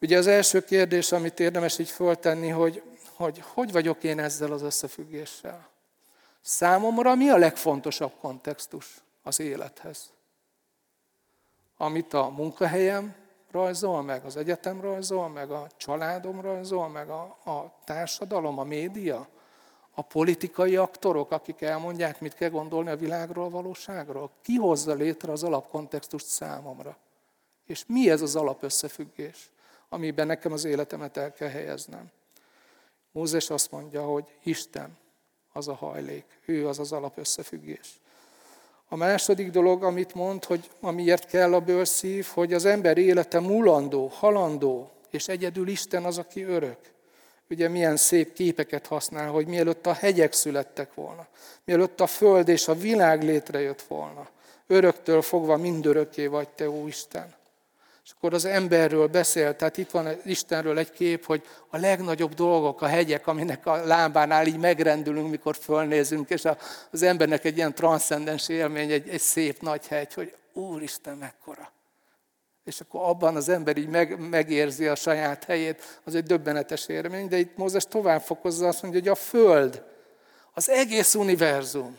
Ugye 0.00 0.18
az 0.18 0.26
első 0.26 0.64
kérdés, 0.64 1.12
amit 1.12 1.40
érdemes 1.40 1.78
így 1.78 1.90
föltenni, 1.90 2.48
hogy 2.48 2.82
hogy, 3.16 3.42
hogy 3.54 3.72
vagyok 3.72 4.04
én 4.04 4.18
ezzel 4.18 4.52
az 4.52 4.62
összefüggéssel? 4.62 5.68
Számomra 6.48 7.14
mi 7.14 7.28
a 7.28 7.36
legfontosabb 7.36 8.12
kontextus 8.20 8.96
az 9.22 9.40
élethez? 9.40 10.12
Amit 11.76 12.12
a 12.14 12.28
munkahelyem 12.28 13.14
rajzol, 13.50 14.02
meg 14.02 14.24
az 14.24 14.36
egyetem 14.36 14.80
rajzol, 14.80 15.28
meg 15.28 15.50
a 15.50 15.66
családom 15.76 16.40
rajzol, 16.40 16.88
meg 16.88 17.10
a, 17.10 17.22
a 17.44 17.72
társadalom, 17.84 18.58
a 18.58 18.64
média, 18.64 19.28
a 19.90 20.02
politikai 20.02 20.76
aktorok, 20.76 21.30
akik 21.30 21.60
elmondják, 21.60 22.20
mit 22.20 22.34
kell 22.34 22.50
gondolni 22.50 22.90
a 22.90 22.96
világról, 22.96 23.44
a 23.44 23.50
valóságról. 23.50 24.30
Ki 24.42 24.56
hozza 24.56 24.94
létre 24.94 25.32
az 25.32 25.42
alapkontextust 25.42 26.26
számomra? 26.26 26.96
És 27.64 27.84
mi 27.86 28.10
ez 28.10 28.22
az 28.22 28.36
alapösszefüggés, 28.36 29.50
amiben 29.88 30.26
nekem 30.26 30.52
az 30.52 30.64
életemet 30.64 31.16
el 31.16 31.32
kell 31.32 31.50
helyeznem? 31.50 32.10
Mózes 33.12 33.50
azt 33.50 33.70
mondja, 33.70 34.04
hogy 34.04 34.38
Isten 34.42 35.04
az 35.56 35.68
a 35.68 35.74
hajlék. 35.74 36.24
Ő 36.44 36.68
az 36.68 36.78
az 36.78 36.92
alapösszefüggés. 36.92 38.00
A 38.88 38.96
második 38.96 39.50
dolog, 39.50 39.84
amit 39.84 40.14
mond, 40.14 40.44
hogy 40.44 40.70
amiért 40.80 41.26
kell 41.26 41.54
a 41.54 41.60
bőrszív, 41.60 42.26
hogy 42.34 42.52
az 42.52 42.64
ember 42.64 42.98
élete 42.98 43.40
mulandó, 43.40 44.06
halandó, 44.06 44.90
és 45.10 45.28
egyedül 45.28 45.68
Isten 45.68 46.04
az, 46.04 46.18
aki 46.18 46.42
örök. 46.42 46.78
Ugye 47.50 47.68
milyen 47.68 47.96
szép 47.96 48.32
képeket 48.32 48.86
használ, 48.86 49.30
hogy 49.30 49.46
mielőtt 49.46 49.86
a 49.86 49.92
hegyek 49.92 50.32
születtek 50.32 50.94
volna, 50.94 51.26
mielőtt 51.64 52.00
a 52.00 52.06
föld 52.06 52.48
és 52.48 52.68
a 52.68 52.74
világ 52.74 53.22
létrejött 53.22 53.82
volna, 53.82 54.28
öröktől 54.66 55.22
fogva 55.22 55.56
mindörökké 55.56 56.26
vagy 56.26 56.48
te, 56.48 56.70
ó 56.70 56.86
Isten. 56.86 57.34
És 58.06 58.12
akkor 58.12 58.34
az 58.34 58.44
emberről 58.44 59.06
beszél, 59.06 59.56
tehát 59.56 59.76
itt 59.76 59.90
van 59.90 60.08
Istenről 60.24 60.78
egy 60.78 60.90
kép, 60.90 61.24
hogy 61.24 61.42
a 61.68 61.76
legnagyobb 61.76 62.34
dolgok, 62.34 62.82
a 62.82 62.86
hegyek, 62.86 63.26
aminek 63.26 63.66
a 63.66 63.84
lábánál 63.84 64.46
így 64.46 64.58
megrendülünk, 64.58 65.30
mikor 65.30 65.56
fölnézünk, 65.56 66.30
és 66.30 66.44
az 66.90 67.02
embernek 67.02 67.44
egy 67.44 67.56
ilyen 67.56 67.74
transzcendens 67.74 68.48
élmény, 68.48 68.90
egy, 68.90 69.08
egy 69.08 69.20
szép 69.20 69.60
nagy 69.60 69.86
hegy, 69.86 70.14
hogy 70.14 70.34
Úristen, 70.52 71.16
mekkora. 71.16 71.72
És 72.64 72.80
akkor 72.80 73.00
abban 73.02 73.36
az 73.36 73.48
ember 73.48 73.76
így 73.76 73.88
meg, 73.88 74.18
megérzi 74.18 74.86
a 74.86 74.94
saját 74.94 75.44
helyét, 75.44 76.00
az 76.04 76.14
egy 76.14 76.24
döbbenetes 76.24 76.88
élmény, 76.88 77.28
de 77.28 77.38
itt 77.38 77.56
Mózes 77.56 77.84
tovább 77.84 78.22
fokozza, 78.22 78.66
azt 78.66 78.82
mondja, 78.82 79.00
hogy 79.00 79.08
a 79.08 79.14
Föld, 79.14 79.82
az 80.52 80.68
egész 80.68 81.14
univerzum, 81.14 81.98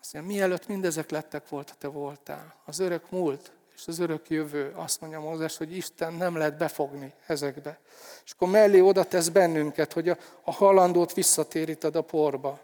azt 0.00 0.12
mondja, 0.12 0.36
mielőtt 0.36 0.66
mindezek 0.66 1.10
lettek 1.10 1.48
volt, 1.48 1.74
te 1.78 1.88
voltál. 1.88 2.54
Az 2.64 2.78
örök 2.78 3.10
múlt, 3.10 3.54
és 3.76 3.86
az 3.86 3.98
örök 3.98 4.30
jövő, 4.30 4.72
azt 4.74 5.00
mondja 5.00 5.20
Mózes, 5.20 5.56
hogy 5.56 5.76
Isten 5.76 6.12
nem 6.12 6.36
lehet 6.36 6.56
befogni 6.56 7.12
ezekbe. 7.26 7.78
És 8.24 8.32
akkor 8.32 8.48
mellé 8.48 8.80
oda 8.80 9.04
tesz 9.04 9.28
bennünket, 9.28 9.92
hogy 9.92 10.08
a, 10.08 10.16
a 10.44 10.52
halandót 10.52 11.14
visszatéríted 11.14 11.96
a 11.96 12.02
porba. 12.02 12.58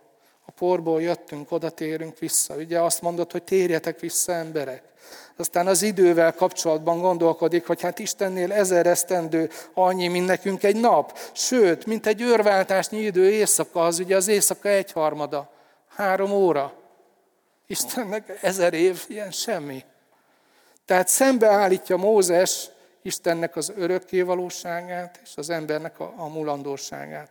A 0.46 0.50
porból 0.50 1.02
jöttünk, 1.02 1.52
oda 1.52 1.70
térünk 1.70 2.18
vissza. 2.18 2.54
Ugye 2.54 2.80
azt 2.80 3.02
mondod, 3.02 3.32
hogy 3.32 3.42
térjetek 3.42 4.00
vissza 4.00 4.32
emberek. 4.32 4.82
Aztán 5.36 5.66
az 5.66 5.82
idővel 5.82 6.34
kapcsolatban 6.34 7.00
gondolkodik, 7.00 7.66
hogy 7.66 7.80
hát 7.80 7.98
Istennél 7.98 8.52
ezer 8.52 8.86
esztendő 8.86 9.50
annyi, 9.74 10.08
mint 10.08 10.26
nekünk 10.26 10.62
egy 10.62 10.80
nap. 10.80 11.18
Sőt, 11.32 11.86
mint 11.86 12.06
egy 12.06 12.20
őrváltásnyi 12.20 12.98
idő 12.98 13.30
éjszaka, 13.30 13.84
az 13.84 13.98
ugye 13.98 14.16
az 14.16 14.28
éjszaka 14.28 14.68
egyharmada. 14.68 15.50
Három 15.88 16.30
óra. 16.30 16.72
Istennek 17.66 18.38
ezer 18.42 18.74
év, 18.74 19.04
ilyen 19.08 19.30
semmi. 19.30 19.84
Tehát 20.92 21.08
szembeállítja 21.08 21.96
Mózes 21.96 22.68
Istennek 23.02 23.56
az 23.56 23.72
örökkévalóságát 23.76 25.20
és 25.22 25.30
az 25.36 25.50
embernek 25.50 26.00
a, 26.00 26.14
a 26.16 26.28
mulandóságát. 26.28 27.30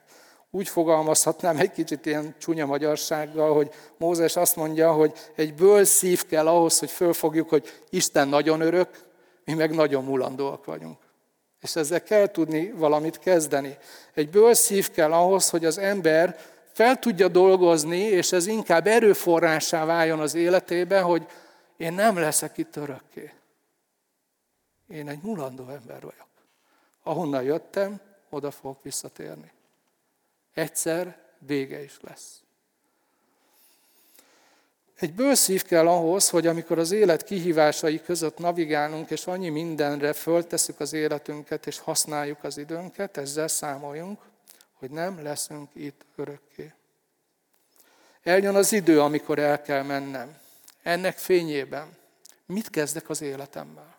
Úgy 0.51 0.67
fogalmazhatnám 0.67 1.57
egy 1.57 1.71
kicsit 1.71 2.05
ilyen 2.05 2.35
csúnya 2.39 2.65
magyarsággal, 2.65 3.53
hogy 3.53 3.69
Mózes 3.97 4.35
azt 4.35 4.55
mondja, 4.55 4.91
hogy 4.91 5.13
egy 5.35 5.53
ből 5.53 5.83
szív 5.83 6.25
kell 6.25 6.47
ahhoz, 6.47 6.79
hogy 6.79 6.91
fölfogjuk, 6.91 7.49
hogy 7.49 7.81
Isten 7.89 8.27
nagyon 8.27 8.61
örök, 8.61 8.89
mi 9.45 9.53
meg 9.53 9.75
nagyon 9.75 10.03
mulandóak 10.03 10.65
vagyunk. 10.65 10.97
És 11.59 11.75
ezzel 11.75 12.03
kell 12.03 12.27
tudni 12.27 12.71
valamit 12.71 13.19
kezdeni. 13.19 13.77
Egy 14.13 14.29
bőr 14.29 14.55
szív 14.55 14.91
kell 14.91 15.11
ahhoz, 15.11 15.49
hogy 15.49 15.65
az 15.65 15.77
ember 15.77 16.37
fel 16.71 16.99
tudja 16.99 17.27
dolgozni, 17.27 17.99
és 17.99 18.31
ez 18.31 18.47
inkább 18.47 18.87
erőforrásá 18.87 19.85
váljon 19.85 20.19
az 20.19 20.35
életébe, 20.35 21.01
hogy 21.01 21.25
én 21.77 21.93
nem 21.93 22.17
leszek 22.17 22.57
itt 22.57 22.75
örökké. 22.75 23.31
Én 24.91 25.07
egy 25.07 25.21
mulandó 25.21 25.69
ember 25.69 26.01
vagyok. 26.01 26.27
Ahonnan 27.03 27.43
jöttem, 27.43 27.99
oda 28.29 28.51
fogok 28.51 28.83
visszatérni. 28.83 29.51
Egyszer 30.53 31.17
vége 31.39 31.83
is 31.83 31.97
lesz. 32.01 32.41
Egy 34.99 35.13
bőszív 35.13 35.63
kell 35.63 35.87
ahhoz, 35.87 36.29
hogy 36.29 36.47
amikor 36.47 36.79
az 36.79 36.91
élet 36.91 37.23
kihívásai 37.23 38.01
között 38.01 38.37
navigálunk, 38.37 39.09
és 39.09 39.27
annyi 39.27 39.49
mindenre 39.49 40.13
föltesszük 40.13 40.79
az 40.79 40.93
életünket, 40.93 41.67
és 41.67 41.79
használjuk 41.79 42.43
az 42.43 42.57
időnket, 42.57 43.17
ezzel 43.17 43.47
számoljunk, 43.47 44.19
hogy 44.73 44.89
nem 44.89 45.23
leszünk 45.23 45.69
itt 45.73 46.05
örökké. 46.15 46.73
Eljön 48.23 48.55
az 48.55 48.71
idő, 48.71 49.01
amikor 49.01 49.39
el 49.39 49.61
kell 49.61 49.83
mennem. 49.83 50.37
Ennek 50.83 51.17
fényében 51.17 51.97
mit 52.45 52.69
kezdek 52.69 53.09
az 53.09 53.21
életemmel? 53.21 53.90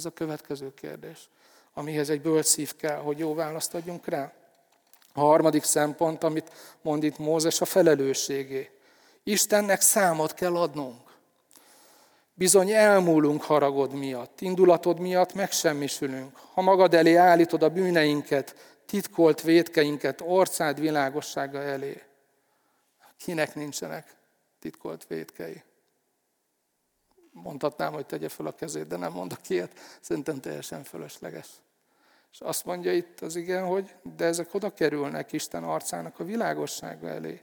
Ez 0.00 0.06
a 0.06 0.10
következő 0.10 0.74
kérdés, 0.74 1.28
amihez 1.74 2.10
egy 2.10 2.20
bölcs 2.20 2.46
szív 2.46 2.76
kell, 2.76 2.96
hogy 2.96 3.18
jó 3.18 3.34
választ 3.34 3.74
adjunk 3.74 4.06
rá. 4.06 4.32
A 5.14 5.20
harmadik 5.20 5.62
szempont, 5.62 6.24
amit 6.24 6.52
mond 6.82 7.04
itt 7.04 7.18
Mózes, 7.18 7.60
a 7.60 7.64
felelősségé. 7.64 8.70
Istennek 9.22 9.80
számot 9.80 10.34
kell 10.34 10.56
adnunk. 10.56 11.00
Bizony 12.34 12.70
elmúlunk 12.70 13.42
haragod 13.42 13.92
miatt, 13.92 14.40
indulatod 14.40 14.98
miatt 14.98 15.34
megsemmisülünk. 15.34 16.36
Ha 16.52 16.60
magad 16.60 16.94
elé 16.94 17.14
állítod 17.14 17.62
a 17.62 17.68
bűneinket, 17.68 18.76
titkolt 18.86 19.42
védkeinket 19.42 20.20
orcád 20.20 20.80
világossága 20.80 21.62
elé. 21.62 22.02
Kinek 23.16 23.54
nincsenek 23.54 24.14
titkolt 24.58 25.06
védkei? 25.06 25.62
Mondhatnám, 27.32 27.92
hogy 27.92 28.06
tegye 28.06 28.28
fel 28.28 28.46
a 28.46 28.52
kezét, 28.52 28.86
de 28.86 28.96
nem 28.96 29.12
mondok 29.12 29.48
ilyet. 29.48 29.72
Szerintem 30.00 30.40
teljesen 30.40 30.84
fölösleges. 30.84 31.46
És 32.32 32.40
azt 32.40 32.64
mondja 32.64 32.92
itt 32.92 33.20
az 33.20 33.36
igen, 33.36 33.66
hogy 33.66 33.94
de 34.16 34.24
ezek 34.24 34.54
oda 34.54 34.74
kerülnek 34.74 35.32
Isten 35.32 35.64
arcának 35.64 36.20
a 36.20 36.24
világossága 36.24 37.08
elé. 37.08 37.40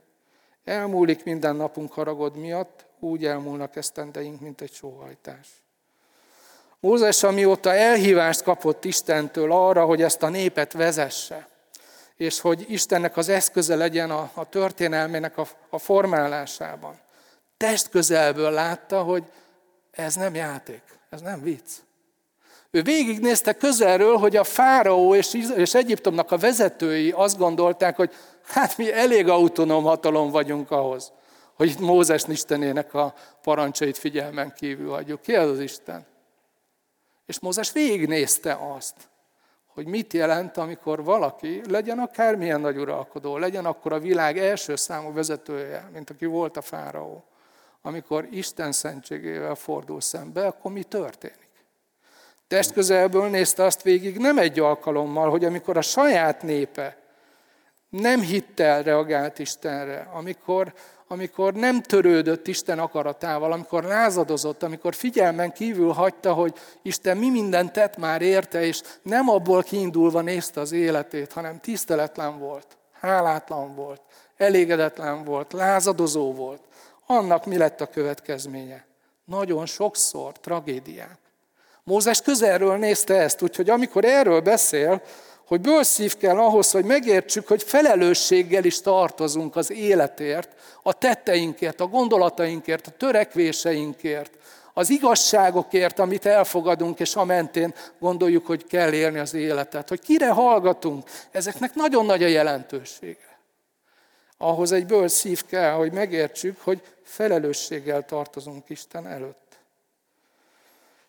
Elmúlik 0.64 1.24
minden 1.24 1.56
napunk 1.56 1.94
haragod 1.94 2.36
miatt, 2.36 2.86
úgy 3.00 3.26
elmúlnak 3.26 3.76
esztendeink, 3.76 4.40
mint 4.40 4.62
egy 4.62 4.74
sóhajtás. 4.74 5.48
Mózes, 6.80 7.24
amióta 7.24 7.74
elhívást 7.74 8.44
kapott 8.44 8.86
Istentől 8.86 9.52
arra, 9.52 9.86
hogy 9.86 10.02
ezt 10.02 10.24
a 10.24 10.30
népet 10.30 10.74
vezesse, 10.74 11.48
és 12.16 12.40
hogy 12.40 12.66
Istennek 12.70 13.18
az 13.18 13.30
eszköze 13.30 13.76
legyen 13.76 14.12
a, 14.12 14.32
a 14.34 14.50
történelmének 14.50 15.38
a, 15.38 15.48
a 15.70 15.78
formálásában, 15.78 17.00
testközelből 17.58 18.52
látta, 18.52 19.04
hogy 19.04 19.24
ez 19.98 20.16
nem 20.16 20.36
játék, 20.36 20.82
ez 21.10 21.22
nem 21.22 21.42
vicc. 21.42 21.72
Ő 22.72 22.82
végignézte 22.82 23.54
közelről, 23.54 24.18
hogy 24.18 24.36
a 24.36 24.44
fáraó 24.44 25.16
és, 25.16 25.34
és 25.56 25.74
Egyiptomnak 25.74 26.32
a 26.32 26.38
vezetői 26.38 27.12
azt 27.12 27.38
gondolták, 27.38 27.96
hogy 27.96 28.14
hát 28.46 28.78
mi 28.78 28.94
elég 28.94 29.28
autonóm 29.28 29.84
hatalom 29.84 30.32
vagyunk 30.32 30.72
ahhoz, 30.72 31.12
hogy 31.54 31.70
itt 31.70 31.80
Mózes 31.80 32.24
Istenének 32.28 32.94
a 32.94 33.14
parancsait 33.42 33.98
figyelmen 33.98 34.54
kívül 34.56 34.90
hagyjuk. 34.90 35.22
Ki 35.22 35.36
az 35.36 35.50
az 35.50 35.60
Isten? 35.60 36.06
És 37.26 37.40
Mózes 37.40 37.72
végignézte 37.72 38.58
azt, 38.76 38.96
hogy 39.68 39.86
mit 39.86 40.14
jelent, 40.14 40.58
amikor 40.58 41.04
valaki, 41.04 41.62
legyen 41.70 42.00
akármilyen 42.00 42.62
nagy 42.62 42.78
uralkodó, 42.78 43.38
legyen 43.38 43.66
akkor 43.66 43.94
a 43.94 44.00
világ 44.00 44.38
első 44.38 44.76
számú 44.76 45.14
vezetője, 45.14 45.90
mint 45.94 46.10
aki 46.10 46.26
volt 46.26 46.58
a 46.58 46.62
fáraó, 46.62 47.24
amikor 47.88 48.28
Isten 48.32 48.72
szentségével 48.72 49.56
fordul 49.56 50.02
szembe, 50.02 50.46
akkor 50.46 50.72
mi 50.72 50.84
történik? 50.84 51.50
Testközelből 52.48 53.30
nézte 53.30 53.64
azt 53.64 53.82
végig 53.82 54.18
nem 54.18 54.38
egy 54.38 54.60
alkalommal, 54.60 55.30
hogy 55.30 55.46
amikor 55.46 55.78
a 55.78 55.82
saját 55.82 56.42
népe 56.42 56.98
nem 57.90 58.22
hittel 58.22 58.84
reagált 58.84 59.40
Istenre, 59.40 60.10
amikor, 60.14 60.74
amikor 61.08 61.54
nem 61.54 61.82
törődött 61.82 62.48
Isten 62.48 62.80
akaratával, 62.80 63.52
amikor 63.52 63.84
lázadozott, 63.84 64.64
amikor 64.64 64.94
figyelmen 64.94 65.52
kívül 65.52 65.92
hagyta, 65.92 66.34
hogy 66.34 66.54
Isten 66.82 67.18
mi 67.18 67.30
mindent 67.30 67.72
tett 67.72 67.98
már 67.98 68.22
érte, 68.22 68.66
és 68.66 68.82
nem 69.02 69.30
abból 69.30 69.64
kiindulva 69.64 70.22
nézte 70.22 70.60
az 70.60 70.72
életét, 70.72 71.34
hanem 71.34 71.60
tiszteletlen 71.60 72.40
volt, 72.40 72.78
hálátlan 73.00 73.76
volt, 73.76 74.02
elégedetlen 74.38 75.24
volt, 75.24 75.54
lázadozó 75.54 76.34
volt. 76.34 76.62
Annak 77.10 77.46
mi 77.46 77.58
lett 77.58 77.82
a 77.82 77.88
következménye? 77.88 78.86
Nagyon 79.26 79.66
sokszor 79.66 80.40
tragédiák. 80.40 81.18
Mózes 81.84 82.22
közelről 82.22 82.78
nézte 82.78 83.16
ezt, 83.16 83.42
úgyhogy 83.42 83.70
amikor 83.70 84.06
erről 84.06 84.42
beszél, 84.42 85.02
hogy 85.48 85.62
bőszív 85.62 86.18
kell 86.18 86.38
ahhoz, 86.38 86.72
hogy 86.72 86.86
megértsük, 86.86 87.48
hogy 87.48 87.64
felelősséggel 87.64 88.64
is 88.64 88.82
tartozunk 88.82 89.56
az 89.56 89.72
életért, 89.72 90.50
a 90.84 90.94
tetteinkért, 90.94 91.82
a 91.82 91.88
gondolatainkért, 91.88 92.88
a 92.88 92.92
törekvéseinkért, 92.92 94.32
az 94.74 94.90
igazságokért, 94.90 96.00
amit 96.00 96.26
elfogadunk, 96.26 97.00
és 97.00 97.16
a 97.16 97.26
mentén 97.26 97.74
gondoljuk, 98.00 98.46
hogy 98.46 98.66
kell 98.66 98.94
élni 98.94 99.20
az 99.20 99.34
életet. 99.34 99.90
Hogy 99.90 100.02
kire 100.02 100.30
hallgatunk, 100.30 101.10
ezeknek 101.32 101.76
nagyon 101.76 102.06
nagy 102.06 102.24
a 102.24 102.28
jelentősége. 102.28 103.40
Ahhoz 104.38 104.72
egy 104.72 104.86
bölcs 104.86 105.12
szív 105.12 105.46
kell, 105.46 105.72
hogy 105.72 105.92
megértsük, 105.92 106.62
hogy 106.64 106.82
felelősséggel 107.08 108.06
tartozunk 108.06 108.70
Isten 108.70 109.08
előtt. 109.08 109.60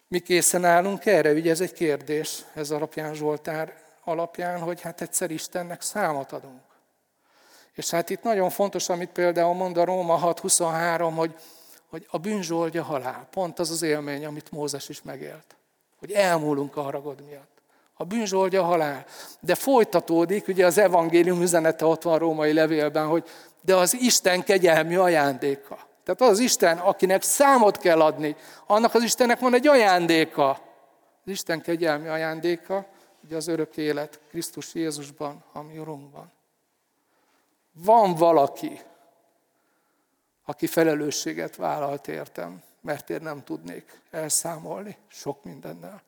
Mi 0.09 0.19
készen 0.19 0.65
állunk 0.65 1.07
erre? 1.07 1.33
Ugye 1.33 1.51
ez 1.51 1.61
egy 1.61 1.73
kérdés, 1.73 2.45
ez 2.55 2.71
alapján 2.71 3.15
Zsoltár 3.15 3.83
alapján, 4.05 4.61
hogy 4.61 4.81
hát 4.81 5.01
egyszer 5.01 5.31
Istennek 5.31 5.83
számot 5.83 6.33
adunk. 6.33 6.63
És 7.75 7.91
hát 7.91 8.11
itt 8.11 8.23
nagyon 8.23 8.51
fontos, 8.51 8.89
amit 8.89 9.11
például 9.11 9.55
mond 9.55 9.77
a 9.77 9.85
Róma 9.85 10.35
6.23, 10.35 11.13
hogy, 11.17 11.35
hogy 11.89 12.07
a 12.11 12.19
bűnzsoldja 12.19 12.83
halál. 12.83 13.29
Pont 13.31 13.59
az 13.59 13.71
az 13.71 13.83
élmény, 13.83 14.27
amit 14.27 14.51
Mózes 14.51 14.89
is 14.89 15.03
megélt. 15.03 15.57
Hogy 15.99 16.13
elmúlunk 16.13 16.77
a 16.77 16.83
haragod 16.83 17.25
miatt. 17.27 17.61
A 17.95 18.05
bűnzsoldja 18.05 18.63
halál. 18.63 19.05
De 19.41 19.55
folytatódik, 19.55 20.49
ugye 20.49 20.67
az 20.67 20.79
evangélium 20.79 21.43
üzenete 21.43 21.85
ott 21.85 22.03
van 22.03 22.15
a 22.15 22.19
római 22.19 22.53
levélben, 22.53 23.07
hogy 23.07 23.29
de 23.61 23.77
az 23.77 23.95
Isten 23.95 24.43
kegyelmi 24.43 24.95
ajándéka. 24.95 25.88
Tehát 26.09 26.33
az 26.33 26.39
az 26.39 26.45
Isten, 26.45 26.79
akinek 26.79 27.23
számot 27.23 27.77
kell 27.77 28.01
adni, 28.01 28.37
annak 28.67 28.95
az 28.95 29.03
Istennek 29.03 29.39
van 29.39 29.55
egy 29.55 29.67
ajándéka. 29.67 30.51
Az 31.25 31.31
Isten 31.33 31.61
kegyelmi 31.61 32.09
ajándéka, 32.09 32.87
ugye 33.25 33.37
az 33.37 33.47
örök 33.47 33.77
élet 33.77 34.21
Krisztus 34.29 34.75
Jézusban, 34.75 35.45
ami 35.53 35.79
Urunkban. 35.79 36.33
Van 37.73 38.15
valaki, 38.15 38.81
aki 40.45 40.67
felelősséget 40.67 41.57
vállalt 41.57 42.09
értem, 42.09 42.63
mert 42.81 43.11
én 43.11 43.23
nem 43.23 43.45
tudnék 43.45 44.01
elszámolni 44.11 44.97
sok 45.09 45.45
mindennel. 45.45 46.03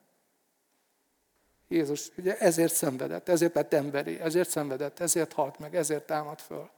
Jézus 1.69 2.11
ugye 2.17 2.39
ezért 2.39 2.75
szenvedett, 2.75 3.29
ezért 3.29 3.55
lett 3.55 3.73
emberi, 3.73 4.21
ezért 4.21 4.49
szenvedett, 4.49 5.01
ezért 5.01 5.33
halt 5.33 5.59
meg, 5.59 5.77
ezért 5.77 6.07
támad 6.07 6.39
föl. 6.39 6.71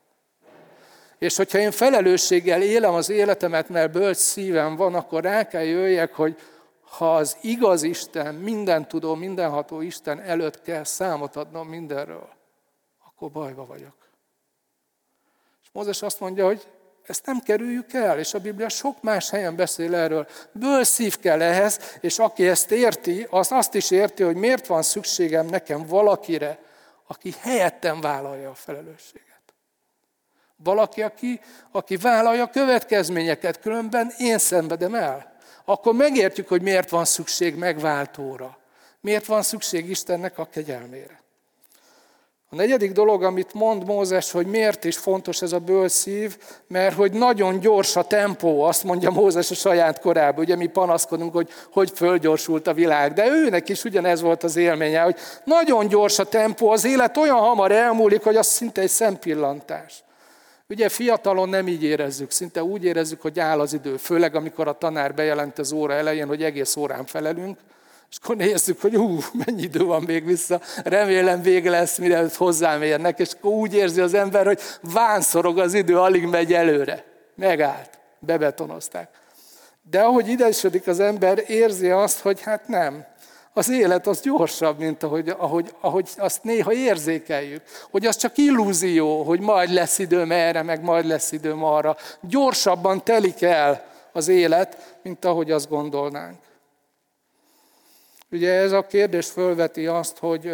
És 1.22 1.36
hogyha 1.36 1.58
én 1.58 1.70
felelősséggel 1.70 2.62
élem 2.62 2.94
az 2.94 3.10
életemet, 3.10 3.68
mert 3.68 3.92
bölcs 3.92 4.16
szívem 4.16 4.76
van, 4.76 4.94
akkor 4.94 5.22
rá 5.22 5.48
kell 5.48 5.62
jöjjek, 5.62 6.14
hogy 6.14 6.40
ha 6.80 7.16
az 7.16 7.36
igaz 7.40 7.82
Isten, 7.82 8.34
minden 8.34 8.88
tudó, 8.88 9.14
mindenható 9.14 9.80
Isten 9.80 10.20
előtt 10.20 10.62
kell 10.62 10.84
számot 10.84 11.36
adnom 11.36 11.68
mindenről, 11.68 12.28
akkor 13.06 13.30
bajba 13.30 13.66
vagyok. 13.66 13.94
És 15.62 15.68
Mózes 15.72 16.02
azt 16.02 16.20
mondja, 16.20 16.46
hogy 16.46 16.68
ezt 17.02 17.26
nem 17.26 17.38
kerüljük 17.40 17.92
el, 17.92 18.18
és 18.18 18.34
a 18.34 18.40
Biblia 18.40 18.68
sok 18.68 19.02
más 19.02 19.30
helyen 19.30 19.56
beszél 19.56 19.94
erről. 19.94 20.26
Ből 20.52 20.84
szív 20.84 21.18
kell 21.18 21.42
ehhez, 21.42 21.98
és 22.00 22.18
aki 22.18 22.48
ezt 22.48 22.70
érti, 22.70 23.26
az 23.30 23.52
azt 23.52 23.74
is 23.74 23.90
érti, 23.90 24.22
hogy 24.22 24.36
miért 24.36 24.66
van 24.66 24.82
szükségem 24.82 25.46
nekem 25.46 25.86
valakire, 25.86 26.58
aki 27.06 27.34
helyettem 27.40 28.00
vállalja 28.00 28.50
a 28.50 28.54
felelősséget. 28.54 29.31
Valaki, 30.64 31.02
aki, 31.02 31.40
aki 31.70 31.96
vállalja 31.96 32.42
a 32.42 32.50
következményeket, 32.50 33.60
különben 33.60 34.12
én 34.18 34.38
szenvedem 34.38 34.94
el. 34.94 35.32
Akkor 35.64 35.94
megértjük, 35.94 36.48
hogy 36.48 36.62
miért 36.62 36.90
van 36.90 37.04
szükség 37.04 37.54
megváltóra. 37.54 38.58
Miért 39.00 39.26
van 39.26 39.42
szükség 39.42 39.90
Istennek 39.90 40.38
a 40.38 40.48
kegyelmére. 40.52 41.22
A 42.50 42.54
negyedik 42.54 42.92
dolog, 42.92 43.22
amit 43.22 43.54
mond 43.54 43.84
Mózes, 43.86 44.30
hogy 44.30 44.46
miért 44.46 44.84
is 44.84 44.96
fontos 44.96 45.42
ez 45.42 45.52
a 45.52 45.58
bölszív, 45.58 46.36
mert 46.66 46.94
hogy 46.94 47.12
nagyon 47.12 47.60
gyors 47.60 47.96
a 47.96 48.02
tempó, 48.02 48.62
azt 48.62 48.84
mondja 48.84 49.10
Mózes 49.10 49.50
a 49.50 49.54
saját 49.54 50.00
korában. 50.00 50.44
Ugye 50.44 50.56
mi 50.56 50.66
panaszkodunk, 50.66 51.32
hogy 51.32 51.48
hogy 51.72 51.92
fölgyorsult 51.94 52.66
a 52.66 52.72
világ, 52.72 53.12
de 53.12 53.26
őnek 53.26 53.68
is 53.68 53.84
ugyanez 53.84 54.20
volt 54.20 54.42
az 54.42 54.56
élménye, 54.56 55.00
hogy 55.00 55.16
nagyon 55.44 55.88
gyors 55.88 56.18
a 56.18 56.24
tempó, 56.24 56.70
az 56.70 56.84
élet 56.84 57.16
olyan 57.16 57.38
hamar 57.38 57.72
elmúlik, 57.72 58.22
hogy 58.22 58.36
az 58.36 58.46
szinte 58.46 58.80
egy 58.80 58.88
szempillantás. 58.88 60.04
Ugye 60.72 60.88
fiatalon 60.88 61.48
nem 61.48 61.68
így 61.68 61.82
érezzük, 61.82 62.30
szinte 62.30 62.62
úgy 62.62 62.84
érezzük, 62.84 63.20
hogy 63.20 63.40
áll 63.40 63.60
az 63.60 63.72
idő, 63.72 63.96
főleg 63.96 64.34
amikor 64.34 64.68
a 64.68 64.78
tanár 64.78 65.14
bejelent 65.14 65.58
az 65.58 65.72
óra 65.72 65.92
elején, 65.92 66.26
hogy 66.26 66.42
egész 66.42 66.76
órán 66.76 67.06
felelünk, 67.06 67.58
és 68.10 68.16
akkor 68.22 68.36
nézzük, 68.36 68.80
hogy 68.80 68.94
hú, 68.94 69.18
mennyi 69.46 69.62
idő 69.62 69.84
van 69.84 70.02
még 70.02 70.24
vissza, 70.24 70.60
remélem 70.84 71.42
vége 71.42 71.70
lesz, 71.70 71.98
mire 71.98 72.26
hozzám 72.36 72.82
érnek, 72.82 73.18
és 73.18 73.30
akkor 73.32 73.52
úgy 73.52 73.74
érzi 73.74 74.00
az 74.00 74.14
ember, 74.14 74.46
hogy 74.46 74.60
vánszorog 74.80 75.58
az 75.58 75.74
idő, 75.74 75.98
alig 75.98 76.24
megy 76.24 76.52
előre. 76.52 77.04
Megállt, 77.34 77.98
bebetonozták. 78.18 79.08
De 79.90 80.00
ahogy 80.00 80.28
idesodik 80.28 80.86
az 80.86 81.00
ember, 81.00 81.42
érzi 81.46 81.90
azt, 81.90 82.18
hogy 82.18 82.40
hát 82.40 82.68
nem, 82.68 83.06
az 83.52 83.68
élet 83.68 84.06
az 84.06 84.20
gyorsabb, 84.20 84.78
mint 84.78 85.02
ahogy, 85.02 85.28
ahogy, 85.28 85.74
ahogy 85.80 86.08
azt 86.16 86.44
néha 86.44 86.72
érzékeljük. 86.72 87.62
Hogy 87.90 88.06
az 88.06 88.16
csak 88.16 88.36
illúzió, 88.36 89.22
hogy 89.22 89.40
majd 89.40 89.70
lesz 89.70 89.98
időm 89.98 90.32
erre, 90.32 90.62
meg 90.62 90.82
majd 90.82 91.06
lesz 91.06 91.32
időm 91.32 91.64
arra. 91.64 91.96
Gyorsabban 92.20 93.04
telik 93.04 93.42
el 93.42 93.84
az 94.12 94.28
élet, 94.28 94.98
mint 95.02 95.24
ahogy 95.24 95.50
azt 95.50 95.68
gondolnánk. 95.68 96.38
Ugye 98.30 98.52
ez 98.52 98.72
a 98.72 98.86
kérdés 98.86 99.30
fölveti 99.30 99.86
azt, 99.86 100.18
hogy 100.18 100.52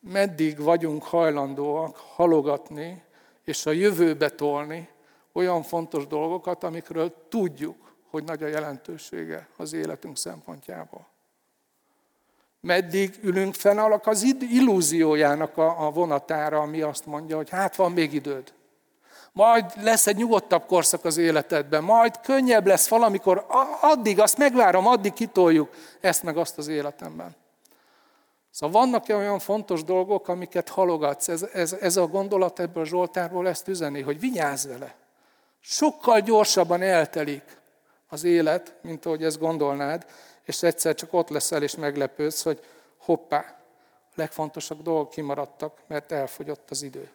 meddig 0.00 0.60
vagyunk 0.60 1.02
hajlandóak 1.02 1.96
halogatni 1.96 3.02
és 3.44 3.66
a 3.66 3.70
jövőbe 3.70 4.28
tolni 4.28 4.88
olyan 5.32 5.62
fontos 5.62 6.06
dolgokat, 6.06 6.64
amikről 6.64 7.14
tudjuk, 7.28 7.76
hogy 8.10 8.24
nagy 8.24 8.42
a 8.42 8.46
jelentősége 8.46 9.48
az 9.56 9.72
életünk 9.72 10.16
szempontjából. 10.16 11.06
Meddig 12.60 13.18
ülünk 13.22 13.54
fenn 13.54 13.78
az 14.02 14.34
illúziójának 14.40 15.56
a 15.56 15.90
vonatára, 15.94 16.60
ami 16.60 16.80
azt 16.80 17.06
mondja, 17.06 17.36
hogy 17.36 17.50
hát 17.50 17.76
van 17.76 17.92
még 17.92 18.12
időd. 18.12 18.52
Majd 19.32 19.64
lesz 19.82 20.06
egy 20.06 20.16
nyugodtabb 20.16 20.66
korszak 20.66 21.04
az 21.04 21.16
életedben, 21.16 21.84
majd 21.84 22.20
könnyebb 22.20 22.66
lesz 22.66 22.88
valamikor, 22.88 23.46
addig, 23.80 24.20
azt 24.20 24.38
megvárom, 24.38 24.86
addig 24.86 25.12
kitoljuk 25.12 25.74
ezt 26.00 26.22
meg 26.22 26.36
azt 26.36 26.58
az 26.58 26.68
életemben. 26.68 27.36
Szóval 28.50 28.80
vannak 28.80 29.04
olyan 29.08 29.38
fontos 29.38 29.84
dolgok, 29.84 30.28
amiket 30.28 30.68
halogatsz? 30.68 31.28
Ez, 31.28 31.42
ez, 31.52 31.72
ez 31.72 31.96
a 31.96 32.06
gondolat 32.06 32.60
ebből 32.60 32.82
a 32.82 32.86
Zsoltárból 32.86 33.48
ezt 33.48 33.68
üzeni, 33.68 34.00
hogy 34.00 34.20
vigyázz 34.20 34.66
vele. 34.66 34.94
Sokkal 35.60 36.20
gyorsabban 36.20 36.82
eltelik 36.82 37.42
az 38.08 38.24
élet, 38.24 38.74
mint 38.82 39.06
ahogy 39.06 39.24
ezt 39.24 39.38
gondolnád, 39.38 40.06
és 40.48 40.62
egyszer 40.62 40.94
csak 40.94 41.12
ott 41.12 41.28
leszel 41.28 41.62
és 41.62 41.74
meglepődsz, 41.74 42.42
hogy 42.42 42.64
hoppá, 42.96 43.58
a 44.10 44.12
legfontosabb 44.14 44.82
dolgok 44.82 45.10
kimaradtak, 45.10 45.80
mert 45.86 46.12
elfogyott 46.12 46.70
az 46.70 46.82
idő. 46.82 47.10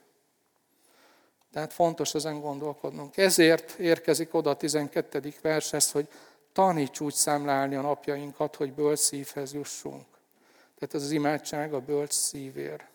Tehát 1.51 1.73
fontos 1.73 2.13
ezen 2.13 2.41
gondolkodnunk. 2.41 3.17
Ezért 3.17 3.71
érkezik 3.71 4.33
oda 4.33 4.49
a 4.49 4.55
12. 4.55 5.33
vershez, 5.41 5.91
hogy 5.91 6.07
taníts 6.51 6.99
úgy 6.99 7.13
számlálni 7.13 7.75
a 7.75 7.81
napjainkat, 7.81 8.55
hogy 8.55 8.73
bölcs 8.73 8.99
szívhez 8.99 9.53
jussunk. 9.53 10.05
Tehát 10.79 10.95
ez 10.95 11.03
az 11.03 11.11
imádság 11.11 11.73
a 11.73 11.79
bölcs 11.79 12.13
szívér. 12.13 12.85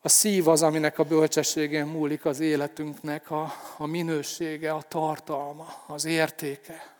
A 0.00 0.08
szív 0.08 0.48
az, 0.48 0.62
aminek 0.62 0.98
a 0.98 1.04
bölcsességén 1.04 1.86
múlik 1.86 2.24
az 2.24 2.40
életünknek 2.40 3.30
a, 3.30 3.52
a 3.76 3.86
minősége, 3.86 4.72
a 4.72 4.82
tartalma, 4.82 5.82
az 5.86 6.04
értéke. 6.04 6.93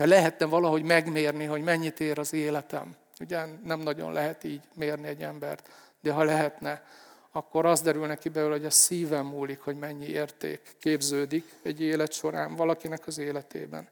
Ha 0.00 0.06
lehetne 0.06 0.46
valahogy 0.46 0.82
megmérni, 0.82 1.44
hogy 1.44 1.62
mennyit 1.62 2.00
ér 2.00 2.18
az 2.18 2.32
életem, 2.32 2.96
ugye 3.20 3.44
nem 3.64 3.80
nagyon 3.80 4.12
lehet 4.12 4.44
így 4.44 4.60
mérni 4.74 5.06
egy 5.06 5.22
embert, 5.22 5.68
de 6.00 6.12
ha 6.12 6.24
lehetne, 6.24 6.84
akkor 7.32 7.66
az 7.66 7.80
derül 7.80 8.06
neki 8.06 8.28
belőle, 8.28 8.56
hogy 8.56 8.64
a 8.64 8.70
szívem 8.70 9.26
múlik, 9.26 9.60
hogy 9.60 9.76
mennyi 9.78 10.06
érték 10.06 10.76
képződik 10.78 11.52
egy 11.62 11.80
élet 11.80 12.12
során 12.12 12.56
valakinek 12.56 13.06
az 13.06 13.18
életében. 13.18 13.88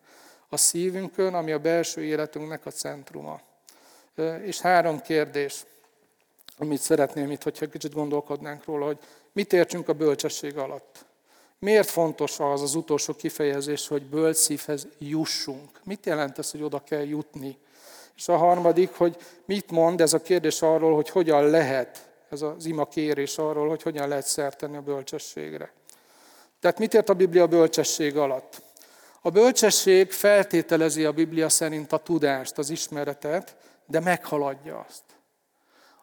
A 0.48 0.56
szívünkön, 0.56 1.34
ami 1.34 1.52
a 1.52 1.58
belső 1.58 2.04
életünknek 2.04 2.66
a 2.66 2.70
centruma. 2.70 3.40
És 4.42 4.60
három 4.60 5.00
kérdés, 5.00 5.64
amit 6.58 6.80
szeretném 6.80 7.30
itt, 7.30 7.42
hogyha 7.42 7.68
kicsit 7.68 7.92
gondolkodnánk 7.94 8.64
róla, 8.64 8.86
hogy 8.86 8.98
mit 9.32 9.52
értsünk 9.52 9.88
a 9.88 9.92
bölcsesség 9.92 10.56
alatt. 10.56 11.04
Miért 11.58 11.88
fontos 11.88 12.40
az 12.40 12.62
az 12.62 12.74
utolsó 12.74 13.14
kifejezés, 13.14 13.88
hogy 13.88 14.02
bölcs 14.02 14.36
szívhez 14.36 14.86
jussunk? 14.98 15.80
Mit 15.84 16.06
jelent 16.06 16.38
ez, 16.38 16.50
hogy 16.50 16.62
oda 16.62 16.82
kell 16.84 17.04
jutni? 17.04 17.58
És 18.16 18.28
a 18.28 18.36
harmadik, 18.36 18.94
hogy 18.94 19.16
mit 19.44 19.70
mond 19.70 20.00
ez 20.00 20.12
a 20.12 20.22
kérdés 20.22 20.62
arról, 20.62 20.94
hogy 20.94 21.08
hogyan 21.08 21.50
lehet 21.50 22.08
ez 22.30 22.42
az 22.42 22.64
ima 22.64 22.84
kérés 22.84 23.38
arról, 23.38 23.68
hogy 23.68 23.82
hogyan 23.82 24.08
lehet 24.08 24.26
szert 24.26 24.58
tenni 24.58 24.76
a 24.76 24.80
bölcsességre. 24.80 25.72
Tehát 26.60 26.78
mit 26.78 26.94
ért 26.94 27.08
a 27.08 27.14
Biblia 27.14 27.46
bölcsesség 27.46 28.16
alatt? 28.16 28.62
A 29.20 29.30
bölcsesség 29.30 30.12
feltételezi 30.12 31.04
a 31.04 31.12
Biblia 31.12 31.48
szerint 31.48 31.92
a 31.92 31.98
tudást, 31.98 32.58
az 32.58 32.70
ismeretet, 32.70 33.56
de 33.86 34.00
meghaladja 34.00 34.86
azt. 34.88 35.02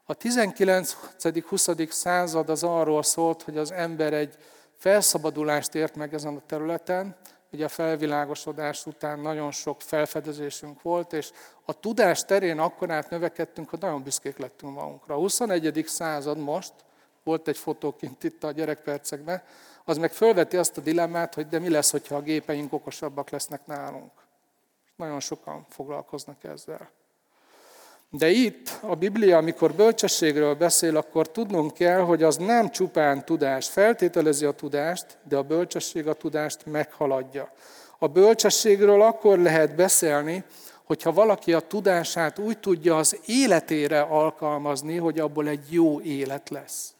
A 0.06 0.18
19.-20. 0.18 1.89
század 1.89 2.50
az 2.50 2.63
arról 2.63 3.04
szólt, 3.04 3.41
hogy 3.41 3.58
az 3.58 3.72
ember 3.72 4.13
egy 4.13 4.38
felszabadulást 4.76 5.76
ért 5.76 5.96
meg 5.96 6.14
ezen 6.14 6.36
a 6.36 6.42
területen, 6.46 7.16
Ugye 7.56 7.66
a 7.66 7.70
felvilágosodás 7.70 8.86
után 8.86 9.20
nagyon 9.20 9.52
sok 9.52 9.82
felfedezésünk 9.82 10.82
volt, 10.82 11.14
és 11.14 11.32
a 11.66 11.80
tudás 11.80 12.26
terén 12.26 12.60
akkor 12.60 12.92
át 12.92 13.10
növekedtünk, 13.10 13.70
hogy 13.70 13.80
nagyon 13.80 14.04
büszkék 14.04 14.38
lettünk 14.38 14.74
magunkra. 14.74 15.16
A 15.16 15.18
21. 15.18 15.84
század 15.88 16.38
most, 16.38 16.74
volt 17.24 17.48
egy 17.48 17.58
fotóként 17.58 18.24
itt 18.24 18.44
a 18.44 18.52
gyerekpercekben, 18.52 19.44
az 19.86 19.98
meg 19.98 20.12
fölveti 20.12 20.58
azt 20.58 20.78
a 20.78 20.82
dilemmát, 20.82 21.34
hogy 21.34 21.48
de 21.48 21.60
mi 21.60 21.70
lesz, 21.70 21.92
hogyha 21.92 22.16
a 22.16 22.22
gépeink 22.22 22.74
okosabbak 22.74 23.30
lesznek 23.30 23.66
nálunk. 23.66 24.12
Nagyon 24.96 25.20
sokan 25.20 25.66
foglalkoznak 25.70 26.44
ezzel. 26.44 26.90
De 28.10 28.30
itt 28.30 28.80
a 28.82 28.96
Biblia, 28.96 29.38
amikor 29.38 29.74
bölcsességről 29.74 30.56
beszél, 30.56 30.98
akkor 30.98 31.32
tudnunk 31.32 31.74
kell, 31.74 32.00
hogy 32.00 32.24
az 32.24 32.38
nem 32.38 32.70
csupán 32.70 33.26
tudás. 33.26 33.68
Feltételezi 33.70 34.46
a 34.46 34.52
tudást, 34.52 35.06
de 35.24 35.38
a 35.38 35.44
bölcsesség 35.44 36.08
a 36.08 36.13
tudást 36.13 36.65
meghaladja. 36.65 37.52
A 38.00 38.08
bölcsességről 38.08 39.02
akkor 39.02 39.38
lehet 39.38 39.76
beszélni, 39.76 40.44
hogyha 40.84 41.13
valaki 41.13 41.54
a 41.54 41.60
tudását 41.60 42.39
úgy 42.39 42.58
tudja 42.58 42.98
az 42.98 43.20
életére 43.26 44.02
alkalmazni, 44.02 44.98
hogy 44.98 45.20
abból 45.20 45.48
egy 45.48 45.65
jó 45.70 46.02
élet 46.02 46.50
lesz. 46.50 46.94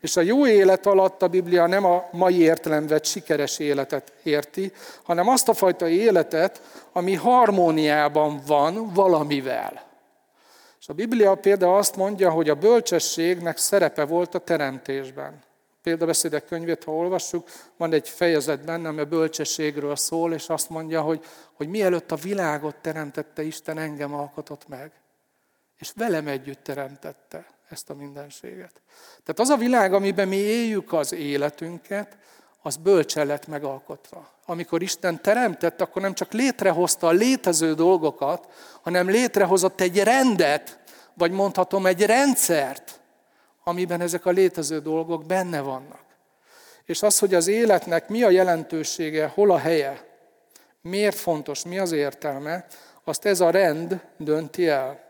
És 0.00 0.16
a 0.16 0.20
jó 0.20 0.46
élet 0.46 0.86
alatt 0.86 1.22
a 1.22 1.28
Biblia 1.28 1.66
nem 1.66 1.84
a 1.84 2.08
mai 2.12 2.40
értelemben 2.40 3.00
sikeres 3.02 3.58
életet 3.58 4.12
érti, 4.22 4.72
hanem 5.02 5.28
azt 5.28 5.48
a 5.48 5.54
fajta 5.54 5.88
életet, 5.88 6.62
ami 6.92 7.14
harmóniában 7.14 8.40
van 8.46 8.90
valamivel. 8.94 9.84
És 10.86 10.92
a 10.92 10.94
Biblia 10.94 11.34
például 11.34 11.76
azt 11.76 11.96
mondja, 11.96 12.30
hogy 12.30 12.48
a 12.48 12.54
bölcsességnek 12.54 13.56
szerepe 13.56 14.04
volt 14.04 14.34
a 14.34 14.38
teremtésben. 14.38 15.42
Példabeszédek 15.82 16.44
könyvét, 16.44 16.84
ha 16.84 16.92
olvassuk, 16.92 17.48
van 17.76 17.92
egy 17.92 18.08
fejezet 18.08 18.64
benne, 18.64 18.88
ami 18.88 19.00
a 19.00 19.04
bölcsességről 19.04 19.96
szól, 19.96 20.32
és 20.32 20.48
azt 20.48 20.70
mondja, 20.70 21.00
hogy, 21.00 21.24
hogy 21.52 21.68
mielőtt 21.68 22.12
a 22.12 22.16
világot 22.16 22.76
teremtette, 22.76 23.42
Isten 23.42 23.78
engem 23.78 24.14
alkotott 24.14 24.68
meg. 24.68 24.92
És 25.78 25.92
velem 25.96 26.26
együtt 26.26 26.62
teremtette 26.62 27.46
ezt 27.68 27.90
a 27.90 27.94
mindenséget. 27.94 28.80
Tehát 29.24 29.40
az 29.40 29.48
a 29.48 29.56
világ, 29.56 29.94
amiben 29.94 30.28
mi 30.28 30.36
éljük 30.36 30.92
az 30.92 31.12
életünket, 31.12 32.16
az 32.66 32.76
bölcsen 32.76 33.26
lett 33.26 33.46
megalkotva. 33.46 34.30
Amikor 34.46 34.82
Isten 34.82 35.22
teremtett, 35.22 35.80
akkor 35.80 36.02
nem 36.02 36.14
csak 36.14 36.32
létrehozta 36.32 37.06
a 37.06 37.10
létező 37.10 37.74
dolgokat, 37.74 38.48
hanem 38.82 39.08
létrehozott 39.08 39.80
egy 39.80 40.02
rendet, 40.02 40.78
vagy 41.14 41.30
mondhatom 41.30 41.86
egy 41.86 42.02
rendszert, 42.02 43.00
amiben 43.64 44.00
ezek 44.00 44.26
a 44.26 44.30
létező 44.30 44.78
dolgok 44.80 45.26
benne 45.26 45.60
vannak. 45.60 46.04
És 46.84 47.02
az, 47.02 47.18
hogy 47.18 47.34
az 47.34 47.46
életnek 47.46 48.08
mi 48.08 48.22
a 48.22 48.30
jelentősége, 48.30 49.26
hol 49.34 49.50
a 49.50 49.58
helye, 49.58 50.04
miért 50.82 51.16
fontos, 51.16 51.64
mi 51.64 51.78
az 51.78 51.92
értelme, 51.92 52.66
azt 53.04 53.24
ez 53.24 53.40
a 53.40 53.50
rend 53.50 54.00
dönti 54.16 54.68
el. 54.68 55.05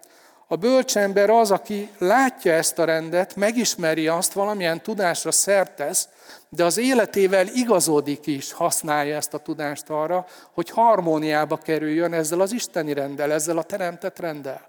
A 0.48 0.56
bölcsember 0.56 1.30
az, 1.30 1.50
aki 1.50 1.90
látja 1.98 2.52
ezt 2.52 2.78
a 2.78 2.84
rendet, 2.84 3.36
megismeri 3.36 4.08
azt, 4.08 4.32
valamilyen 4.32 4.82
tudásra 4.82 5.32
szertesz, 5.32 6.08
de 6.48 6.64
az 6.64 6.78
életével 6.78 7.46
igazodik 7.46 8.26
is, 8.26 8.52
használja 8.52 9.16
ezt 9.16 9.34
a 9.34 9.38
tudást 9.38 9.90
arra, 9.90 10.26
hogy 10.52 10.70
harmóniába 10.70 11.56
kerüljön 11.56 12.12
ezzel 12.12 12.40
az 12.40 12.52
isteni 12.52 12.92
rendel, 12.92 13.32
ezzel 13.32 13.58
a 13.58 13.62
teremtett 13.62 14.18
rendel. 14.18 14.60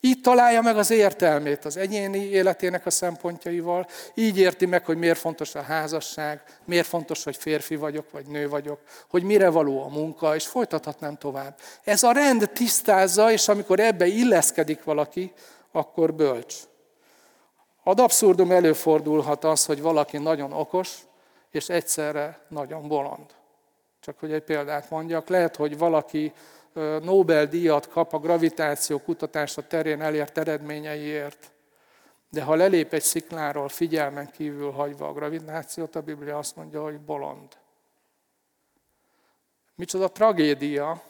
Így 0.00 0.20
találja 0.20 0.60
meg 0.60 0.76
az 0.76 0.90
értelmét 0.90 1.64
az 1.64 1.76
egyéni 1.76 2.18
életének 2.18 2.86
a 2.86 2.90
szempontjaival, 2.90 3.86
így 4.14 4.38
érti 4.38 4.66
meg, 4.66 4.84
hogy 4.84 4.98
miért 4.98 5.18
fontos 5.18 5.54
a 5.54 5.62
házasság, 5.62 6.42
miért 6.64 6.86
fontos, 6.86 7.24
hogy 7.24 7.36
férfi 7.36 7.76
vagyok, 7.76 8.10
vagy 8.10 8.26
nő 8.26 8.48
vagyok, 8.48 8.80
hogy 9.08 9.22
mire 9.22 9.48
való 9.48 9.82
a 9.82 9.88
munka, 9.88 10.34
és 10.34 10.46
folytathatnám 10.46 11.16
tovább. 11.16 11.58
Ez 11.84 12.02
a 12.02 12.12
rend 12.12 12.50
tisztázza, 12.50 13.30
és 13.30 13.48
amikor 13.48 13.80
ebbe 13.80 14.06
illeszkedik 14.06 14.84
valaki, 14.84 15.32
akkor 15.72 16.14
bölcs. 16.14 16.54
Ad 17.82 18.00
abszurdum 18.00 18.50
előfordulhat 18.50 19.44
az, 19.44 19.64
hogy 19.64 19.80
valaki 19.80 20.18
nagyon 20.18 20.52
okos, 20.52 20.90
és 21.50 21.68
egyszerre 21.68 22.40
nagyon 22.48 22.88
bolond. 22.88 23.24
Csak 24.00 24.18
hogy 24.18 24.32
egy 24.32 24.42
példát 24.42 24.90
mondjak, 24.90 25.28
lehet, 25.28 25.56
hogy 25.56 25.78
valaki 25.78 26.32
Nobel-díjat 27.02 27.88
kap 27.88 28.12
a 28.12 28.18
gravitáció 28.18 28.98
kutatása 28.98 29.66
terén 29.66 30.02
elért 30.02 30.38
eredményeiért, 30.38 31.50
de 32.30 32.42
ha 32.42 32.54
lelép 32.54 32.92
egy 32.92 33.02
szikláról 33.02 33.68
figyelmen 33.68 34.30
kívül 34.30 34.70
hagyva 34.70 35.08
a 35.08 35.12
gravitációt, 35.12 35.96
a 35.96 36.02
Biblia 36.02 36.38
azt 36.38 36.56
mondja, 36.56 36.82
hogy 36.82 37.00
bolond. 37.00 37.56
Micsoda 39.74 40.08
tragédia, 40.08 41.02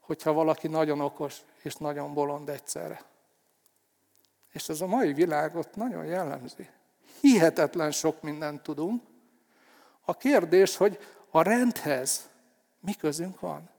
hogyha 0.00 0.32
valaki 0.32 0.68
nagyon 0.68 1.00
okos 1.00 1.40
és 1.62 1.74
nagyon 1.74 2.14
bolond 2.14 2.48
egyszerre. 2.48 3.04
És 4.52 4.68
ez 4.68 4.80
a 4.80 4.86
mai 4.86 5.12
világot 5.12 5.76
nagyon 5.76 6.04
jellemzi. 6.04 6.68
Hihetetlen 7.20 7.90
sok 7.90 8.22
mindent 8.22 8.62
tudunk. 8.62 9.02
A 10.04 10.16
kérdés, 10.16 10.76
hogy 10.76 10.98
a 11.30 11.42
rendhez 11.42 12.28
mi 12.80 12.94
közünk 12.94 13.40
van? 13.40 13.72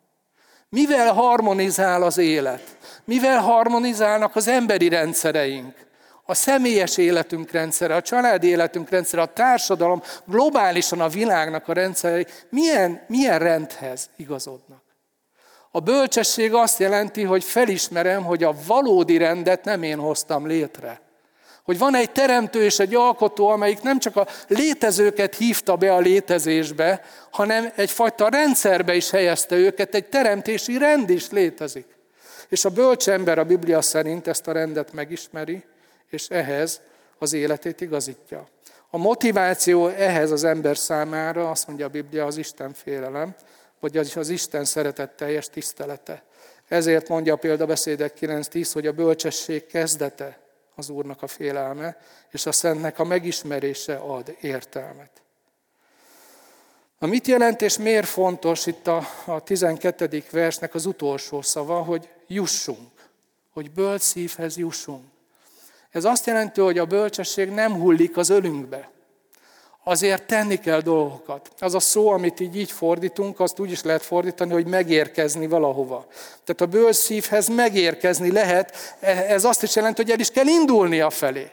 Mivel 0.70 1.13
harmonizál 1.13 2.03
az 2.03 2.18
élet? 2.18 2.78
Mivel 3.03 3.39
harmonizálnak 3.39 4.36
az 4.36 4.47
emberi 4.47 4.89
rendszereink? 4.89 5.86
A 6.28 6.34
személyes 6.34 6.97
életünk 6.97 7.51
rendszere, 7.51 7.95
a 7.95 8.01
családi 8.01 8.47
életünk 8.47 8.89
rendszere, 8.89 9.22
a 9.22 9.34
társadalom, 9.34 10.01
globálisan 10.26 11.01
a 11.01 11.07
világnak 11.07 11.68
a 11.68 11.74
rendszerei 11.74 12.26
milyen, 12.49 13.05
milyen 13.07 13.39
rendhez 13.39 14.09
igazodnak? 14.16 14.84
A 15.72 15.80
bölcsesség 15.80 16.53
azt 16.53 16.80
jelenti, 16.80 17.24
hogy 17.24 17.43
felismerem, 17.43 18.24
hogy 18.24 18.43
a 18.43 18.55
valódi 18.68 19.18
rendet 19.18 19.63
nem 19.63 19.84
én 19.84 19.99
hoztam 19.99 20.47
létre. 20.47 21.04
Hogy 21.66 21.78
van 21.78 21.95
egy 21.95 22.11
teremtő 22.11 22.63
és 22.63 22.80
egy 22.80 22.95
alkotó, 22.95 23.47
amelyik 23.47 23.82
nem 23.82 23.99
csak 23.99 24.16
a 24.16 24.28
létezőket 24.47 25.36
hívta 25.36 25.76
be 25.76 25.93
a 25.93 25.99
létezésbe, 25.99 27.01
hanem 27.32 27.72
egyfajta 27.76 28.30
rendszerbe 28.30 28.95
is 28.95 29.09
helyezte 29.09 29.55
őket, 29.55 29.95
egy 29.95 30.05
teremtési 30.05 30.78
rend 30.78 31.09
is 31.09 31.30
létezik. 31.30 31.86
És 32.49 32.66
a 32.66 32.70
bölcs 32.70 33.09
ember 33.09 33.38
a 33.38 33.43
Biblia 33.43 33.82
szerint 33.82 34.28
ezt 34.28 34.47
a 34.47 34.51
rendet 34.51 34.93
megismeri, 34.93 35.63
és 36.09 36.28
ehhez 36.28 36.82
az 37.18 37.34
életét 37.34 37.82
igazítja. 37.82 38.47
A 38.89 38.97
motiváció 38.97 39.88
ehhez 39.88 40.32
az 40.32 40.43
ember 40.43 40.78
számára, 40.78 41.49
azt 41.49 41.68
mondja 41.68 41.86
a 41.86 41.89
Biblia, 41.89 42.26
az 42.26 42.38
Isten 42.38 42.74
félelem, 42.74 43.36
vagy 43.80 43.97
az, 43.97 44.18
az 44.18 44.30
Isten 44.30 44.66
szeretet 44.66 45.11
teljes 45.11 45.49
tisztelete. 45.49 46.24
Ezért 46.68 47.09
mondja 47.09 47.34
a 47.34 47.38
példabeszédek 47.38 48.18
9.10, 48.20 48.70
hogy 48.74 48.88
a 48.88 48.91
bölcsesség 48.91 49.66
kezdete 49.66 50.43
az 50.76 50.89
Úrnak 50.89 51.21
a 51.21 51.28
félelme, 51.28 51.97
és 52.32 52.45
a 52.45 52.51
Szentnek 52.51 52.99
a 52.99 53.03
megismerése 53.03 53.95
ad 53.95 54.36
értelmet. 54.41 55.21
Na 56.99 57.07
mit 57.07 57.28
jelent 57.28 57.61
és 57.61 57.78
miért 57.78 58.07
fontos 58.07 58.65
itt 58.65 58.88
a, 58.88 59.07
a 59.26 59.43
12. 59.43 60.23
versnek 60.32 60.73
az 60.73 60.86
utolsó 60.86 61.41
szava, 61.41 61.82
hogy 61.84 62.09
jussunk, 62.28 62.91
hogy 63.53 63.71
bölcs 63.71 64.01
szívhez 64.01 64.57
jussunk. 64.57 65.05
Ez 65.91 66.05
azt 66.05 66.26
jelenti, 66.26 66.61
hogy 66.61 66.78
a 66.78 66.86
bölcsesség 66.86 67.49
nem 67.49 67.73
hullik 67.73 68.17
az 68.17 68.30
ölünkbe 68.30 68.93
azért 69.88 70.27
tenni 70.27 70.55
kell 70.55 70.79
dolgokat. 70.79 71.49
Az 71.59 71.75
a 71.75 71.79
szó, 71.79 72.09
amit 72.09 72.39
így, 72.39 72.55
így 72.55 72.71
fordítunk, 72.71 73.39
azt 73.39 73.59
úgy 73.59 73.71
is 73.71 73.83
lehet 73.83 74.01
fordítani, 74.01 74.51
hogy 74.51 74.65
megérkezni 74.65 75.47
valahova. 75.47 76.05
Tehát 76.43 76.61
a 76.61 76.65
bőr 76.65 76.95
megérkezni 77.55 78.31
lehet, 78.31 78.95
e, 78.99 79.09
ez 79.09 79.43
azt 79.43 79.63
is 79.63 79.75
jelenti, 79.75 80.01
hogy 80.01 80.11
el 80.11 80.19
is 80.19 80.31
kell 80.31 80.47
indulni 80.47 80.99
a 80.99 81.09
felé. 81.09 81.49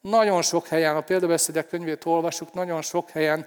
Nagyon 0.00 0.42
sok 0.42 0.66
helyen, 0.66 0.96
a 0.96 1.00
példabeszédek 1.00 1.68
könyvét 1.68 2.04
olvasjuk, 2.04 2.54
nagyon 2.54 2.82
sok 2.82 3.10
helyen 3.10 3.46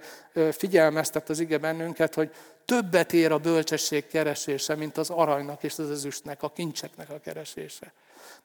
figyelmeztet 0.52 1.28
az 1.28 1.40
ige 1.40 1.58
bennünket, 1.58 2.14
hogy 2.14 2.30
többet 2.64 3.12
ér 3.12 3.32
a 3.32 3.38
bölcsesség 3.38 4.06
keresése, 4.06 4.74
mint 4.74 4.98
az 4.98 5.10
aranynak 5.10 5.62
és 5.62 5.78
az 5.78 5.90
ezüstnek, 5.90 6.42
a 6.42 6.48
kincseknek 6.48 7.10
a 7.10 7.20
keresése. 7.24 7.92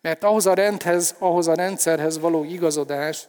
Mert 0.01 0.23
ahhoz 0.23 0.45
a 0.45 0.53
rendhez, 0.53 1.15
ahhoz 1.19 1.47
a 1.47 1.53
rendszerhez 1.53 2.19
való 2.19 2.43
igazodás, 2.43 3.27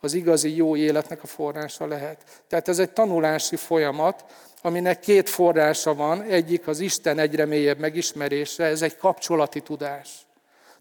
az 0.00 0.14
igazi 0.14 0.56
jó 0.56 0.76
életnek 0.76 1.22
a 1.22 1.26
forrása 1.26 1.86
lehet. 1.86 2.42
Tehát 2.48 2.68
ez 2.68 2.78
egy 2.78 2.90
tanulási 2.90 3.56
folyamat, 3.56 4.24
aminek 4.62 5.00
két 5.00 5.28
forrása 5.28 5.94
van. 5.94 6.22
Egyik 6.22 6.66
az 6.66 6.80
Isten 6.80 7.18
egyre 7.18 7.44
mélyebb 7.44 7.78
megismerése, 7.78 8.64
ez 8.64 8.82
egy 8.82 8.96
kapcsolati 8.96 9.60
tudás. 9.60 10.26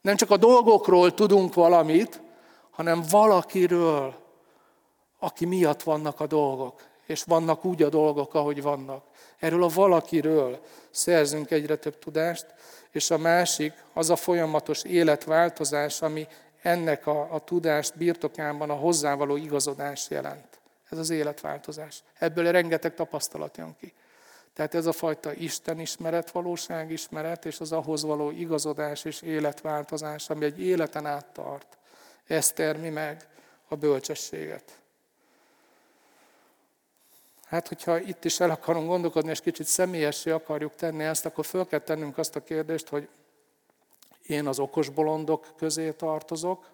Nem 0.01 0.15
csak 0.15 0.31
a 0.31 0.37
dolgokról 0.37 1.13
tudunk 1.13 1.53
valamit, 1.53 2.21
hanem 2.71 3.03
valakiről, 3.09 4.15
aki 5.19 5.45
miatt 5.45 5.83
vannak 5.83 6.19
a 6.19 6.27
dolgok, 6.27 6.83
és 7.05 7.23
vannak 7.23 7.65
úgy 7.65 7.83
a 7.83 7.89
dolgok, 7.89 8.33
ahogy 8.33 8.61
vannak. 8.61 9.03
Erről 9.39 9.63
a 9.63 9.67
valakiről 9.73 10.59
szerzünk 10.91 11.51
egyre 11.51 11.75
több 11.75 11.99
tudást, 11.99 12.45
és 12.91 13.11
a 13.11 13.17
másik 13.17 13.73
az 13.93 14.09
a 14.09 14.15
folyamatos 14.15 14.83
életváltozás, 14.83 16.01
ami 16.01 16.27
ennek 16.61 17.07
a, 17.07 17.33
a 17.33 17.39
tudást 17.39 17.97
birtokában 17.97 18.69
a 18.69 18.75
hozzávaló 18.75 19.35
igazodás 19.35 20.09
jelent. 20.09 20.59
Ez 20.89 20.97
az 20.97 21.09
életváltozás. 21.09 22.03
Ebből 22.13 22.51
rengeteg 22.51 22.93
tapasztalat 22.93 23.57
jön 23.57 23.75
ki. 23.79 23.93
Tehát 24.53 24.75
ez 24.75 24.85
a 24.85 24.91
fajta 24.91 25.33
Isten 25.33 25.79
ismeret, 25.79 26.31
valóság 26.31 26.91
ismeret, 26.91 27.45
és 27.45 27.59
az 27.59 27.71
ahhoz 27.71 28.03
való 28.03 28.31
igazodás 28.31 29.05
és 29.05 29.21
életváltozás, 29.21 30.29
ami 30.29 30.45
egy 30.45 30.61
életen 30.61 31.05
át 31.05 31.25
tart. 31.25 31.77
Ez 32.27 32.51
termi 32.51 32.89
meg 32.89 33.27
a 33.67 33.75
bölcsességet. 33.75 34.79
Hát, 37.47 37.67
hogyha 37.67 37.99
itt 37.99 38.25
is 38.25 38.39
el 38.39 38.49
akarunk 38.49 38.87
gondolkodni, 38.87 39.29
és 39.29 39.39
kicsit 39.39 39.65
személyessé 39.65 40.29
akarjuk 40.29 40.75
tenni 40.75 41.03
ezt, 41.03 41.25
akkor 41.25 41.45
föl 41.45 41.67
kell 41.67 41.79
tennünk 41.79 42.17
azt 42.17 42.35
a 42.35 42.43
kérdést, 42.43 42.87
hogy 42.87 43.09
én 44.27 44.47
az 44.47 44.59
okos 44.59 44.89
bolondok 44.89 45.47
közé 45.57 45.91
tartozok, 45.91 46.69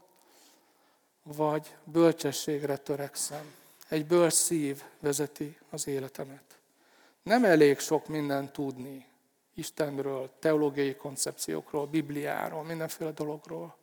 vagy 1.24 1.76
bölcsességre 1.84 2.78
törekszem. 2.78 3.54
Egy 3.90 4.06
bölcs 4.06 4.34
szív 4.34 4.82
vezeti 5.00 5.58
az 5.70 5.88
életemet. 5.88 6.44
Nem 7.24 7.46
elég 7.46 7.80
sok 7.80 8.08
mindent 8.08 8.52
tudni 8.52 9.06
Istenről, 9.56 10.30
teológiai 10.40 10.96
koncepciókról, 10.96 11.86
Bibliáról, 11.86 12.64
mindenféle 12.64 13.12
dologról. 13.12 13.76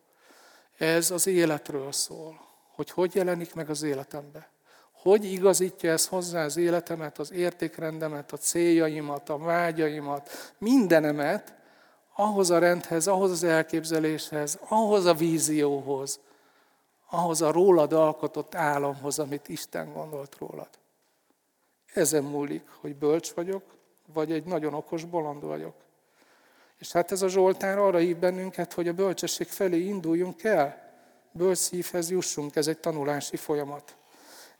Ez 0.77 1.11
az 1.11 1.27
életről 1.27 1.91
szól, 1.91 2.39
hogy 2.75 2.89
hogy 2.89 3.15
jelenik 3.15 3.53
meg 3.53 3.69
az 3.69 3.83
életembe. 3.83 4.49
Hogy 4.91 5.25
igazítja 5.25 5.91
ez 5.91 6.07
hozzá 6.07 6.43
az 6.43 6.57
életemet, 6.57 7.19
az 7.19 7.31
értékrendemet, 7.31 8.31
a 8.31 8.37
céljaimat, 8.37 9.29
a 9.29 9.37
vágyaimat, 9.37 10.53
mindenemet, 10.57 11.53
ahhoz 12.15 12.49
a 12.49 12.59
rendhez, 12.59 13.07
ahhoz 13.07 13.31
az 13.31 13.43
elképzeléshez, 13.43 14.59
ahhoz 14.67 15.05
a 15.05 15.13
vízióhoz, 15.13 16.19
ahhoz 17.09 17.41
a 17.41 17.51
rólad 17.51 17.93
alkotott 17.93 18.55
álomhoz, 18.55 19.19
amit 19.19 19.49
Isten 19.49 19.93
gondolt 19.93 20.37
rólad. 20.39 20.69
Ezen 21.93 22.23
múlik, 22.23 22.67
hogy 22.81 22.95
bölcs 22.95 23.31
vagyok, 23.31 23.63
vagy 24.13 24.31
egy 24.31 24.43
nagyon 24.43 24.73
okos 24.73 25.05
bolond 25.05 25.43
vagyok. 25.43 25.73
És 26.77 26.91
hát 26.91 27.11
ez 27.11 27.21
a 27.21 27.27
Zsoltár 27.27 27.77
arra 27.77 27.97
hív 27.97 28.17
bennünket, 28.17 28.73
hogy 28.73 28.87
a 28.87 28.93
bölcsesség 28.93 29.47
felé 29.47 29.79
induljunk 29.79 30.43
el, 30.43 30.91
bölcs 31.31 31.57
szívhez 31.57 32.09
jussunk, 32.09 32.55
ez 32.55 32.67
egy 32.67 32.77
tanulási 32.77 33.35
folyamat. 33.37 33.95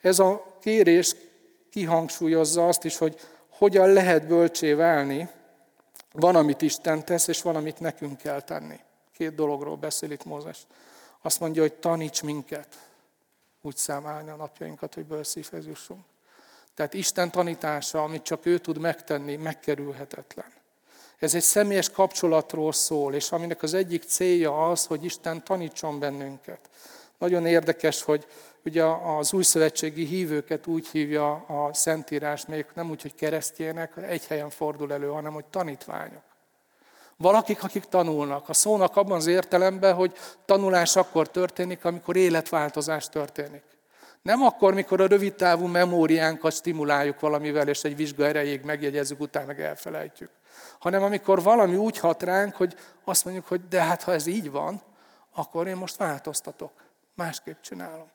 Ez 0.01 0.19
a 0.19 0.57
kérés 0.59 1.15
kihangsúlyozza 1.69 2.67
azt 2.67 2.83
is, 2.83 2.97
hogy 2.97 3.19
hogyan 3.49 3.89
lehet 3.93 4.27
bölcsé 4.27 4.73
válni, 4.73 5.29
van, 6.11 6.35
amit 6.35 6.61
Isten 6.61 7.05
tesz, 7.05 7.27
és 7.27 7.41
van, 7.41 7.55
amit 7.55 7.79
nekünk 7.79 8.17
kell 8.17 8.41
tenni. 8.41 8.79
Két 9.13 9.35
dologról 9.35 9.75
beszél 9.75 10.11
itt 10.11 10.25
Mózes. 10.25 10.57
Azt 11.21 11.39
mondja, 11.39 11.61
hogy 11.61 11.73
taníts 11.73 12.23
minket 12.23 12.67
úgy 13.61 13.75
számálni 13.75 14.29
a 14.29 14.35
napjainkat, 14.35 14.93
hogy 14.93 15.05
bőrszívhez 15.05 15.65
jussunk. 15.65 16.03
Tehát 16.73 16.93
Isten 16.93 17.31
tanítása, 17.31 18.03
amit 18.03 18.23
csak 18.23 18.45
ő 18.45 18.57
tud 18.57 18.77
megtenni, 18.77 19.35
megkerülhetetlen. 19.35 20.51
Ez 21.19 21.35
egy 21.35 21.41
személyes 21.41 21.89
kapcsolatról 21.89 22.71
szól, 22.71 23.13
és 23.13 23.31
aminek 23.31 23.63
az 23.63 23.73
egyik 23.73 24.03
célja 24.03 24.69
az, 24.69 24.85
hogy 24.85 25.03
Isten 25.03 25.43
tanítson 25.43 25.99
bennünket. 25.99 26.69
Nagyon 27.17 27.45
érdekes, 27.45 28.01
hogy 28.01 28.27
ugye 28.65 28.83
az 28.83 29.33
új 29.33 29.43
szövetségi 29.43 30.05
hívőket 30.05 30.67
úgy 30.67 30.87
hívja 30.87 31.31
a 31.31 31.73
Szentírás, 31.73 32.45
még 32.45 32.65
nem 32.73 32.89
úgy, 32.89 33.01
hogy 33.01 33.15
keresztjének, 33.15 33.97
egy 33.97 34.27
helyen 34.27 34.49
fordul 34.49 34.93
elő, 34.93 35.07
hanem 35.07 35.33
hogy 35.33 35.45
tanítványok. 35.45 36.23
Valakik, 37.17 37.63
akik 37.63 37.83
tanulnak. 37.85 38.49
A 38.49 38.53
szónak 38.53 38.95
abban 38.95 39.17
az 39.17 39.27
értelemben, 39.27 39.93
hogy 39.93 40.17
tanulás 40.45 40.95
akkor 40.95 41.29
történik, 41.29 41.85
amikor 41.85 42.15
életváltozás 42.15 43.09
történik. 43.09 43.63
Nem 44.21 44.41
akkor, 44.41 44.73
mikor 44.73 45.01
a 45.01 45.07
rövid 45.07 45.33
távú 45.33 45.65
memóriánkat 45.65 46.53
stimuláljuk 46.53 47.19
valamivel, 47.19 47.67
és 47.67 47.83
egy 47.83 47.95
vizsga 47.95 48.25
erejéig 48.25 48.61
megjegyezzük, 48.61 49.19
utána 49.19 49.45
meg 49.45 49.61
elfelejtjük. 49.61 50.29
Hanem 50.79 51.03
amikor 51.03 51.41
valami 51.41 51.75
úgy 51.75 51.97
hat 51.97 52.23
ránk, 52.23 52.55
hogy 52.55 52.75
azt 53.03 53.25
mondjuk, 53.25 53.47
hogy 53.47 53.67
de 53.67 53.81
hát 53.83 54.03
ha 54.03 54.13
ez 54.13 54.25
így 54.25 54.51
van, 54.51 54.81
akkor 55.33 55.67
én 55.67 55.75
most 55.75 55.97
változtatok. 55.97 56.71
Másképp 57.15 57.61
csinálom. 57.61 58.07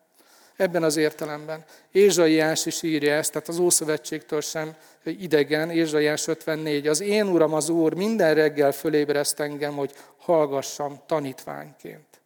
Ebben 0.56 0.82
az 0.82 0.96
értelemben. 0.96 1.64
Ézsaiás 1.92 2.66
is 2.66 2.82
írja 2.82 3.14
ezt, 3.14 3.32
tehát 3.32 3.48
az 3.48 3.58
Ószövetségtől 3.58 4.40
sem 4.40 4.74
idegen, 5.04 5.70
Ézsaiás 5.70 6.26
54. 6.26 6.86
Az 6.86 7.00
én 7.00 7.26
Uram 7.26 7.54
az 7.54 7.68
Úr 7.68 7.94
minden 7.94 8.34
reggel 8.34 8.72
fölébreszt 8.72 9.40
engem, 9.40 9.74
hogy 9.74 9.92
hallgassam 10.16 11.00
tanítványként. 11.06 12.20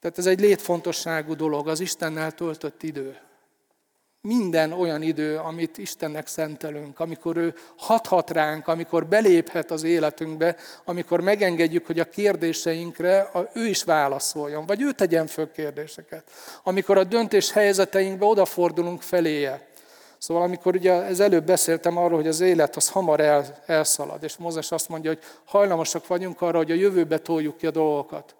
Tehát 0.00 0.18
ez 0.18 0.26
egy 0.26 0.40
létfontosságú 0.40 1.34
dolog, 1.34 1.68
az 1.68 1.80
Istennel 1.80 2.32
töltött 2.32 2.82
idő. 2.82 3.16
Minden 4.26 4.72
olyan 4.72 5.02
idő, 5.02 5.36
amit 5.36 5.78
Istennek 5.78 6.26
szentelünk, 6.26 7.00
amikor 7.00 7.36
ő 7.36 7.54
hathat 7.76 8.30
ránk, 8.30 8.68
amikor 8.68 9.06
beléphet 9.06 9.70
az 9.70 9.82
életünkbe, 9.82 10.56
amikor 10.84 11.20
megengedjük, 11.20 11.86
hogy 11.86 12.00
a 12.00 12.04
kérdéseinkre 12.04 13.30
ő 13.52 13.66
is 13.66 13.84
válaszoljon, 13.84 14.66
vagy 14.66 14.82
ő 14.82 14.92
tegyen 14.92 15.26
föl 15.26 15.52
kérdéseket. 15.52 16.30
Amikor 16.62 16.98
a 16.98 17.04
döntés 17.04 17.52
helyzeteinkbe 17.52 18.24
odafordulunk 18.24 19.02
feléje. 19.02 19.68
Szóval 20.18 20.42
amikor 20.42 20.74
ugye 20.74 20.92
ez 20.92 21.20
előbb 21.20 21.44
beszéltem 21.44 21.96
arról, 21.96 22.18
hogy 22.18 22.28
az 22.28 22.40
élet 22.40 22.76
az 22.76 22.88
hamar 22.88 23.20
el, 23.20 23.62
elszalad, 23.66 24.22
és 24.22 24.36
Mózes 24.36 24.72
azt 24.72 24.88
mondja, 24.88 25.10
hogy 25.10 25.22
hajlamosak 25.44 26.06
vagyunk 26.06 26.40
arra, 26.40 26.56
hogy 26.56 26.70
a 26.70 26.74
jövőbe 26.74 27.18
toljuk 27.18 27.56
ki 27.56 27.66
a 27.66 27.70
dolgokat. 27.70 28.34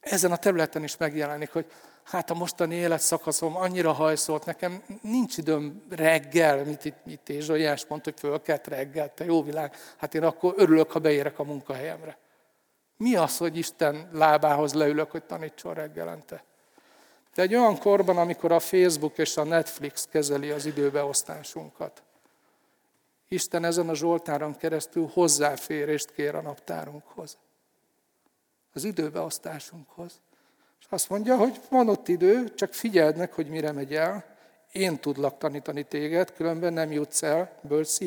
Ezen 0.00 0.32
a 0.32 0.36
területen 0.36 0.82
is 0.82 0.96
megjelenik, 0.96 1.52
hogy 1.52 1.66
hát 2.04 2.30
a 2.30 2.34
mostani 2.34 2.74
életszakaszom 2.74 3.56
annyira 3.56 3.92
hajszolt, 3.92 4.44
nekem 4.44 4.82
nincs 5.02 5.36
időm 5.36 5.82
reggel, 5.90 6.64
mit 6.64 6.84
itt, 7.04 7.28
és 7.28 7.44
Zsajás 7.44 7.86
mondta, 7.86 8.10
hogy 8.10 8.20
fölkelt 8.20 8.66
reggel, 8.66 9.14
te 9.14 9.24
jó 9.24 9.42
világ, 9.42 9.76
hát 9.96 10.14
én 10.14 10.22
akkor 10.22 10.54
örülök, 10.56 10.90
ha 10.90 10.98
beérek 10.98 11.38
a 11.38 11.44
munkahelyemre. 11.44 12.18
Mi 12.96 13.16
az, 13.16 13.36
hogy 13.36 13.56
Isten 13.56 14.08
lábához 14.12 14.72
leülök, 14.72 15.10
hogy 15.10 15.24
tanítson 15.24 15.74
reggelente? 15.74 16.44
De 17.34 17.42
egy 17.42 17.54
olyan 17.54 17.78
korban, 17.78 18.16
amikor 18.18 18.52
a 18.52 18.60
Facebook 18.60 19.18
és 19.18 19.36
a 19.36 19.44
Netflix 19.44 20.06
kezeli 20.10 20.50
az 20.50 20.66
időbeosztásunkat, 20.66 22.02
Isten 23.28 23.64
ezen 23.64 23.88
a 23.88 23.94
Zsoltáron 23.94 24.56
keresztül 24.56 25.10
hozzáférést 25.12 26.12
kér 26.12 26.34
a 26.34 26.40
naptárunkhoz. 26.40 27.38
Az 28.72 28.84
időbeosztásunkhoz. 28.84 30.20
És 30.84 30.90
azt 30.90 31.08
mondja, 31.08 31.36
hogy 31.36 31.60
van 31.68 31.88
ott 31.88 32.08
idő, 32.08 32.54
csak 32.54 32.72
figyeld 32.72 33.16
meg, 33.16 33.32
hogy 33.32 33.46
mire 33.46 33.72
megy 33.72 33.94
el, 33.94 34.24
én 34.72 34.98
tudlak 34.98 35.38
tanítani 35.38 35.82
téged, 35.82 36.32
különben 36.32 36.72
nem 36.72 36.92
jutsz 36.92 37.22
el 37.22 37.50
bölcs. 37.60 37.98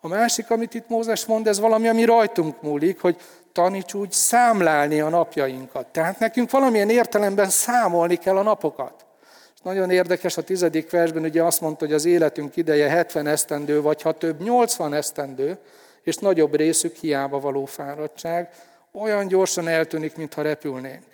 A 0.00 0.08
másik, 0.08 0.50
amit 0.50 0.74
itt 0.74 0.88
Mózes 0.88 1.26
mond, 1.26 1.46
ez 1.46 1.60
valami, 1.60 1.88
ami 1.88 2.04
rajtunk 2.04 2.62
múlik, 2.62 3.00
hogy 3.00 3.16
taníts 3.52 3.94
úgy 3.94 4.12
számlálni 4.12 5.00
a 5.00 5.08
napjainkat. 5.08 5.86
Tehát 5.86 6.18
nekünk 6.18 6.50
valamilyen 6.50 6.90
értelemben 6.90 7.48
számolni 7.48 8.16
kell 8.16 8.36
a 8.36 8.42
napokat. 8.42 9.06
És 9.54 9.60
nagyon 9.62 9.90
érdekes, 9.90 10.36
a 10.36 10.42
tizedik 10.42 10.90
versben 10.90 11.24
ugye 11.24 11.42
azt 11.42 11.60
mondta, 11.60 11.84
hogy 11.84 11.94
az 11.94 12.04
életünk 12.04 12.56
ideje 12.56 12.88
70 12.88 13.26
esztendő, 13.26 13.82
vagy 13.82 14.02
ha 14.02 14.12
több, 14.12 14.42
80 14.42 14.94
esztendő, 14.94 15.58
és 16.02 16.16
nagyobb 16.16 16.54
részük 16.54 16.96
hiába 16.96 17.40
való 17.40 17.64
fáradtság, 17.64 18.48
olyan 18.92 19.26
gyorsan 19.26 19.68
eltűnik, 19.68 20.16
mintha 20.16 20.42
repülnénk. 20.42 21.09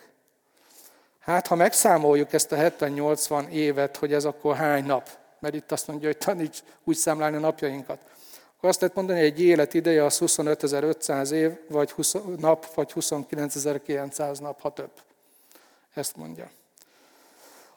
Hát, 1.26 1.46
ha 1.46 1.54
megszámoljuk 1.54 2.32
ezt 2.32 2.52
a 2.52 2.56
70-80 2.56 3.48
évet, 3.48 3.96
hogy 3.96 4.12
ez 4.12 4.24
akkor 4.24 4.56
hány 4.56 4.84
nap, 4.84 5.08
mert 5.38 5.54
itt 5.54 5.72
azt 5.72 5.86
mondja, 5.86 6.08
hogy 6.08 6.18
taníts 6.18 6.58
úgy 6.84 6.96
számlálni 6.96 7.36
a 7.36 7.40
napjainkat, 7.40 7.98
akkor 8.56 8.68
azt 8.68 8.80
lehet 8.80 8.96
mondani, 8.96 9.18
hogy 9.18 9.28
egy 9.28 9.42
élet 9.42 9.74
ideje 9.74 10.04
az 10.04 10.18
25.500 10.18 11.30
év, 11.30 11.52
vagy 11.68 11.90
20 11.90 12.14
nap, 12.38 12.74
vagy 12.74 12.92
29.900 12.94 14.40
nap, 14.40 14.60
ha 14.60 14.72
több. 14.72 14.90
Ezt 15.94 16.16
mondja. 16.16 16.50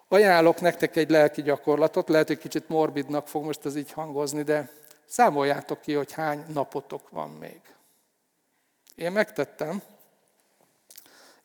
Ajánlok 0.07 0.61
nektek 0.61 0.95
egy 0.95 1.09
lelki 1.09 1.41
gyakorlatot, 1.41 2.09
lehet, 2.09 2.27
hogy 2.27 2.37
kicsit 2.37 2.69
morbidnak 2.69 3.27
fog 3.27 3.43
most 3.43 3.65
ez 3.65 3.75
így 3.75 3.91
hangozni, 3.91 4.43
de 4.43 4.69
számoljátok 5.05 5.81
ki, 5.81 5.93
hogy 5.93 6.11
hány 6.11 6.45
napotok 6.53 7.09
van 7.09 7.29
még. 7.29 7.61
Én 8.95 9.11
megtettem, 9.11 9.81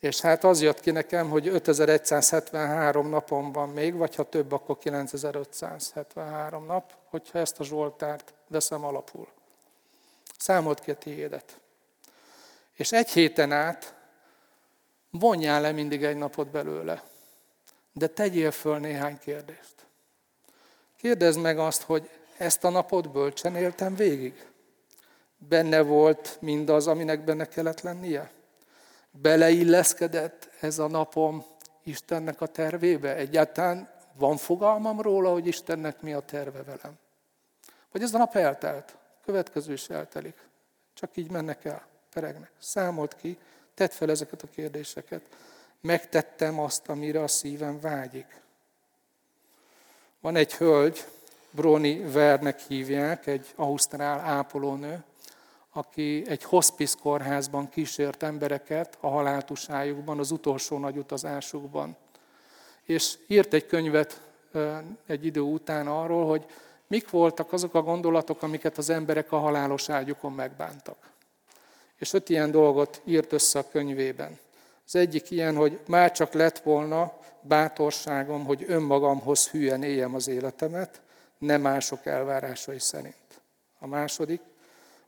és 0.04 0.20
hát 0.20 0.44
az 0.44 0.60
jött 0.60 0.80
ki 0.80 0.90
nekem, 0.90 1.30
hogy 1.30 1.48
5173 1.48 3.08
napon 3.08 3.52
van 3.52 3.68
még, 3.68 3.94
vagy 3.94 4.14
ha 4.14 4.28
több, 4.28 4.52
akkor 4.52 4.78
9573 4.78 6.66
nap, 6.66 6.94
hogyha 7.04 7.38
ezt 7.38 7.60
a 7.60 7.64
Zsoltárt 7.64 8.34
veszem 8.48 8.84
alapul. 8.84 9.28
Számolt 10.38 10.80
ki 10.80 10.90
a 10.90 10.94
tiédet. 10.94 11.60
És 12.72 12.92
egy 12.92 13.08
héten 13.08 13.52
át 13.52 13.94
vonjál 15.10 15.60
le 15.60 15.72
mindig 15.72 16.04
egy 16.04 16.16
napot 16.16 16.48
belőle. 16.48 17.02
De 17.92 18.06
tegyél 18.06 18.50
föl 18.50 18.78
néhány 18.78 19.18
kérdést. 19.18 19.74
Kérdezd 20.96 21.40
meg 21.40 21.58
azt, 21.58 21.82
hogy 21.82 22.10
ezt 22.36 22.64
a 22.64 22.68
napot 22.68 23.10
bölcsen 23.10 23.56
éltem 23.56 23.94
végig. 23.94 24.46
Benne 25.36 25.82
volt 25.82 26.36
mindaz, 26.40 26.86
aminek 26.86 27.24
benne 27.24 27.44
kellett 27.48 27.80
lennie? 27.80 28.33
Beleilleszkedett 29.20 30.50
ez 30.60 30.78
a 30.78 30.88
napom 30.88 31.44
Istennek 31.82 32.40
a 32.40 32.46
tervébe? 32.46 33.16
Egyáltalán 33.16 33.90
van 34.16 34.36
fogalmam 34.36 35.00
róla, 35.00 35.32
hogy 35.32 35.46
Istennek 35.46 36.00
mi 36.00 36.12
a 36.12 36.20
terve 36.20 36.62
velem? 36.62 36.98
Vagy 37.92 38.02
ez 38.02 38.14
a 38.14 38.18
nap 38.18 38.36
eltelt, 38.36 38.96
következő 39.24 39.72
is 39.72 39.88
eltelik. 39.88 40.48
Csak 40.94 41.16
így 41.16 41.30
mennek 41.30 41.64
el, 41.64 41.86
peregnek. 42.12 42.50
Számolt 42.58 43.16
ki, 43.16 43.38
tedd 43.74 43.90
fel 43.90 44.10
ezeket 44.10 44.42
a 44.42 44.48
kérdéseket. 44.54 45.22
Megtettem 45.80 46.58
azt, 46.58 46.88
amire 46.88 47.22
a 47.22 47.28
szívem 47.28 47.80
vágyik. 47.80 48.42
Van 50.20 50.36
egy 50.36 50.54
hölgy, 50.54 51.04
Broni 51.50 51.98
Vernek 51.98 52.60
hívják, 52.60 53.26
egy 53.26 53.52
ausztrál 53.56 54.20
ápolónő, 54.20 55.04
aki 55.76 56.22
egy 56.26 56.42
hospice 56.42 56.96
kórházban 57.02 57.68
kísért 57.68 58.22
embereket 58.22 58.98
a 59.00 59.08
haláltusájukban, 59.08 60.18
az 60.18 60.30
utolsó 60.30 60.78
nagy 60.78 60.96
utazásukban. 60.96 61.96
És 62.82 63.18
írt 63.26 63.52
egy 63.52 63.66
könyvet 63.66 64.20
egy 65.06 65.24
idő 65.24 65.40
után 65.40 65.86
arról, 65.86 66.26
hogy 66.26 66.44
mik 66.86 67.10
voltak 67.10 67.52
azok 67.52 67.74
a 67.74 67.82
gondolatok, 67.82 68.42
amiket 68.42 68.78
az 68.78 68.90
emberek 68.90 69.32
a 69.32 69.38
halálos 69.38 69.88
ágyukon 69.88 70.32
megbántak. 70.32 70.96
És 71.96 72.12
öt 72.12 72.28
ilyen 72.28 72.50
dolgot 72.50 73.00
írt 73.04 73.32
össze 73.32 73.58
a 73.58 73.68
könyvében. 73.68 74.38
Az 74.86 74.94
egyik 74.94 75.30
ilyen, 75.30 75.56
hogy 75.56 75.80
már 75.86 76.12
csak 76.12 76.32
lett 76.32 76.58
volna 76.58 77.12
bátorságom, 77.40 78.44
hogy 78.44 78.64
önmagamhoz 78.68 79.48
hülyen 79.48 79.82
éljem 79.82 80.14
az 80.14 80.28
életemet, 80.28 81.00
nem 81.38 81.60
mások 81.60 82.06
elvárásai 82.06 82.78
szerint. 82.78 83.40
A 83.78 83.86
második, 83.86 84.40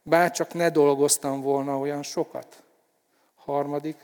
bárcsak 0.07 0.55
ne 0.55 0.71
dolgoztam 0.71 1.41
volna 1.41 1.79
olyan 1.79 2.03
sokat. 2.03 2.63
Harmadik, 3.35 3.97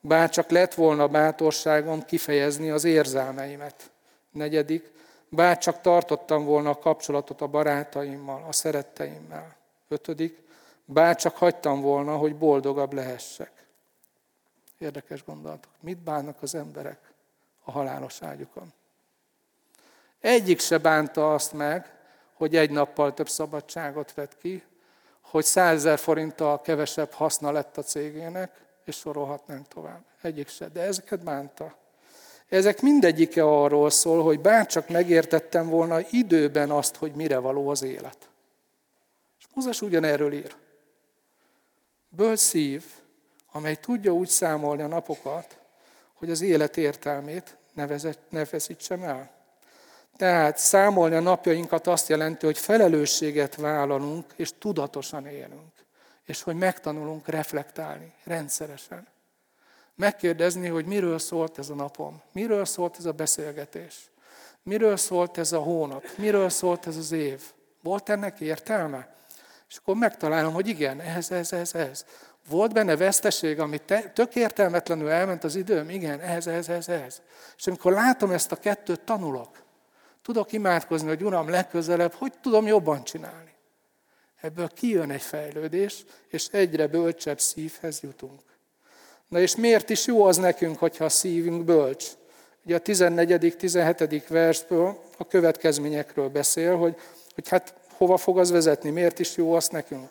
bárcsak 0.00 0.50
lett 0.50 0.74
volna 0.74 1.08
bátorságom 1.08 2.02
kifejezni 2.02 2.70
az 2.70 2.84
érzelmeimet. 2.84 3.90
Negyedik, 4.30 4.92
bárcsak 5.28 5.80
tartottam 5.80 6.44
volna 6.44 6.70
a 6.70 6.78
kapcsolatot 6.78 7.40
a 7.40 7.46
barátaimmal, 7.46 8.44
a 8.48 8.52
szeretteimmel. 8.52 9.56
Ötödik, 9.88 10.38
bárcsak 10.84 11.36
hagytam 11.36 11.80
volna, 11.80 12.16
hogy 12.16 12.36
boldogabb 12.36 12.92
lehessek. 12.92 13.52
Érdekes 14.78 15.24
gondolatok. 15.24 15.70
Mit 15.80 15.98
bánnak 15.98 16.42
az 16.42 16.54
emberek 16.54 17.12
a 17.64 17.70
halálos 17.70 18.22
ágyukon? 18.22 18.72
Egyik 20.20 20.60
se 20.60 20.78
bánta 20.78 21.34
azt 21.34 21.52
meg, 21.52 21.98
hogy 22.32 22.56
egy 22.56 22.70
nappal 22.70 23.14
több 23.14 23.28
szabadságot 23.28 24.14
vett 24.14 24.38
ki, 24.38 24.62
hogy 25.34 25.44
100 25.44 25.74
ezer 25.74 25.98
forinttal 25.98 26.60
kevesebb 26.60 27.12
haszna 27.12 27.52
lett 27.52 27.76
a 27.76 27.82
cégének, 27.82 28.50
és 28.84 28.96
sorolhatnánk 28.96 29.68
tovább. 29.68 30.04
Egyik 30.22 30.48
se, 30.48 30.68
de 30.68 30.80
ezeket 30.80 31.24
bánta. 31.24 31.76
Ezek 32.48 32.80
mindegyike 32.80 33.44
arról 33.44 33.90
szól, 33.90 34.22
hogy 34.22 34.40
bárcsak 34.40 34.88
megértettem 34.88 35.68
volna 35.68 35.98
időben 36.10 36.70
azt, 36.70 36.96
hogy 36.96 37.12
mire 37.14 37.38
való 37.38 37.68
az 37.68 37.82
élet. 37.82 38.28
És 39.38 39.44
Mózes 39.54 39.82
ugyanerről 39.82 40.32
ír. 40.32 40.54
Bölcs 42.08 42.38
szív, 42.38 42.84
amely 43.52 43.76
tudja 43.76 44.12
úgy 44.12 44.28
számolni 44.28 44.82
a 44.82 44.86
napokat, 44.86 45.58
hogy 46.12 46.30
az 46.30 46.40
élet 46.40 46.76
értelmét 46.76 47.56
ne 48.30 48.44
veszítsem 48.44 49.02
el. 49.02 49.33
Tehát 50.16 50.58
számolni 50.58 51.14
a 51.14 51.20
napjainkat 51.20 51.86
azt 51.86 52.08
jelenti, 52.08 52.46
hogy 52.46 52.58
felelősséget 52.58 53.54
vállalunk, 53.54 54.24
és 54.36 54.50
tudatosan 54.58 55.26
élünk. 55.26 55.72
és 56.24 56.42
hogy 56.42 56.56
megtanulunk 56.56 57.28
reflektálni 57.28 58.12
rendszeresen. 58.24 59.06
Megkérdezni, 59.94 60.68
hogy 60.68 60.86
miről 60.86 61.18
szólt 61.18 61.58
ez 61.58 61.68
a 61.68 61.74
napom, 61.74 62.22
miről 62.32 62.64
szólt 62.64 62.96
ez 62.98 63.04
a 63.04 63.12
beszélgetés, 63.12 64.10
miről 64.62 64.96
szólt 64.96 65.38
ez 65.38 65.52
a 65.52 65.58
hónap, 65.58 66.04
miről 66.16 66.48
szólt 66.48 66.86
ez 66.86 66.96
az 66.96 67.12
év. 67.12 67.42
Volt 67.82 68.08
ennek 68.08 68.40
értelme? 68.40 69.14
És 69.68 69.76
akkor 69.76 69.96
megtalálom, 69.96 70.52
hogy 70.52 70.68
igen, 70.68 71.00
ez, 71.00 71.30
ez, 71.30 71.52
ez, 71.52 71.74
ez. 71.74 72.04
Volt 72.48 72.72
benne 72.72 72.96
veszteség, 72.96 73.60
ami 73.60 73.78
te, 73.78 74.00
tök 74.00 74.34
értelmetlenül 74.34 75.08
elment 75.08 75.44
az 75.44 75.56
időm? 75.56 75.90
Igen, 75.90 76.20
ez, 76.20 76.46
ez, 76.46 76.68
ez, 76.68 76.88
ez. 76.88 77.20
És 77.56 77.66
amikor 77.66 77.92
látom 77.92 78.30
ezt 78.30 78.52
a 78.52 78.56
kettőt, 78.56 79.00
tanulok. 79.00 79.63
Tudok 80.24 80.52
imádkozni, 80.52 81.08
hogy 81.08 81.24
Uram, 81.24 81.48
legközelebb, 81.48 82.12
hogy 82.12 82.32
tudom 82.42 82.66
jobban 82.66 83.04
csinálni. 83.04 83.52
Ebből 84.40 84.68
kijön 84.68 85.10
egy 85.10 85.22
fejlődés, 85.22 86.04
és 86.28 86.46
egyre 86.50 86.86
bölcsebb 86.86 87.40
szívhez 87.40 88.00
jutunk. 88.00 88.40
Na 89.28 89.40
és 89.40 89.56
miért 89.56 89.90
is 89.90 90.06
jó 90.06 90.24
az 90.24 90.36
nekünk, 90.36 90.78
hogyha 90.78 91.04
a 91.04 91.08
szívünk 91.08 91.64
bölcs? 91.64 92.06
Ugye 92.64 92.74
a 92.74 92.78
14. 92.78 93.56
17. 93.56 94.28
versből 94.28 95.02
a 95.18 95.26
következményekről 95.26 96.28
beszél, 96.28 96.76
hogy, 96.76 96.96
hogy 97.34 97.48
hát 97.48 97.74
hova 97.96 98.16
fog 98.16 98.38
az 98.38 98.50
vezetni, 98.50 98.90
miért 98.90 99.18
is 99.18 99.36
jó 99.36 99.54
az 99.54 99.68
nekünk. 99.68 100.08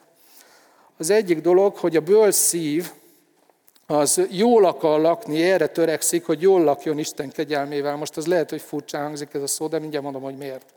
Az 0.97 1.09
egyik 1.09 1.41
dolog, 1.41 1.75
hogy 1.75 1.95
a 1.95 2.01
bölcs 2.01 2.35
szív 2.35 2.91
az 3.87 4.21
jól 4.29 4.65
akar 4.65 4.99
lakni, 4.99 5.43
erre 5.43 5.67
törekszik, 5.67 6.25
hogy 6.25 6.41
jól 6.41 6.63
lakjon 6.63 6.97
Isten 6.97 7.29
kegyelmével. 7.29 7.95
Most 7.95 8.17
az 8.17 8.27
lehet, 8.27 8.49
hogy 8.49 8.61
furcsa 8.61 8.97
hangzik 8.97 9.33
ez 9.33 9.41
a 9.41 9.47
szó, 9.47 9.67
de 9.67 9.79
mindjárt 9.79 10.03
mondom, 10.03 10.21
hogy 10.21 10.37
miért 10.37 10.73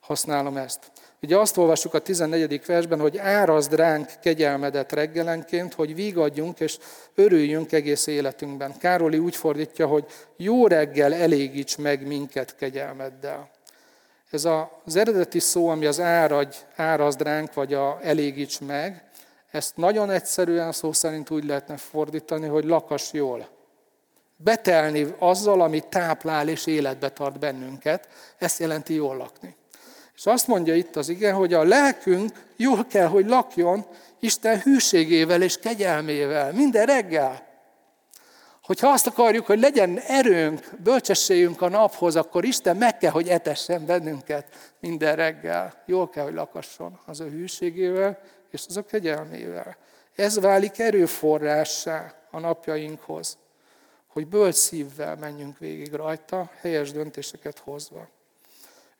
használom 0.00 0.56
ezt. 0.56 0.78
Ugye 1.22 1.36
azt 1.36 1.56
olvassuk 1.56 1.94
a 1.94 1.98
14. 1.98 2.66
versben, 2.66 3.00
hogy 3.00 3.18
árazd 3.18 3.74
ránk 3.74 4.10
kegyelmedet 4.22 4.92
reggelenként, 4.92 5.74
hogy 5.74 5.94
vígadjunk 5.94 6.60
és 6.60 6.78
örüljünk 7.14 7.72
egész 7.72 8.06
életünkben. 8.06 8.78
Károli 8.78 9.18
úgy 9.18 9.36
fordítja, 9.36 9.86
hogy 9.86 10.04
jó 10.36 10.66
reggel 10.66 11.14
elégíts 11.14 11.78
meg 11.78 12.06
minket 12.06 12.56
kegyelmeddel. 12.56 13.50
Ez 14.30 14.44
az 14.84 14.96
eredeti 14.96 15.38
szó, 15.38 15.68
ami 15.68 15.86
az 15.86 16.00
áradj, 16.00 16.56
árazd 16.76 17.22
ránk, 17.22 17.54
vagy 17.54 17.74
a 17.74 17.98
elégíts 18.02 18.60
meg, 18.60 19.07
ezt 19.50 19.76
nagyon 19.76 20.10
egyszerűen 20.10 20.72
szó 20.72 20.92
szerint 20.92 21.30
úgy 21.30 21.44
lehetne 21.44 21.76
fordítani, 21.76 22.46
hogy 22.46 22.64
lakas 22.64 23.12
jól. 23.12 23.48
Betelni 24.36 25.14
azzal, 25.18 25.60
ami 25.60 25.80
táplál 25.88 26.48
és 26.48 26.66
életbe 26.66 27.08
tart 27.08 27.38
bennünket, 27.38 28.08
ezt 28.38 28.58
jelenti 28.58 28.94
jól 28.94 29.16
lakni. 29.16 29.56
És 30.14 30.26
azt 30.26 30.46
mondja 30.46 30.74
itt 30.74 30.96
az 30.96 31.08
igen, 31.08 31.34
hogy 31.34 31.54
a 31.54 31.62
lelkünk 31.62 32.46
jól 32.56 32.86
kell, 32.86 33.06
hogy 33.06 33.26
lakjon 33.26 33.86
Isten 34.20 34.60
hűségével 34.60 35.42
és 35.42 35.58
kegyelmével 35.58 36.52
minden 36.52 36.86
reggel. 36.86 37.46
Hogyha 38.62 38.88
azt 38.88 39.06
akarjuk, 39.06 39.46
hogy 39.46 39.60
legyen 39.60 39.98
erőnk, 39.98 40.70
bölcsességünk 40.82 41.62
a 41.62 41.68
naphoz, 41.68 42.16
akkor 42.16 42.44
Isten 42.44 42.76
meg 42.76 42.98
kell, 42.98 43.10
hogy 43.10 43.28
etessen 43.28 43.86
bennünket 43.86 44.46
minden 44.80 45.16
reggel. 45.16 45.82
Jól 45.86 46.08
kell, 46.08 46.24
hogy 46.24 46.34
lakasson 46.34 46.98
az 47.06 47.20
ő 47.20 47.30
hűségével 47.30 48.18
és 48.50 48.64
az 48.68 48.76
a 48.76 48.84
kegyelmével. 48.84 49.76
Ez 50.14 50.40
válik 50.40 50.78
erőforrássá 50.78 52.14
a 52.30 52.38
napjainkhoz, 52.38 53.38
hogy 54.06 54.26
bölcs 54.26 54.54
szívvel 54.54 55.16
menjünk 55.16 55.58
végig 55.58 55.92
rajta, 55.92 56.50
helyes 56.60 56.92
döntéseket 56.92 57.58
hozva. 57.58 58.08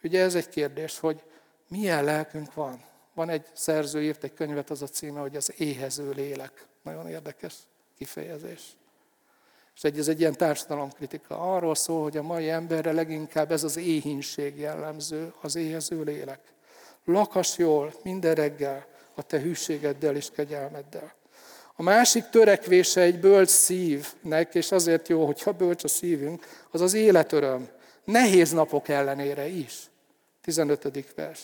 Ugye 0.03 0.23
ez 0.23 0.35
egy 0.35 0.49
kérdés, 0.49 0.99
hogy 0.99 1.23
milyen 1.69 2.05
lelkünk 2.05 2.55
van. 2.55 2.85
Van 3.15 3.29
egy 3.29 3.47
szerző, 3.53 4.03
írt 4.03 4.25
egy 4.25 4.35
könyvet, 4.35 4.71
az 4.71 4.83
a 4.83 4.87
címe, 4.87 5.21
hogy 5.21 5.37
az 5.37 5.53
éhező 5.57 6.11
lélek. 6.11 6.67
Nagyon 6.83 7.09
érdekes 7.09 7.55
kifejezés. 7.97 8.63
És 9.77 9.85
egy, 9.85 9.99
ez 9.99 10.09
egy 10.09 10.21
ilyen 10.21 10.37
társadalomkritika. 10.37 11.55
Arról 11.55 11.75
szól, 11.75 12.03
hogy 12.03 12.17
a 12.17 12.23
mai 12.23 12.51
emberre 12.51 12.93
leginkább 12.93 13.53
ez 13.53 13.65
az 13.65 13.77
éhínség 13.77 14.59
jellemző, 14.59 15.33
az 15.41 15.57
éhező 15.57 16.03
lélek. 16.03 16.41
Lakas 17.05 17.59
jól, 17.59 17.93
minden 18.03 18.35
reggel, 18.35 18.87
a 19.19 19.23
te 19.23 19.41
hűségeddel 19.41 20.17
és 20.17 20.31
kegyelmeddel. 20.31 21.13
A 21.75 21.83
másik 21.83 22.29
törekvése 22.29 23.01
egy 23.01 23.21
bölcs 23.21 23.49
szívnek, 23.49 24.55
és 24.55 24.73
azért 24.73 25.09
jó, 25.09 25.27
hogyha 25.27 25.53
bölcs 25.53 25.85
a 25.85 25.89
szívünk, 25.89 26.47
az 26.71 26.81
az 26.81 26.95
életöröm. 26.95 27.69
Nehéz 28.05 28.53
napok 28.53 28.89
ellenére 28.89 29.47
is. 29.47 29.91
15. 30.43 31.15
vers. 31.15 31.41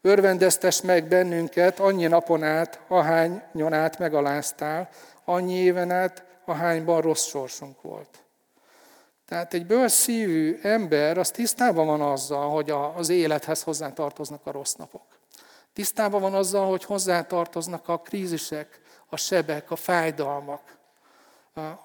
Örvendeztes 0.00 0.80
meg 0.80 1.08
bennünket 1.08 1.78
annyi 1.78 2.06
napon 2.06 2.42
át, 2.42 2.80
ahányon 2.88 3.72
át 3.72 3.98
megaláztál, 3.98 4.88
annyi 5.24 5.54
éven 5.54 5.90
át, 5.90 6.24
ahányban 6.44 7.00
rossz 7.00 7.26
sorsunk 7.26 7.82
volt. 7.82 8.22
Tehát 9.28 9.54
egy 9.54 9.66
bölcs 9.66 9.90
szívű 9.90 10.58
ember, 10.62 11.18
az 11.18 11.30
tisztában 11.30 11.86
van 11.86 12.00
azzal, 12.00 12.50
hogy 12.50 12.70
az 12.70 13.08
élethez 13.08 13.62
hozzátartoznak 13.62 14.46
a 14.46 14.50
rossz 14.50 14.74
napok. 14.74 15.19
Tisztában 15.72 16.20
van 16.20 16.34
azzal, 16.34 16.68
hogy 16.68 16.84
hozzátartoznak 16.84 17.88
a 17.88 17.98
krízisek, 17.98 18.80
a 19.06 19.16
sebek, 19.16 19.70
a 19.70 19.76
fájdalmak, 19.76 20.78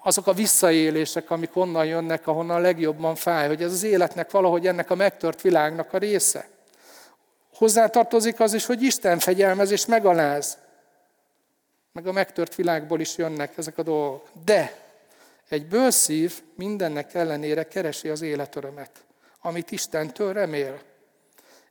azok 0.03 0.27
a 0.27 0.33
visszaélések, 0.33 1.31
amik 1.31 1.55
onnan 1.55 1.85
jönnek, 1.85 2.27
ahonnan 2.27 2.61
legjobban 2.61 3.15
fáj, 3.15 3.47
hogy 3.47 3.63
ez 3.63 3.71
az 3.71 3.83
életnek 3.83 4.31
valahogy 4.31 4.67
ennek 4.67 4.89
a 4.89 4.95
megtört 4.95 5.41
világnak 5.41 5.93
a 5.93 5.97
része. 5.97 6.47
Hozzátartozik 7.53 8.39
az 8.39 8.53
is, 8.53 8.65
hogy 8.65 8.81
Isten 8.81 9.19
fegyelmez 9.19 9.71
és 9.71 9.85
megaláz. 9.85 10.57
Meg 11.91 12.07
a 12.07 12.11
megtört 12.11 12.55
világból 12.55 12.99
is 12.99 13.17
jönnek 13.17 13.57
ezek 13.57 13.77
a 13.77 13.83
dolgok. 13.83 14.27
De 14.45 14.79
egy 15.49 15.65
bőszív 15.65 16.41
mindennek 16.55 17.13
ellenére 17.13 17.67
keresi 17.67 18.09
az 18.09 18.21
életörömet, 18.21 18.91
amit 19.41 19.71
Istentől 19.71 20.33
remél. 20.33 20.79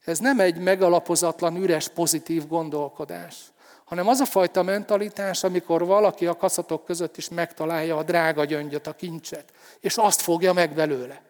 Ez 0.05 0.19
nem 0.19 0.41
egy 0.41 0.59
megalapozatlan, 0.59 1.57
üres, 1.57 1.89
pozitív 1.89 2.47
gondolkodás, 2.47 3.37
hanem 3.85 4.09
az 4.09 4.21
a 4.21 4.25
fajta 4.25 4.63
mentalitás, 4.63 5.45
amikor 5.45 5.87
valaki 5.87 6.27
a 6.27 6.37
kaszatok 6.37 6.85
között 6.85 7.17
is 7.17 7.29
megtalálja 7.29 7.97
a 7.97 8.03
drága 8.03 8.45
gyöngyöt, 8.45 8.87
a 8.87 8.93
kincset, 8.93 9.45
és 9.81 9.97
azt 9.97 10.21
fogja 10.21 10.53
meg 10.53 10.75
belőle. 10.75 11.23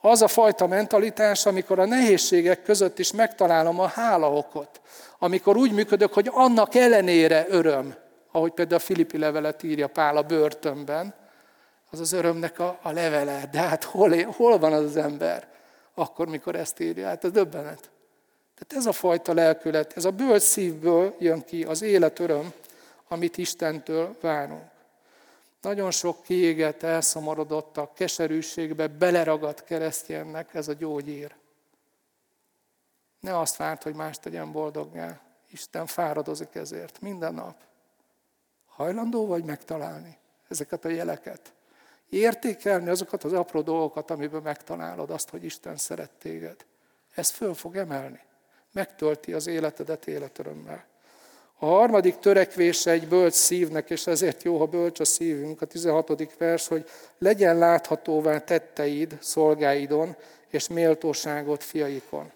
Az 0.00 0.22
a 0.22 0.28
fajta 0.28 0.66
mentalitás, 0.66 1.46
amikor 1.46 1.78
a 1.78 1.86
nehézségek 1.86 2.62
között 2.62 2.98
is 2.98 3.12
megtalálom 3.12 3.80
a 3.80 3.86
hálaokot, 3.86 4.80
amikor 5.18 5.56
úgy 5.56 5.72
működök, 5.72 6.12
hogy 6.12 6.30
annak 6.32 6.74
ellenére 6.74 7.46
öröm, 7.48 7.94
ahogy 8.32 8.52
például 8.52 8.80
a 8.80 8.84
Filippi 8.84 9.18
levelet 9.18 9.62
írja 9.62 9.88
Pál 9.88 10.16
a 10.16 10.22
börtönben, 10.22 11.14
az 11.90 12.00
az 12.00 12.12
örömnek 12.12 12.58
a, 12.58 12.78
a 12.82 12.90
levele. 12.90 13.48
De 13.52 13.60
hát 13.60 13.84
hol, 13.84 14.22
hol 14.22 14.58
van 14.58 14.72
az, 14.72 14.84
az 14.84 14.96
ember? 14.96 15.48
Akkor, 15.94 16.28
mikor 16.28 16.54
ezt 16.54 16.80
írja, 16.80 17.06
hát 17.06 17.24
ez 17.24 17.30
döbbenet. 17.30 17.90
Tehát 18.54 18.84
ez 18.84 18.86
a 18.86 18.92
fajta 18.92 19.34
lelkület, 19.34 19.96
ez 19.96 20.04
a 20.04 20.10
bölcs 20.10 20.42
szívből 20.42 21.16
jön 21.18 21.44
ki 21.44 21.64
az 21.64 21.82
életöröm, 21.82 22.52
amit 23.08 23.38
Istentől 23.38 24.16
várunk. 24.20 24.72
Nagyon 25.60 25.90
sok 25.90 26.22
kiégett, 26.22 26.82
a 26.82 27.92
keserűségbe 27.94 28.86
beleragadt 28.86 29.64
keresztjénnek 29.64 30.54
ez 30.54 30.68
a 30.68 30.72
gyógyír. 30.72 31.34
Ne 33.20 33.38
azt 33.38 33.56
várt, 33.56 33.82
hogy 33.82 33.94
más 33.94 34.18
tegyen 34.18 34.52
boldoggá. 34.52 35.20
Isten 35.50 35.86
fáradozik 35.86 36.54
ezért 36.54 37.00
minden 37.00 37.34
nap. 37.34 37.56
Hajlandó 38.66 39.26
vagy 39.26 39.44
megtalálni 39.44 40.18
ezeket 40.48 40.84
a 40.84 40.88
jeleket? 40.88 41.52
Értékelni 42.08 42.88
azokat 42.88 43.24
az 43.24 43.32
apró 43.32 43.60
dolgokat, 43.60 44.10
amiben 44.10 44.42
megtalálod 44.42 45.10
azt, 45.10 45.28
hogy 45.28 45.44
Isten 45.44 45.76
szeret 45.76 46.10
téged. 46.10 46.56
Ez 47.14 47.30
föl 47.30 47.54
fog 47.54 47.76
emelni 47.76 48.20
megtölti 48.74 49.32
az 49.32 49.46
életedet 49.46 50.06
életörömmel. 50.06 50.84
A 51.58 51.66
harmadik 51.66 52.18
törekvése 52.18 52.90
egy 52.90 53.08
bölcs 53.08 53.34
szívnek, 53.34 53.90
és 53.90 54.06
ezért 54.06 54.42
jó, 54.42 54.58
ha 54.58 54.66
bölcs 54.66 55.00
a 55.00 55.04
szívünk, 55.04 55.62
a 55.62 55.66
16. 55.66 56.36
vers, 56.38 56.68
hogy 56.68 56.88
legyen 57.18 57.58
láthatóvá 57.58 58.38
tetteid 58.38 59.18
szolgáidon, 59.20 60.16
és 60.48 60.68
méltóságot 60.68 61.64
fiaikon. 61.64 62.32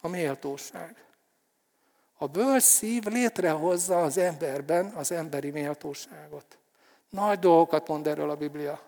A 0.00 0.08
méltóság. 0.08 1.04
A 2.18 2.26
bölcs 2.26 2.62
szív 2.62 3.04
létrehozza 3.04 4.02
az 4.02 4.18
emberben 4.18 4.86
az 4.86 5.12
emberi 5.12 5.50
méltóságot. 5.50 6.58
Nagy 7.10 7.38
dolgokat 7.38 7.88
mond 7.88 8.06
erről 8.06 8.30
a 8.30 8.36
Biblia. 8.36 8.80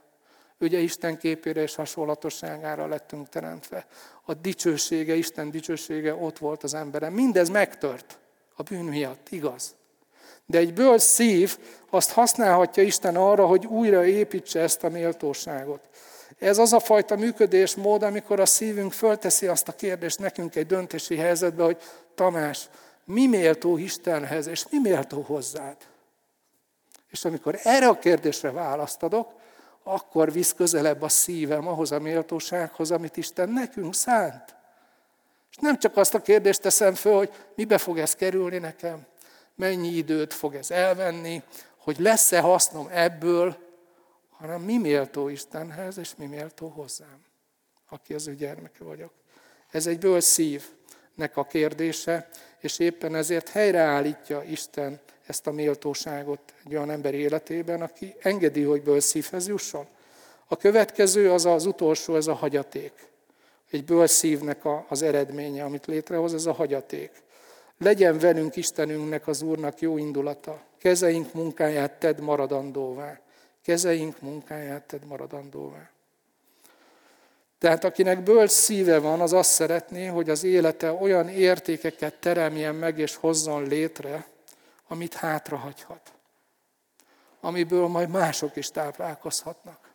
Ugye 0.58 0.78
Isten 0.78 1.18
képére 1.18 1.62
és 1.62 1.74
hasonlatosságára 1.74 2.86
lettünk 2.86 3.28
teremtve. 3.28 3.86
A 4.24 4.34
dicsősége, 4.34 5.14
Isten 5.14 5.50
dicsősége 5.50 6.14
ott 6.14 6.38
volt 6.38 6.62
az 6.62 6.74
emberen. 6.74 7.12
Mindez 7.12 7.48
megtört 7.48 8.18
a 8.56 8.62
bűn 8.62 8.84
miatt, 8.84 9.26
igaz? 9.30 9.74
De 10.46 10.58
egy 10.58 10.74
bölcs 10.74 11.00
szív 11.00 11.58
azt 11.90 12.10
használhatja 12.10 12.82
Isten 12.82 13.16
arra, 13.16 13.46
hogy 13.46 13.66
újra 13.66 14.06
építse 14.06 14.60
ezt 14.60 14.84
a 14.84 14.88
méltóságot. 14.88 15.80
Ez 16.38 16.58
az 16.58 16.72
a 16.72 16.80
fajta 16.80 17.16
működésmód, 17.16 18.02
amikor 18.02 18.40
a 18.40 18.46
szívünk 18.46 18.92
fölteszi 18.92 19.46
azt 19.46 19.68
a 19.68 19.72
kérdést 19.72 20.18
nekünk 20.18 20.56
egy 20.56 20.66
döntési 20.66 21.16
helyzetbe, 21.16 21.64
hogy 21.64 21.76
Tamás, 22.14 22.68
mi 23.04 23.26
méltó 23.26 23.76
Istenhez, 23.76 24.46
és 24.46 24.64
mi 24.70 24.78
méltó 24.78 25.20
hozzád? 25.20 25.76
És 27.10 27.24
amikor 27.24 27.58
erre 27.62 27.88
a 27.88 27.98
kérdésre 27.98 28.50
választ 28.50 29.02
adok, 29.02 29.32
akkor 29.82 30.32
visz 30.32 30.52
közelebb 30.52 31.02
a 31.02 31.08
szívem 31.08 31.68
ahhoz 31.68 31.92
a 31.92 31.98
méltósághoz, 31.98 32.90
amit 32.90 33.16
Isten 33.16 33.48
nekünk 33.48 33.94
szánt. 33.94 34.54
És 35.50 35.56
nem 35.60 35.78
csak 35.78 35.96
azt 35.96 36.14
a 36.14 36.22
kérdést 36.22 36.60
teszem 36.60 36.94
föl, 36.94 37.16
hogy 37.16 37.32
mibe 37.54 37.78
fog 37.78 37.98
ez 37.98 38.14
kerülni 38.14 38.58
nekem, 38.58 39.06
mennyi 39.54 39.88
időt 39.88 40.34
fog 40.34 40.54
ez 40.54 40.70
elvenni, 40.70 41.42
hogy 41.76 41.98
lesz-e 41.98 42.40
hasznom 42.40 42.88
ebből, 42.90 43.56
hanem 44.30 44.60
mi 44.60 44.78
méltó 44.78 45.28
Istenhez, 45.28 45.98
és 45.98 46.10
mi 46.16 46.26
méltó 46.26 46.68
hozzám, 46.68 47.24
aki 47.88 48.14
az 48.14 48.26
ő 48.26 48.34
gyermeke 48.34 48.84
vagyok. 48.84 49.12
Ez 49.70 49.86
egy 49.86 49.98
ből 49.98 50.20
szívnek 50.20 51.36
a 51.36 51.44
kérdése, 51.44 52.28
és 52.58 52.78
éppen 52.78 53.14
ezért 53.14 53.48
helyreállítja 53.48 54.42
Isten 54.42 55.00
ezt 55.32 55.46
a 55.46 55.52
méltóságot 55.52 56.40
egy 56.64 56.74
olyan 56.74 56.90
ember 56.90 57.14
életében, 57.14 57.82
aki 57.82 58.14
engedi, 58.20 58.62
hogy 58.62 58.82
ből 58.82 59.00
szívhez 59.00 59.48
jusson. 59.48 59.86
A 60.46 60.56
következő 60.56 61.30
az 61.30 61.46
az 61.46 61.66
utolsó, 61.66 62.16
ez 62.16 62.26
a 62.26 62.34
hagyaték. 62.34 62.92
Egy 63.70 63.84
ből 63.84 64.06
szívnek 64.06 64.60
az 64.88 65.02
eredménye, 65.02 65.64
amit 65.64 65.86
létrehoz, 65.86 66.34
ez 66.34 66.46
a 66.46 66.52
hagyaték. 66.52 67.10
Legyen 67.78 68.18
velünk 68.18 68.56
Istenünknek, 68.56 69.28
az 69.28 69.42
Úrnak 69.42 69.80
jó 69.80 69.98
indulata. 69.98 70.62
Kezeink 70.78 71.32
munkáját 71.32 71.92
tedd 71.92 72.20
maradandóvá. 72.20 73.20
Kezeink 73.64 74.20
munkáját 74.20 74.82
tedd 74.82 75.06
maradandóvá. 75.06 75.90
Tehát 77.58 77.84
akinek 77.84 78.22
bölcs 78.22 78.50
szíve 78.50 78.98
van, 78.98 79.20
az 79.20 79.32
azt 79.32 79.50
szeretné, 79.50 80.06
hogy 80.06 80.30
az 80.30 80.44
élete 80.44 80.92
olyan 80.92 81.28
értékeket 81.28 82.14
teremjen 82.14 82.74
meg 82.74 82.98
és 82.98 83.16
hozzon 83.16 83.68
létre, 83.68 84.30
amit 84.92 85.14
hátrahagyhat. 85.14 86.12
Amiből 87.40 87.86
majd 87.86 88.08
mások 88.08 88.56
is 88.56 88.70
táplálkozhatnak. 88.70 89.92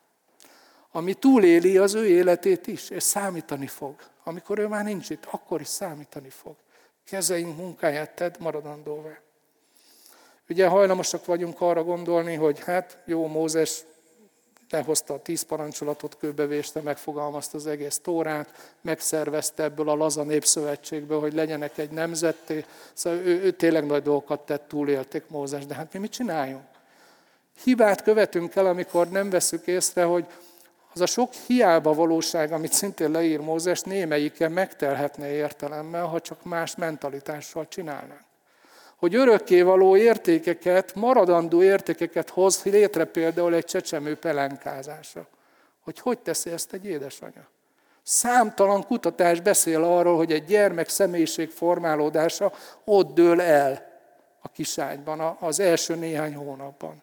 Ami 0.92 1.14
túléli 1.14 1.78
az 1.78 1.94
ő 1.94 2.08
életét 2.08 2.68
is, 2.68 2.90
és 2.90 3.04
számítani 3.04 3.68
fog. 3.68 3.96
Amikor 4.24 4.60
ő 4.60 4.68
már 4.68 4.84
nincs 4.84 5.10
itt, 5.10 5.26
akkor 5.32 5.62
is 5.62 5.68
számítani 5.68 6.30
fog. 6.30 6.56
Kezeink 7.06 7.58
munkáját 7.58 8.16
tedd 8.16 8.36
maradandóvá. 8.40 9.20
Ugye 10.50 10.68
hajlamosak 10.68 11.26
vagyunk 11.26 11.62
arra 11.62 11.84
gondolni, 11.84 12.36
hogy 12.36 12.64
hát 12.64 13.02
jó, 13.06 13.28
Mózes 13.28 13.84
lehozta 14.70 15.14
a 15.14 15.22
tíz 15.22 15.42
parancsolatot, 15.42 16.18
kőbevéste, 16.18 16.82
megfogalmazta 16.82 17.58
az 17.58 17.68
egész 17.68 18.00
Tórát, 18.00 18.76
megszervezte 18.82 19.64
ebből 19.64 19.90
a 19.90 19.96
laza 19.96 20.24
népszövetségből, 20.24 21.20
hogy 21.20 21.34
legyenek 21.34 21.78
egy 21.78 21.90
nemzetté. 21.90 22.66
Szóval 22.94 23.20
ő, 23.20 23.42
ő 23.42 23.52
tényleg 23.52 23.86
nagy 23.86 24.04
dolgokat 24.04 24.40
tett, 24.40 24.68
túlélték 24.68 25.24
Mózes, 25.28 25.66
de 25.66 25.76
hát 25.76 25.94
mi 25.94 26.00
mit 26.00 26.12
csináljunk? 26.12 26.66
Hibát 27.64 28.04
követünk 28.04 28.56
el, 28.56 28.66
amikor 28.66 29.10
nem 29.10 29.30
veszük 29.30 29.68
észre, 29.68 30.04
hogy 30.04 30.26
az 30.94 31.02
a 31.02 31.06
sok 31.06 31.34
hiába 31.34 31.94
valóság, 31.94 32.52
amit 32.52 32.74
szintén 32.74 33.12
leír 33.12 33.40
Mózes, 33.40 33.82
némelyike 33.82 34.48
megtelhetne 34.48 35.32
értelemmel, 35.32 36.06
ha 36.06 36.20
csak 36.20 36.44
más 36.44 36.76
mentalitással 36.76 37.68
csinálnánk 37.68 38.27
hogy 38.98 39.16
örökkévaló 39.16 39.98
értékeket, 39.98 40.96
maradandó 40.96 41.64
értékeket 41.64 42.30
hoz 42.30 42.64
létre 42.64 43.06
például 43.06 43.54
egy 43.54 43.66
csecsemő 43.66 44.16
pelenkázása. 44.16 45.28
Hogy 45.84 46.00
hogy 46.00 46.20
teszi 46.20 46.50
ezt 46.50 46.74
egy 46.74 46.86
édesanyja? 46.86 47.50
Számtalan 48.04 48.84
kutatás 48.84 49.40
beszél 49.40 49.84
arról, 49.84 50.18
hogy 50.18 50.32
egy 50.32 50.46
gyermek 50.46 50.90
személyiség 50.90 51.50
formálódása 51.50 52.54
ott 52.84 53.14
dől 53.14 53.42
el 53.42 54.00
a 54.42 54.50
kiságyban, 54.50 55.38
az 55.40 55.60
első 55.60 55.96
néhány 55.96 56.36
hónapban. 56.36 57.02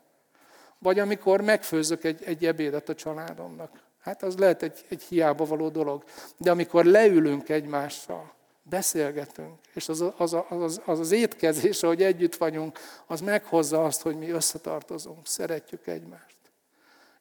Vagy 0.78 0.99
amikor 0.99 1.40
megfőzök 1.40 2.05
egy, 2.05 2.22
egy 2.24 2.47
ebédet 2.47 2.88
a 2.88 2.95
családomnak. 2.95 3.70
Hát 4.01 4.22
az 4.22 4.36
lehet 4.36 4.62
egy, 4.62 4.84
egy 4.88 5.03
hiába 5.03 5.45
való 5.45 5.68
dolog. 5.68 6.05
De 6.36 6.51
amikor 6.51 6.84
leülünk 6.84 7.49
egymással, 7.49 8.32
beszélgetünk, 8.64 9.58
és 9.72 9.88
az 9.88 10.04
az, 10.16 10.36
az, 10.48 10.80
az 10.84 10.98
az 10.98 11.10
étkezés, 11.10 11.82
ahogy 11.82 12.02
együtt 12.02 12.36
vagyunk, 12.36 12.78
az 13.06 13.20
meghozza 13.20 13.84
azt, 13.84 14.02
hogy 14.02 14.16
mi 14.16 14.30
összetartozunk, 14.30 15.26
szeretjük 15.26 15.86
egymást. 15.86 16.36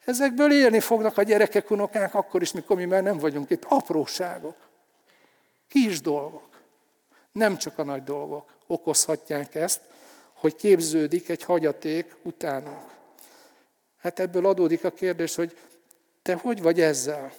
Ezekből 0.06 0.52
élni 0.52 0.80
fognak 0.80 1.18
a 1.18 1.24
gyerekek, 1.24 1.72
unokák 1.72 2.16
akkor 2.16 2.42
is, 2.42 2.52
mikor 2.52 2.76
mi 2.76 2.86
már 2.86 3.04
nem 3.04 3.18
vagyunk 3.18 3.50
itt. 3.50 3.66
Apróságok, 3.68 4.56
kis 5.68 6.02
dolgok, 6.02 6.50
nem 7.32 7.58
csak 7.58 7.78
a 7.78 7.84
nagy 7.84 8.04
dolgok 8.04 8.54
okozhatják 8.68 9.56
ezt, 9.56 9.82
hogy 10.34 10.56
képződik 10.56 11.30
egy 11.30 11.44
hagyaték 11.44 12.16
utánunk. 12.22 12.92
Hát 13.98 14.20
ebből 14.20 14.46
adódik 14.46 14.84
a 14.84 14.92
kérdés, 14.92 15.36
hogy 15.36 15.58
te 16.22 16.36
hogy 16.36 16.62
vagy 16.62 16.82
ezzel? 16.82 17.34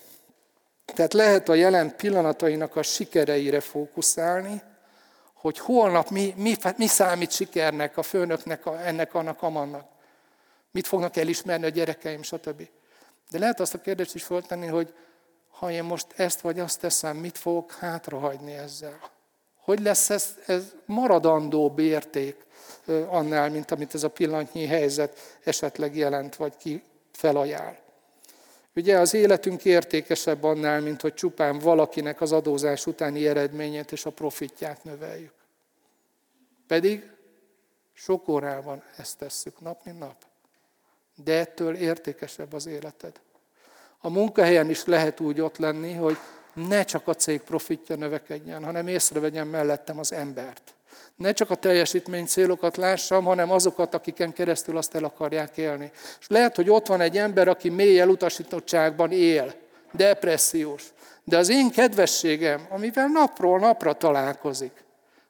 Tehát 0.84 1.12
lehet 1.12 1.48
a 1.48 1.54
jelen 1.54 1.96
pillanatainak 1.96 2.76
a 2.76 2.82
sikereire 2.82 3.60
fókuszálni, 3.60 4.62
hogy 5.34 5.58
holnap 5.58 6.08
mi, 6.08 6.34
mi, 6.36 6.56
mi 6.76 6.86
számít 6.86 7.30
sikernek, 7.30 7.96
a 7.96 8.02
főnöknek, 8.02 8.66
a, 8.66 8.86
ennek, 8.86 9.14
annak, 9.14 9.42
amannak. 9.42 9.88
Mit 10.70 10.86
fognak 10.86 11.16
elismerni 11.16 11.64
a 11.64 11.68
gyerekeim, 11.68 12.22
stb. 12.22 12.68
De 13.30 13.38
lehet 13.38 13.60
azt 13.60 13.74
a 13.74 13.80
kérdést 13.80 14.14
is 14.14 14.22
föltenni, 14.22 14.66
hogy 14.66 14.94
ha 15.50 15.70
én 15.70 15.84
most 15.84 16.06
ezt 16.16 16.40
vagy 16.40 16.60
azt 16.60 16.80
teszem, 16.80 17.16
mit 17.16 17.38
fogok 17.38 17.72
hátrahagyni 17.72 18.52
ezzel? 18.52 18.98
Hogy 19.60 19.80
lesz 19.80 20.10
ez, 20.10 20.34
ez 20.46 20.62
maradandó 20.86 21.74
érték 21.76 22.36
annál, 23.08 23.50
mint 23.50 23.70
amit 23.70 23.94
ez 23.94 24.02
a 24.02 24.08
pillanatnyi 24.08 24.66
helyzet 24.66 25.38
esetleg 25.44 25.96
jelent, 25.96 26.36
vagy 26.36 26.56
ki 26.56 26.82
felajánl? 27.12 27.83
Ugye 28.76 28.98
az 28.98 29.14
életünk 29.14 29.64
értékesebb 29.64 30.42
annál, 30.42 30.80
mint 30.80 31.00
hogy 31.00 31.14
csupán 31.14 31.58
valakinek 31.58 32.20
az 32.20 32.32
adózás 32.32 32.86
utáni 32.86 33.26
eredményét 33.26 33.92
és 33.92 34.04
a 34.04 34.10
profitját 34.10 34.84
növeljük. 34.84 35.34
Pedig 36.66 37.10
sok 37.92 38.28
órában 38.28 38.82
ezt 38.96 39.18
tesszük 39.18 39.60
nap, 39.60 39.84
mint 39.84 39.98
nap. 39.98 40.24
De 41.24 41.38
ettől 41.38 41.74
értékesebb 41.74 42.52
az 42.52 42.66
életed. 42.66 43.20
A 43.98 44.08
munkahelyen 44.08 44.70
is 44.70 44.84
lehet 44.84 45.20
úgy 45.20 45.40
ott 45.40 45.56
lenni, 45.56 45.92
hogy 45.92 46.16
ne 46.54 46.84
csak 46.84 47.08
a 47.08 47.14
cég 47.14 47.40
profitja 47.40 47.96
növekedjen, 47.96 48.64
hanem 48.64 48.88
észrevegyem 48.88 49.48
mellettem 49.48 49.98
az 49.98 50.12
embert. 50.12 50.73
Ne 51.16 51.32
csak 51.32 51.50
a 51.50 51.54
teljesítmény 51.54 52.26
célokat 52.26 52.76
lássam, 52.76 53.24
hanem 53.24 53.50
azokat, 53.50 53.94
akiken 53.94 54.32
keresztül 54.32 54.76
azt 54.76 54.94
el 54.94 55.04
akarják 55.04 55.56
élni. 55.56 55.90
És 56.20 56.26
lehet, 56.28 56.56
hogy 56.56 56.70
ott 56.70 56.86
van 56.86 57.00
egy 57.00 57.18
ember, 57.18 57.48
aki 57.48 57.68
mély 57.68 58.00
elutasítottságban 58.00 59.12
él, 59.12 59.54
depressziós. 59.92 60.84
De 61.24 61.38
az 61.38 61.48
én 61.48 61.70
kedvességem, 61.70 62.66
amivel 62.70 63.06
napról 63.06 63.58
napra 63.58 63.92
találkozik, 63.92 64.84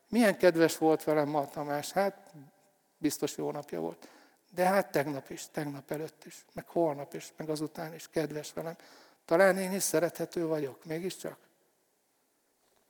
milyen 0.08 0.36
kedves 0.36 0.78
volt 0.78 1.04
velem 1.04 1.28
ma 1.28 1.48
Tamás? 1.48 1.92
Hát 1.92 2.16
biztos 2.98 3.36
jó 3.36 3.50
napja 3.50 3.80
volt. 3.80 4.08
De 4.54 4.64
hát 4.64 4.90
tegnap 4.90 5.30
is, 5.30 5.44
tegnap 5.52 5.90
előtt 5.90 6.24
is, 6.24 6.44
meg 6.52 6.64
holnap 6.68 7.14
is, 7.14 7.32
meg 7.36 7.48
azután 7.48 7.94
is 7.94 8.08
kedves 8.10 8.52
velem. 8.52 8.76
Talán 9.24 9.58
én 9.58 9.72
is 9.72 9.82
szerethető 9.82 10.46
vagyok, 10.46 10.84
mégiscsak. 10.84 11.36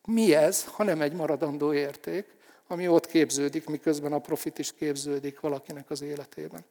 Mi 0.05 0.35
ez, 0.35 0.64
ha 0.64 0.85
nem 0.85 1.01
egy 1.01 1.12
maradandó 1.12 1.72
érték, 1.72 2.27
ami 2.75 2.89
ott 2.89 3.07
képződik, 3.07 3.66
miközben 3.66 4.12
a 4.12 4.18
profit 4.18 4.59
is 4.59 4.72
képződik 4.72 5.41
valakinek 5.41 5.91
az 5.91 6.03
életében. 6.03 6.64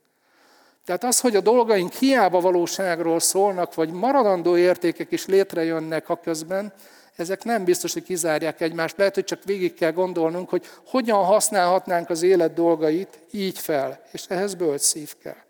Tehát 0.86 1.04
az, 1.04 1.20
hogy 1.20 1.36
a 1.36 1.42
dolgaink 1.42 1.94
hiába 1.94 2.40
valóságról 2.40 3.20
szólnak, 3.20 3.74
vagy 3.74 3.92
maradandó 3.92 4.58
értékek 4.58 5.12
is 5.12 5.26
létrejönnek 5.26 6.10
a 6.10 6.20
közben, 6.20 6.74
ezek 7.16 7.44
nem 7.44 7.64
biztos, 7.64 7.94
hogy 7.94 8.04
kizárják 8.04 8.62
egymást. 8.62 8.98
Lehet, 8.98 9.14
hogy 9.14 9.24
csak 9.24 9.44
végig 9.44 9.74
kell 9.74 9.92
gondolnunk, 9.92 10.50
hogy 10.50 10.66
hogyan 10.86 11.24
használhatnánk 11.24 12.10
az 12.10 12.22
élet 12.22 12.54
dolgait 12.54 13.20
így 13.32 13.60
fel, 13.60 14.02
és 14.12 14.26
ehhez 14.28 14.54
bölcs 14.54 14.82
szív 14.82 15.14
kell. 15.24 15.42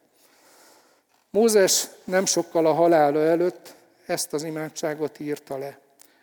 Mózes 1.29 1.87
nem 2.03 2.25
sokkal 2.25 2.65
a 2.65 2.73
halála 2.73 3.19
előtt 3.19 3.75
ezt 4.05 4.33
az 4.33 4.43
imádságot 4.43 5.19
írta 5.19 5.57
le. 5.57 5.79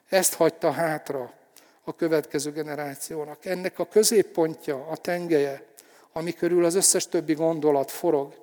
Ezt 0.09 0.35
hagyta 0.35 0.71
hátra 0.71 1.33
a 1.91 1.95
következő 1.97 2.53
generációnak. 2.53 3.45
Ennek 3.45 3.79
a 3.79 3.89
középpontja, 3.89 4.87
a 4.87 4.97
tengelye, 4.97 5.67
ami 6.13 6.33
körül 6.33 6.65
az 6.65 6.75
összes 6.75 7.09
többi 7.09 7.35
gondolat 7.35 7.91
forog, 7.91 8.35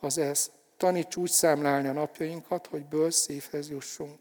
az 0.00 0.18
ez. 0.18 0.50
Taníts 0.76 1.16
úgy 1.16 1.30
számlálni 1.30 1.88
a 1.88 1.92
napjainkat, 1.92 2.66
hogy 2.66 2.84
bölcs 2.84 3.14
szívhez 3.14 3.70
jussunk. 3.70 4.18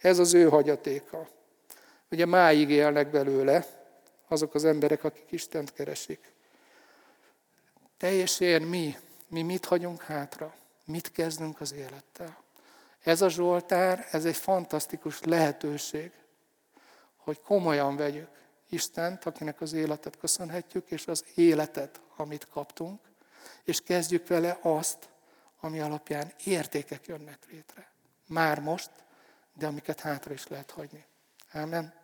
Ez 0.00 0.18
az 0.18 0.34
ő 0.34 0.48
hagyatéka. 0.48 1.28
Ugye 2.10 2.26
máig 2.26 2.70
élnek 2.70 3.10
belőle 3.10 3.66
azok 4.28 4.54
az 4.54 4.64
emberek, 4.64 5.04
akik 5.04 5.26
Istent 5.30 5.72
keresik. 5.72 6.32
Teljesen 7.98 8.62
mi, 8.62 8.96
mi 9.28 9.42
mit 9.42 9.64
hagyunk 9.64 10.02
hátra? 10.02 10.54
Mit 10.84 11.12
kezdünk 11.12 11.60
az 11.60 11.72
élettel? 11.72 12.42
Ez 13.02 13.22
a 13.22 13.28
Zsoltár, 13.28 14.08
ez 14.10 14.24
egy 14.24 14.36
fantasztikus 14.36 15.22
lehetőség 15.22 16.10
hogy 17.26 17.40
komolyan 17.40 17.96
vegyük 17.96 18.28
Istent, 18.68 19.24
akinek 19.24 19.60
az 19.60 19.72
életet 19.72 20.18
köszönhetjük, 20.18 20.90
és 20.90 21.06
az 21.06 21.24
életet, 21.34 22.00
amit 22.16 22.48
kaptunk, 22.52 23.00
és 23.64 23.80
kezdjük 23.80 24.26
vele 24.26 24.58
azt, 24.62 25.08
ami 25.60 25.80
alapján 25.80 26.32
értékek 26.44 27.06
jönnek 27.06 27.38
létre. 27.50 27.90
Már 28.26 28.60
most, 28.60 28.90
de 29.54 29.66
amiket 29.66 30.00
hátra 30.00 30.32
is 30.32 30.48
lehet 30.48 30.70
hagyni. 30.70 31.04
Ámen. 31.52 31.94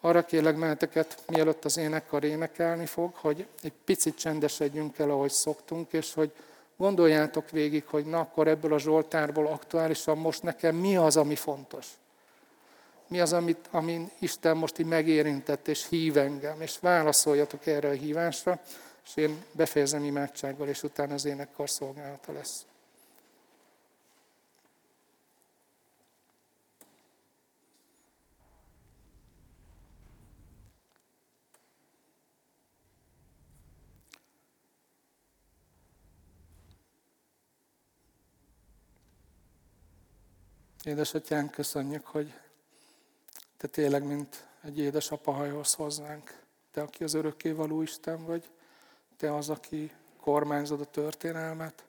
Arra 0.00 0.24
kérlek 0.24 0.56
meneteket, 0.56 1.22
mielőtt 1.26 1.64
az 1.64 1.76
énekkar 1.76 2.24
énekelni 2.24 2.86
fog, 2.86 3.14
hogy 3.14 3.46
egy 3.62 3.72
picit 3.84 4.18
csendesedjünk 4.18 4.98
el, 4.98 5.10
ahogy 5.10 5.30
szoktunk, 5.30 5.92
és 5.92 6.14
hogy 6.14 6.32
gondoljátok 6.76 7.50
végig, 7.50 7.86
hogy 7.86 8.04
na 8.04 8.20
akkor 8.20 8.48
ebből 8.48 8.72
a 8.72 8.78
Zsoltárból 8.78 9.46
aktuálisan 9.46 10.18
most 10.18 10.42
nekem 10.42 10.76
mi 10.76 10.96
az, 10.96 11.16
ami 11.16 11.36
fontos. 11.36 11.86
Mi 13.12 13.20
az, 13.20 13.32
amit, 13.32 13.68
amin 13.70 14.10
Isten 14.18 14.56
most 14.56 14.78
így 14.78 14.86
megérintett 14.86 15.68
és 15.68 15.88
hív 15.88 16.16
engem, 16.16 16.60
és 16.60 16.78
válaszoljatok 16.78 17.66
erre 17.66 17.88
a 17.88 17.92
hívásra, 17.92 18.60
és 19.04 19.16
én 19.16 19.44
befejezem 19.52 20.04
imádsággal, 20.04 20.68
és 20.68 20.82
utána 20.82 21.14
az 21.14 21.24
énekkar 21.24 21.70
szolgálata 21.70 22.32
lesz. 22.32 22.66
Édesatyánk, 40.84 41.50
köszönjük, 41.50 42.06
hogy 42.06 42.32
Te 43.62 43.68
tényleg, 43.68 44.04
mint 44.04 44.46
egy 44.62 44.78
édesapa 44.78 45.32
hajolsz 45.32 45.74
hozzánk. 45.74 46.40
Te, 46.70 46.82
aki 46.82 47.04
az 47.04 47.14
örökkévaló 47.14 47.82
Isten 47.82 48.24
vagy, 48.24 48.50
Te 49.16 49.34
az, 49.34 49.48
aki 49.48 49.92
kormányzod 50.20 50.80
a 50.80 50.84
történelmet, 50.84 51.84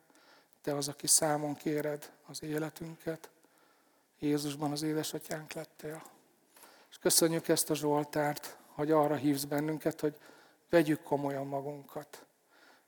Te 0.62 0.76
az, 0.76 0.88
aki 0.88 1.08
számon 1.08 1.56
kéred 1.56 2.12
az 2.26 2.44
életünket. 2.44 3.30
Jézusban 4.20 4.72
az 4.72 4.82
édesatyánk 4.82 5.54
lettél. 5.54 6.04
És 6.90 6.98
köszönjük 6.98 7.48
ezt 7.48 7.70
a 7.70 7.76
Zsoltárt, 7.76 8.58
hogy 8.68 8.92
arra 8.92 9.16
hívsz 9.16 9.44
bennünket, 9.44 10.00
hogy 10.00 10.18
vegyük 10.70 11.02
komolyan 11.04 11.48
magunkat. 11.48 12.26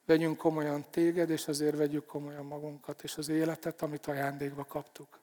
Vegyünk 0.06 0.38
komolyan 0.38 0.86
téged, 0.90 1.30
és 1.30 1.48
azért 1.48 1.78
vegyük 1.78 2.06
komolyan 2.06 2.46
magunkat, 2.46 3.04
és 3.04 3.18
az 3.18 3.30
életet, 3.30 3.82
amit 3.82 4.08
ajándékba 4.08 4.66
kaptuk. 4.66 5.20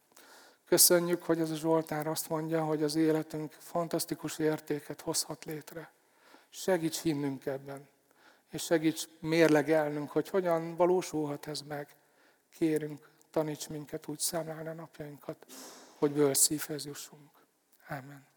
Köszönjük, 0.72 1.22
hogy 1.22 1.40
ez 1.40 1.50
a 1.50 1.54
Zsoltár 1.54 2.06
azt 2.06 2.28
mondja, 2.28 2.64
hogy 2.64 2.82
az 2.82 2.94
életünk 2.94 3.52
fantasztikus 3.52 4.38
értéket 4.38 5.00
hozhat 5.00 5.44
létre. 5.44 5.92
Segíts 6.50 7.00
hinnünk 7.00 7.46
ebben, 7.46 7.88
és 8.50 8.62
segíts 8.62 9.04
mérlegelnünk, 9.20 10.10
hogy 10.10 10.28
hogyan 10.28 10.76
valósulhat 10.76 11.46
ez 11.46 11.60
meg. 11.60 11.88
Kérünk, 12.50 13.10
taníts 13.30 13.68
minket 13.68 14.08
úgy 14.08 14.18
számlálni 14.18 14.68
a 14.68 14.72
napjainkat, 14.72 15.46
hogy 15.98 16.12
bőr 16.12 16.36
szívhez 16.36 16.84
jussunk. 16.84 17.30
Amen. 17.88 18.31